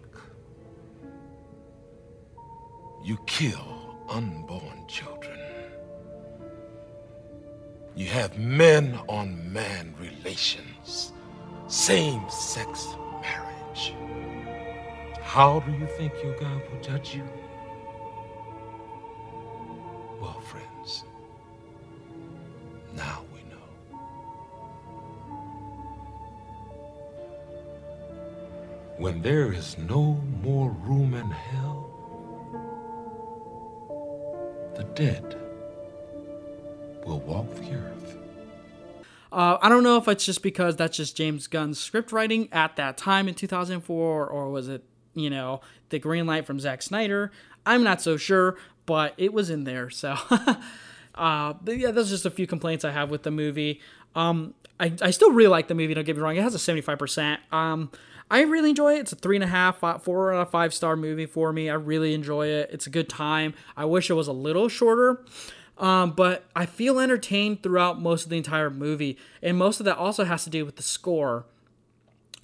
You 3.04 3.18
kill 3.26 3.98
unborn 4.10 4.88
children. 4.88 5.33
You 7.96 8.08
have 8.08 8.40
men 8.40 9.00
on 9.08 9.54
man 9.54 9.94
relations, 10.00 11.14
same 11.68 12.28
sex 12.28 12.88
marriage. 13.22 13.94
How 15.22 15.60
do 15.60 15.72
you 15.74 15.86
think 15.86 16.12
your 16.24 16.34
God 16.40 16.60
will 16.72 16.82
judge 16.82 17.14
you? 17.14 17.24
Well, 20.20 20.42
friends, 20.42 21.04
now 22.96 23.22
we 23.32 23.42
know. 23.52 24.00
When 28.98 29.22
there 29.22 29.54
is 29.54 29.78
no 29.78 30.20
more 30.42 30.72
room 30.72 31.14
in 31.14 31.30
hell, 31.30 31.92
the 34.76 34.84
dead 34.96 35.33
I 39.64 39.70
don't 39.70 39.84
know 39.84 39.96
if 39.96 40.10
it's 40.10 40.26
just 40.26 40.44
because 40.44 40.76
that's 40.76 40.98
just 40.98 41.16
James 41.16 41.48
Gunn's 41.48 41.80
script 41.80 42.12
writing 42.12 42.50
at 42.52 42.76
that 42.76 42.98
time 42.98 43.30
in 43.30 43.34
2004, 43.34 44.28
or 44.28 44.50
was 44.50 44.68
it, 44.68 44.84
you 45.14 45.30
know, 45.30 45.62
the 45.88 46.00
green 46.00 46.26
light 46.28 46.46
from 46.46 46.60
Zack 46.60 46.82
Snyder? 46.82 47.32
I'm 47.66 47.82
not 47.82 48.02
so 48.02 48.18
sure, 48.18 48.58
but 48.86 49.14
it 49.18 49.32
was 49.32 49.50
in 49.50 49.64
there. 49.64 49.90
So, 49.90 50.18
uh, 51.16 51.54
but 51.54 51.78
yeah, 51.78 51.92
are 51.92 51.94
just 51.94 52.26
a 52.26 52.30
few 52.30 52.46
complaints 52.46 52.84
I 52.84 52.92
have 52.92 53.10
with 53.10 53.24
the 53.24 53.32
movie. 53.32 53.80
Um, 54.16 54.54
I, 54.82 54.92
I 55.02 55.12
still 55.12 55.32
really 55.32 55.48
like 55.48 55.70
the 55.70 55.76
movie. 55.76 55.94
Don't 55.94 56.04
get 56.04 56.18
me 56.18 56.22
wrong; 56.22 56.36
it 56.36 56.44
has 56.44 56.54
a 56.54 56.58
75%. 56.58 57.38
Um, 57.54 57.90
I 58.30 58.42
really 58.42 58.72
enjoy 58.72 58.96
it. 58.96 59.00
It's 59.00 59.14
a 59.14 59.16
three 59.16 59.38
and 59.38 59.46
a 59.46 59.48
half, 59.48 59.80
four 60.04 60.34
out 60.34 60.42
of 60.42 60.52
five 60.52 60.74
star 60.74 60.98
movie 60.98 61.26
for 61.26 61.54
me. 61.54 61.70
I 61.70 61.76
really 61.76 62.14
enjoy 62.14 62.48
it. 62.48 62.70
It's 62.74 62.86
a 62.86 62.90
good 62.90 63.08
time. 63.08 63.54
I 63.78 63.86
wish 63.86 64.10
it 64.10 64.14
was 64.14 64.28
a 64.28 64.34
little 64.34 64.68
shorter. 64.68 65.24
Um, 65.78 66.12
but 66.12 66.46
I 66.56 66.66
feel 66.66 67.00
entertained 67.00 67.64
throughout 67.64 68.00
most 68.00 68.26
of 68.26 68.30
the 68.30 68.38
entire 68.38 68.70
movie, 68.70 69.18
and 69.42 69.58
most 69.58 69.80
of 69.80 69.86
that 69.86 69.98
also 69.98 70.24
has 70.24 70.44
to 70.44 70.50
do 70.50 70.66
with 70.66 70.76
the 70.76 70.84
score. 70.84 71.46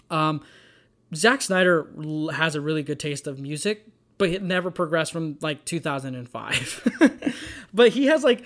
Um, 0.09 0.41
Zack 1.13 1.41
Snyder 1.41 1.87
has 2.33 2.55
a 2.55 2.61
really 2.61 2.83
good 2.83 2.99
taste 2.99 3.27
of 3.27 3.39
music, 3.39 3.85
but 4.17 4.29
it 4.29 4.41
never 4.41 4.71
progressed 4.71 5.11
from 5.11 5.37
like 5.41 5.65
2005. 5.65 7.35
but 7.73 7.89
he 7.89 8.07
has 8.07 8.23
like 8.23 8.43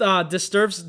uh, 0.00 0.22
Disturbed's 0.22 0.82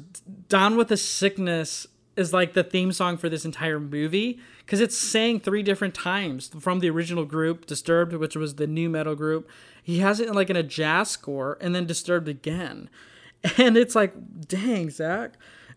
down 0.48 0.78
with 0.78 0.88
the 0.88 0.98
sickness 0.98 1.88
is 2.16 2.34
like 2.34 2.54
the 2.54 2.64
theme 2.64 2.92
song 2.92 3.18
for 3.18 3.30
this 3.30 3.46
entire 3.46 3.80
movie 3.80 4.40
because 4.60 4.80
it's 4.80 4.98
sang 4.98 5.40
three 5.40 5.64
different 5.64 5.96
times 5.96 6.50
from 6.60 6.80
the 6.80 6.90
original 6.90 7.26
group 7.26 7.66
disturbed 7.66 8.14
which 8.14 8.36
was 8.36 8.56
the 8.56 8.68
nu 8.68 8.88
metal 8.88 9.16
group 9.16 9.50
he 9.82 10.00
has 10.00 10.20
it 10.20 10.28
in 10.28 10.34
like 10.34 10.50
in 10.50 10.56
a 10.56 10.64
jazz 10.64 11.10
score 11.10 11.58
and 11.60 11.74
then 11.74 11.86
disturbed 11.86 12.28
again 12.28 12.88
and 13.58 13.78
it's 13.78 13.96
like, 13.96 14.14
dang, 14.48 14.90
Zack. 14.90 15.34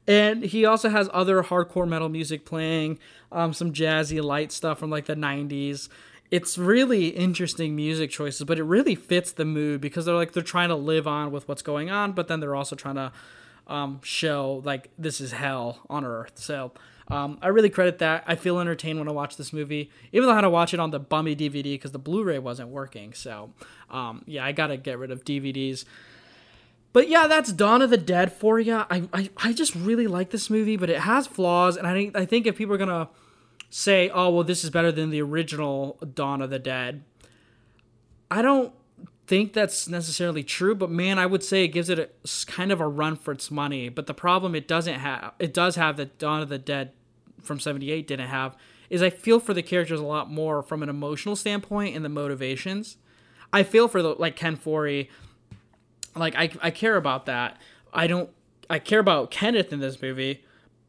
And 0.09 0.44
he 0.44 0.64
also 0.64 0.88
has 0.88 1.09
other 1.12 1.42
hardcore 1.42 1.88
metal 1.88 2.09
music 2.09 2.44
playing, 2.44 2.98
um, 3.33 3.52
some 3.52 3.72
jazzy 3.72 4.22
light 4.22 4.52
stuff 4.52 4.79
from 4.79 4.90
like 4.90 5.07
the 5.07 5.16
90s. 5.16 5.88
It's 6.31 6.59
really 6.59 7.09
interesting 7.09 7.74
music 7.74 8.11
choices, 8.11 8.44
but 8.44 8.59
it 8.59 8.64
really 8.64 8.94
fits 8.94 9.33
the 9.33 9.44
mood 9.44 9.81
because 9.81 10.05
they're 10.05 10.14
like 10.14 10.33
they're 10.33 10.42
trying 10.42 10.68
to 10.68 10.76
live 10.76 11.07
on 11.07 11.31
with 11.31 11.48
what's 11.48 11.62
going 11.62 11.90
on, 11.90 12.12
but 12.12 12.29
then 12.29 12.40
they're 12.40 12.55
also 12.55 12.76
trying 12.76 12.96
to 12.96 13.12
um, 13.66 14.00
show 14.02 14.62
like 14.64 14.90
this 14.98 15.20
is 15.20 15.33
hell 15.33 15.81
on 15.88 16.05
earth. 16.05 16.33
So 16.37 16.72
um, 17.09 17.38
I 17.42 17.48
really 17.48 17.70
credit 17.70 17.98
that. 17.98 18.24
I 18.26 18.35
feel 18.35 18.59
entertained 18.59 18.98
when 18.98 19.09
I 19.09 19.12
watch 19.12 19.37
this 19.37 19.52
movie, 19.52 19.90
even 20.12 20.26
though 20.26 20.33
I 20.33 20.37
had 20.37 20.40
to 20.42 20.50
watch 20.50 20.74
it 20.74 20.81
on 20.81 20.90
the 20.90 20.98
bummy 20.98 21.37
DVD 21.37 21.74
because 21.74 21.92
the 21.92 21.98
Blu-ray 21.98 22.38
wasn't 22.40 22.70
working. 22.70 23.12
So 23.12 23.52
um, 23.90 24.22
yeah, 24.26 24.44
I 24.44 24.52
gotta 24.52 24.76
get 24.76 24.98
rid 24.98 25.11
of 25.11 25.24
DVDs. 25.24 25.85
But 26.96 27.11
yeah, 27.11 27.26
that's 27.26 27.52
Dawn 27.52 27.82
of 27.82 27.90
the 27.90 27.98
Dead 27.98 28.32
for 28.32 28.59
you. 28.59 28.74
I, 28.74 29.03
I, 29.12 29.28
I 29.36 29.53
just 29.53 29.74
really 29.74 30.07
like 30.07 30.30
this 30.30 30.49
movie, 30.49 30.78
but 30.78 30.88
it 30.88 31.01
has 31.01 31.26
flaws, 31.26 31.76
and 31.76 31.86
I 31.86 31.92
think 31.92 32.16
I 32.16 32.24
think 32.24 32.47
if 32.47 32.57
people 32.57 32.74
are 32.74 32.78
gonna 32.78 33.11
say, 33.68 34.09
"Oh, 34.09 34.30
well, 34.30 34.44
this 34.44 34.64
is 34.64 34.70
better 34.70 34.90
than 34.90 35.11
the 35.11 35.20
original 35.20 35.99
Dawn 36.14 36.40
of 36.40 36.49
the 36.49 36.59
Dead," 36.59 37.05
I 38.30 38.40
don't 38.40 38.72
think 39.26 39.53
that's 39.53 39.86
necessarily 39.86 40.42
true. 40.42 40.74
But 40.74 40.90
man, 40.90 41.18
I 41.18 41.26
would 41.26 41.44
say 41.44 41.64
it 41.64 41.68
gives 41.68 41.90
it 41.90 41.99
a, 41.99 42.09
kind 42.51 42.72
of 42.72 42.80
a 42.80 42.88
run 42.88 43.16
for 43.16 43.30
its 43.32 43.51
money. 43.51 43.90
But 43.90 44.07
the 44.07 44.14
problem 44.14 44.55
it 44.55 44.66
doesn't 44.66 45.01
have, 45.01 45.34
it 45.38 45.53
does 45.53 45.76
have 45.76 45.99
that 45.99 46.18
Dawn 46.18 46.40
of 46.40 46.49
the 46.49 46.57
Dead 46.57 46.92
from 47.42 47.61
'78 47.61 48.07
didn't 48.07 48.28
have, 48.28 48.57
is 48.88 49.03
I 49.03 49.11
feel 49.11 49.38
for 49.38 49.53
the 49.53 49.62
characters 49.62 50.01
a 50.01 50.07
lot 50.07 50.30
more 50.30 50.62
from 50.62 50.82
an 50.82 50.88
emotional 50.88 51.36
standpoint 51.36 51.94
and 51.94 52.03
the 52.03 52.09
motivations. 52.09 52.97
I 53.53 53.64
feel 53.64 53.86
for 53.86 54.01
the 54.01 54.14
like 54.14 54.34
Ken 54.34 54.57
Foree 54.57 55.09
like 56.17 56.35
I 56.35 56.51
I 56.62 56.71
care 56.71 56.97
about 56.97 57.27
that. 57.27 57.59
I 57.93 58.07
don't 58.07 58.31
I 58.69 58.79
care 58.79 59.01
about 59.01 59.31
Kenneth 59.31 59.73
in 59.73 59.81
this 59.81 60.01
movie, 60.01 60.45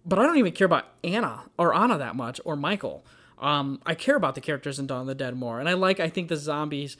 but 0.05 0.19
I 0.19 0.23
don't 0.25 0.37
even 0.37 0.53
care 0.53 0.65
about 0.65 0.85
Anna 1.03 1.43
or 1.57 1.75
Anna 1.75 1.97
that 1.97 2.15
much 2.15 2.39
or 2.45 2.55
Michael. 2.55 3.05
Um, 3.39 3.81
I 3.85 3.93
care 3.93 4.15
about 4.15 4.35
the 4.35 4.41
characters 4.41 4.79
in 4.79 4.87
Dawn 4.87 5.01
of 5.01 5.07
the 5.07 5.15
Dead 5.15 5.35
more, 5.35 5.59
and 5.59 5.69
I 5.69 5.73
like 5.73 5.99
I 5.99 6.09
think 6.09 6.27
the 6.27 6.37
zombies 6.37 6.97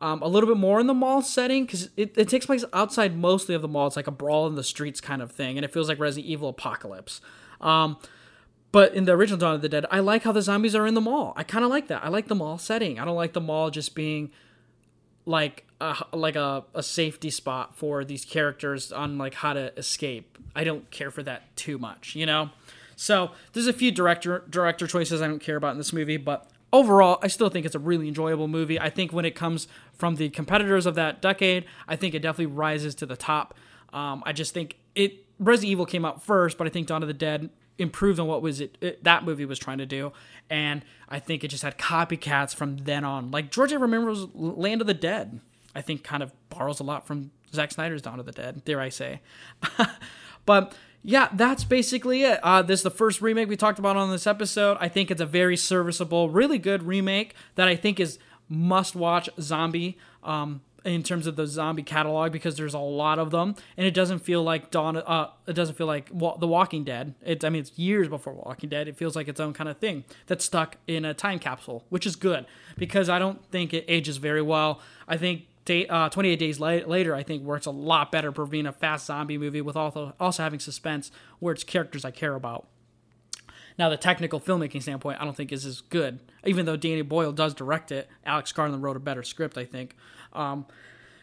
um, 0.00 0.22
a 0.22 0.28
little 0.28 0.48
bit 0.48 0.56
more 0.56 0.80
in 0.80 0.86
the 0.86 0.94
mall 0.94 1.20
setting 1.20 1.66
because 1.66 1.90
it, 1.96 2.16
it 2.16 2.28
takes 2.28 2.46
place 2.46 2.64
outside 2.72 3.16
mostly 3.16 3.54
of 3.54 3.62
the 3.62 3.68
mall. 3.68 3.86
It's 3.86 3.96
like 3.96 4.06
a 4.06 4.12
brawl 4.12 4.46
in 4.46 4.54
the 4.54 4.64
streets 4.64 5.00
kind 5.00 5.20
of 5.20 5.32
thing, 5.32 5.58
and 5.58 5.64
it 5.64 5.72
feels 5.72 5.88
like 5.88 5.98
Resident 5.98 6.30
Evil 6.30 6.48
Apocalypse. 6.48 7.20
Um, 7.60 7.98
but 8.72 8.94
in 8.94 9.04
the 9.04 9.12
original 9.12 9.38
Dawn 9.38 9.56
of 9.56 9.62
the 9.62 9.68
Dead, 9.68 9.84
I 9.90 10.00
like 10.00 10.22
how 10.22 10.32
the 10.32 10.42
zombies 10.42 10.74
are 10.74 10.86
in 10.86 10.94
the 10.94 11.00
mall. 11.00 11.32
I 11.36 11.42
kind 11.42 11.64
of 11.64 11.70
like 11.70 11.88
that. 11.88 12.04
I 12.04 12.08
like 12.08 12.28
the 12.28 12.34
mall 12.34 12.56
setting. 12.56 12.98
I 12.98 13.04
don't 13.04 13.16
like 13.16 13.32
the 13.32 13.40
mall 13.40 13.70
just 13.70 13.94
being 13.94 14.30
like 15.30 15.64
a, 15.80 15.96
like 16.12 16.36
a, 16.36 16.64
a 16.74 16.82
safety 16.82 17.30
spot 17.30 17.76
for 17.76 18.04
these 18.04 18.24
characters 18.24 18.90
on 18.90 19.16
like 19.16 19.34
how 19.34 19.52
to 19.52 19.76
escape. 19.78 20.36
I 20.54 20.64
don't 20.64 20.90
care 20.90 21.10
for 21.10 21.22
that 21.22 21.56
too 21.56 21.78
much, 21.78 22.16
you 22.16 22.26
know. 22.26 22.50
So 22.96 23.30
there's 23.52 23.68
a 23.68 23.72
few 23.72 23.92
director 23.92 24.44
director 24.50 24.86
choices 24.86 25.22
I 25.22 25.28
don't 25.28 25.38
care 25.38 25.56
about 25.56 25.72
in 25.72 25.78
this 25.78 25.92
movie, 25.92 26.16
but 26.16 26.50
overall, 26.72 27.18
I 27.22 27.28
still 27.28 27.48
think 27.48 27.64
it's 27.64 27.76
a 27.76 27.78
really 27.78 28.08
enjoyable 28.08 28.48
movie. 28.48 28.78
I 28.78 28.90
think 28.90 29.12
when 29.12 29.24
it 29.24 29.34
comes 29.34 29.68
from 29.92 30.16
the 30.16 30.28
competitors 30.30 30.84
of 30.84 30.96
that 30.96 31.22
decade, 31.22 31.64
I 31.88 31.96
think 31.96 32.14
it 32.14 32.20
definitely 32.20 32.54
rises 32.54 32.94
to 32.96 33.06
the 33.06 33.16
top. 33.16 33.54
Um, 33.92 34.22
I 34.26 34.32
just 34.32 34.52
think 34.52 34.76
it 34.94 35.24
Resident 35.38 35.70
Evil 35.70 35.86
came 35.86 36.04
out 36.04 36.22
first, 36.22 36.58
but 36.58 36.66
I 36.66 36.70
think 36.70 36.88
Dawn 36.88 37.02
of 37.02 37.06
the 37.06 37.14
Dead 37.14 37.48
improved 37.80 38.20
on 38.20 38.26
what 38.26 38.42
was 38.42 38.60
it, 38.60 38.78
it, 38.80 39.02
that 39.04 39.24
movie 39.24 39.44
was 39.44 39.58
trying 39.58 39.78
to 39.78 39.86
do, 39.86 40.12
and 40.48 40.84
I 41.08 41.18
think 41.18 41.42
it 41.42 41.48
just 41.48 41.62
had 41.62 41.78
copycats 41.78 42.54
from 42.54 42.78
then 42.78 43.04
on. 43.04 43.30
Like 43.30 43.50
George 43.50 43.72
A. 43.72 43.78
Romero's 43.78 44.28
Land 44.34 44.80
of 44.80 44.86
the 44.86 44.94
Dead, 44.94 45.40
I 45.74 45.80
think 45.80 46.04
kind 46.04 46.22
of 46.22 46.32
borrows 46.48 46.80
a 46.80 46.84
lot 46.84 47.06
from 47.06 47.30
Zack 47.52 47.72
Snyder's 47.72 48.02
Dawn 48.02 48.20
of 48.20 48.26
the 48.26 48.32
Dead. 48.32 48.64
Dare 48.64 48.80
I 48.80 48.88
say? 48.88 49.20
but 50.46 50.74
yeah, 51.02 51.28
that's 51.32 51.64
basically 51.64 52.22
it. 52.22 52.40
Uh, 52.42 52.62
this 52.62 52.80
is 52.80 52.84
the 52.84 52.90
first 52.90 53.22
remake 53.22 53.48
we 53.48 53.56
talked 53.56 53.78
about 53.78 53.96
on 53.96 54.10
this 54.10 54.26
episode. 54.26 54.76
I 54.80 54.88
think 54.88 55.10
it's 55.10 55.20
a 55.20 55.26
very 55.26 55.56
serviceable, 55.56 56.28
really 56.30 56.58
good 56.58 56.82
remake 56.82 57.34
that 57.54 57.68
I 57.68 57.76
think 57.76 57.98
is 57.98 58.18
must 58.48 58.94
watch 58.94 59.30
zombie. 59.40 59.96
Um, 60.22 60.60
in 60.84 61.02
terms 61.02 61.26
of 61.26 61.36
the 61.36 61.46
zombie 61.46 61.82
catalog 61.82 62.32
because 62.32 62.56
there's 62.56 62.74
a 62.74 62.78
lot 62.78 63.18
of 63.18 63.30
them 63.30 63.54
and 63.76 63.86
it 63.86 63.92
doesn't 63.92 64.20
feel 64.20 64.42
like 64.42 64.70
Dawn 64.70 64.96
uh 64.96 65.28
it 65.46 65.52
doesn't 65.52 65.74
feel 65.74 65.86
like 65.86 66.08
The 66.08 66.46
Walking 66.46 66.84
Dead. 66.84 67.14
It's 67.22 67.44
I 67.44 67.48
mean 67.50 67.60
it's 67.60 67.78
years 67.78 68.08
before 68.08 68.32
Walking 68.32 68.68
Dead. 68.68 68.88
It 68.88 68.96
feels 68.96 69.16
like 69.16 69.28
its 69.28 69.40
own 69.40 69.52
kind 69.52 69.68
of 69.68 69.78
thing 69.78 70.04
that's 70.26 70.44
stuck 70.44 70.76
in 70.86 71.04
a 71.04 71.14
time 71.14 71.38
capsule, 71.38 71.84
which 71.88 72.06
is 72.06 72.16
good 72.16 72.46
because 72.76 73.08
I 73.08 73.18
don't 73.18 73.44
think 73.50 73.74
it 73.74 73.84
ages 73.88 74.16
very 74.16 74.42
well. 74.42 74.80
I 75.06 75.16
think 75.16 75.46
day, 75.64 75.86
uh, 75.86 76.08
28 76.08 76.36
days 76.36 76.60
la- 76.60 76.70
later 76.70 77.14
I 77.14 77.22
think 77.22 77.42
works 77.42 77.66
a 77.66 77.70
lot 77.70 78.10
better 78.10 78.32
for 78.32 78.46
being 78.46 78.66
a 78.66 78.72
fast 78.72 79.06
zombie 79.06 79.38
movie 79.38 79.60
with 79.60 79.76
also 79.76 80.14
also 80.18 80.42
having 80.42 80.60
suspense 80.60 81.10
where 81.38 81.52
it's 81.52 81.64
characters 81.64 82.04
I 82.04 82.10
care 82.10 82.34
about. 82.34 82.66
Now, 83.78 83.88
the 83.88 83.96
technical 83.96 84.40
filmmaking 84.40 84.82
standpoint, 84.82 85.22
I 85.22 85.24
don't 85.24 85.34
think 85.34 85.52
is 85.52 85.64
as 85.64 85.80
good. 85.80 86.18
Even 86.44 86.66
though 86.66 86.76
Danny 86.76 87.00
Boyle 87.00 87.32
does 87.32 87.54
direct 87.54 87.90
it, 87.90 88.10
Alex 88.26 88.52
Garland 88.52 88.82
wrote 88.82 88.96
a 88.96 89.00
better 89.00 89.22
script, 89.22 89.56
I 89.56 89.64
think. 89.64 89.96
Um, 90.32 90.66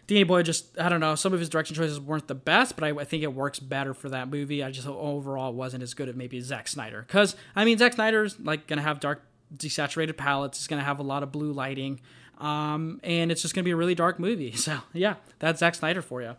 Danny 0.07 0.23
Boyle 0.23 0.41
just, 0.41 0.79
I 0.79 0.87
don't 0.87 1.01
know, 1.01 1.15
some 1.15 1.33
of 1.33 1.39
his 1.39 1.49
direction 1.49 1.75
choices 1.75 1.99
weren't 1.99 2.27
the 2.27 2.35
best, 2.35 2.77
but 2.77 2.85
I, 2.85 2.89
I, 2.91 3.03
think 3.03 3.23
it 3.23 3.33
works 3.33 3.59
better 3.59 3.93
for 3.93 4.07
that 4.09 4.29
movie. 4.29 4.63
I 4.63 4.71
just 4.71 4.87
overall 4.87 5.53
wasn't 5.53 5.83
as 5.83 5.93
good 5.93 6.07
as 6.07 6.15
maybe 6.15 6.39
Zack 6.39 6.69
Snyder. 6.69 7.03
Because, 7.05 7.35
I 7.57 7.65
mean, 7.65 7.77
Zack 7.77 7.93
Snyder's 7.93 8.39
like 8.39 8.67
to 8.67 8.79
have 8.79 9.01
dark, 9.01 9.23
desaturated 9.55 10.15
palettes, 10.15 10.59
it's 10.59 10.67
to 10.67 10.85
have 10.85 10.99
a 10.99 11.03
lot 11.03 11.23
of 11.23 11.33
blue 11.33 11.51
lighting, 11.51 11.99
um, 12.37 13.01
and 13.03 13.33
it's 13.33 13.41
just 13.41 13.53
to 13.55 13.63
be 13.63 13.71
a 13.71 13.75
really 13.75 13.95
dark 13.95 14.17
movie. 14.17 14.51
So, 14.55 14.79
yeah, 14.93 15.15
that's 15.39 15.59
Zack 15.59 15.75
Snyder 15.75 16.01
for 16.01 16.21
you. 16.21 16.35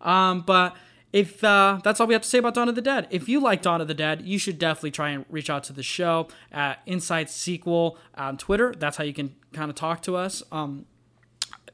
Um, 0.00 0.40
but 0.40 0.74
if 1.12 1.42
uh, 1.44 1.80
that's 1.82 2.00
all 2.00 2.06
we 2.06 2.14
have 2.14 2.22
to 2.22 2.28
say 2.28 2.38
about 2.38 2.54
Dawn 2.54 2.70
of 2.70 2.74
the 2.74 2.82
Dead, 2.82 3.06
if 3.10 3.28
you 3.28 3.40
like 3.40 3.60
Dawn 3.60 3.80
of 3.80 3.88
the 3.88 3.94
Dead, 3.94 4.22
you 4.22 4.38
should 4.38 4.58
definitely 4.58 4.92
try 4.92 5.10
and 5.10 5.26
reach 5.28 5.50
out 5.50 5.64
to 5.64 5.74
the 5.74 5.82
show 5.82 6.28
at 6.52 6.80
Inside 6.86 7.28
Sequel 7.28 7.98
on 8.14 8.38
Twitter. 8.38 8.74
That's 8.76 8.96
how 8.96 9.04
you 9.04 9.12
can 9.12 9.34
kind 9.52 9.70
of 9.70 9.76
talk 9.76 10.02
to 10.02 10.16
us. 10.16 10.42
Um, 10.52 10.86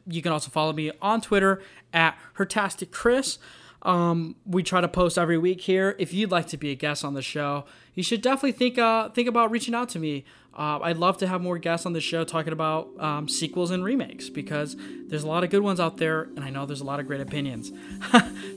you 0.06 0.22
can 0.22 0.32
also 0.32 0.50
follow 0.50 0.72
me 0.72 0.90
on 1.02 1.20
Twitter 1.20 1.62
at 1.92 2.16
Hertastic 2.38 2.90
Chris. 2.90 3.38
Um, 3.82 4.34
we 4.44 4.62
try 4.62 4.80
to 4.80 4.88
post 4.88 5.16
every 5.16 5.38
week 5.38 5.60
here. 5.60 5.94
If 5.98 6.12
you'd 6.12 6.30
like 6.30 6.48
to 6.48 6.56
be 6.56 6.70
a 6.70 6.74
guest 6.74 7.04
on 7.04 7.14
the 7.14 7.22
show, 7.22 7.64
you 7.94 8.02
should 8.02 8.20
definitely 8.20 8.52
think 8.52 8.78
uh, 8.78 9.10
think 9.10 9.28
about 9.28 9.50
reaching 9.50 9.74
out 9.74 9.88
to 9.90 9.98
me. 9.98 10.24
Uh, 10.56 10.80
I'd 10.82 10.96
love 10.96 11.18
to 11.18 11.26
have 11.26 11.42
more 11.42 11.58
guests 11.58 11.84
on 11.84 11.92
the 11.92 12.00
show 12.00 12.24
talking 12.24 12.52
about 12.52 12.88
um, 12.98 13.28
sequels 13.28 13.70
and 13.70 13.84
remakes 13.84 14.30
because 14.30 14.74
there's 15.08 15.22
a 15.22 15.28
lot 15.28 15.44
of 15.44 15.50
good 15.50 15.62
ones 15.62 15.78
out 15.78 15.98
there, 15.98 16.22
and 16.22 16.40
I 16.40 16.50
know 16.50 16.64
there's 16.64 16.80
a 16.80 16.84
lot 16.84 16.98
of 16.98 17.06
great 17.06 17.20
opinions. 17.20 17.70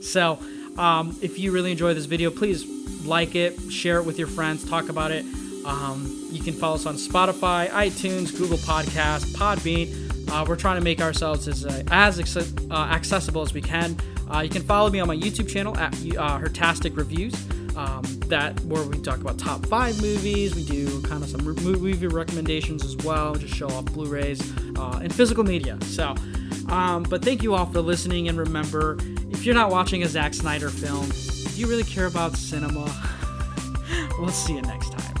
so, 0.00 0.38
um, 0.78 1.16
if 1.20 1.38
you 1.38 1.52
really 1.52 1.72
enjoy 1.72 1.92
this 1.92 2.06
video, 2.06 2.30
please 2.30 2.64
like 3.04 3.34
it, 3.34 3.70
share 3.70 3.98
it 3.98 4.04
with 4.04 4.18
your 4.18 4.28
friends, 4.28 4.68
talk 4.68 4.88
about 4.88 5.10
it. 5.10 5.24
Um, 5.64 6.28
you 6.30 6.42
can 6.42 6.54
follow 6.54 6.76
us 6.76 6.86
on 6.86 6.94
Spotify, 6.94 7.68
iTunes, 7.68 8.36
Google 8.36 8.58
Podcast, 8.58 9.34
Podbean. 9.34 10.09
Uh, 10.28 10.44
we're 10.48 10.56
trying 10.56 10.76
to 10.76 10.84
make 10.84 11.00
ourselves 11.00 11.48
as 11.48 11.64
uh, 11.64 11.82
as 11.90 12.18
uh, 12.18 12.74
accessible 12.74 13.42
as 13.42 13.52
we 13.52 13.60
can. 13.60 13.96
Uh, 14.32 14.40
you 14.40 14.48
can 14.48 14.62
follow 14.62 14.90
me 14.90 15.00
on 15.00 15.08
my 15.08 15.16
YouTube 15.16 15.48
channel 15.48 15.76
at 15.76 15.92
uh, 15.94 16.38
Hertastic 16.38 16.96
Reviews. 16.96 17.34
Um, 17.76 18.02
that 18.26 18.60
where 18.62 18.82
we 18.82 18.98
talk 19.00 19.20
about 19.20 19.38
top 19.38 19.64
five 19.66 20.00
movies. 20.02 20.54
We 20.54 20.64
do 20.64 21.00
kind 21.02 21.22
of 21.22 21.30
some 21.30 21.42
movie 21.42 22.06
recommendations 22.06 22.84
as 22.84 22.96
well. 22.98 23.34
Just 23.34 23.54
show 23.54 23.68
off 23.68 23.86
Blu-rays 23.86 24.40
and 24.76 25.14
physical 25.14 25.44
media. 25.44 25.78
So, 25.84 26.14
um, 26.68 27.04
but 27.04 27.24
thank 27.24 27.42
you 27.42 27.54
all 27.54 27.66
for 27.66 27.80
listening. 27.80 28.28
And 28.28 28.38
remember, 28.38 28.98
if 29.30 29.46
you're 29.46 29.54
not 29.54 29.70
watching 29.70 30.02
a 30.02 30.08
Zack 30.08 30.34
Snyder 30.34 30.68
film, 30.68 31.08
do 31.08 31.60
you 31.60 31.66
really 31.66 31.84
care 31.84 32.06
about 32.06 32.36
cinema? 32.36 32.92
we'll 34.18 34.28
see 34.30 34.54
you 34.54 34.62
next 34.62 34.92
time. 34.92 35.19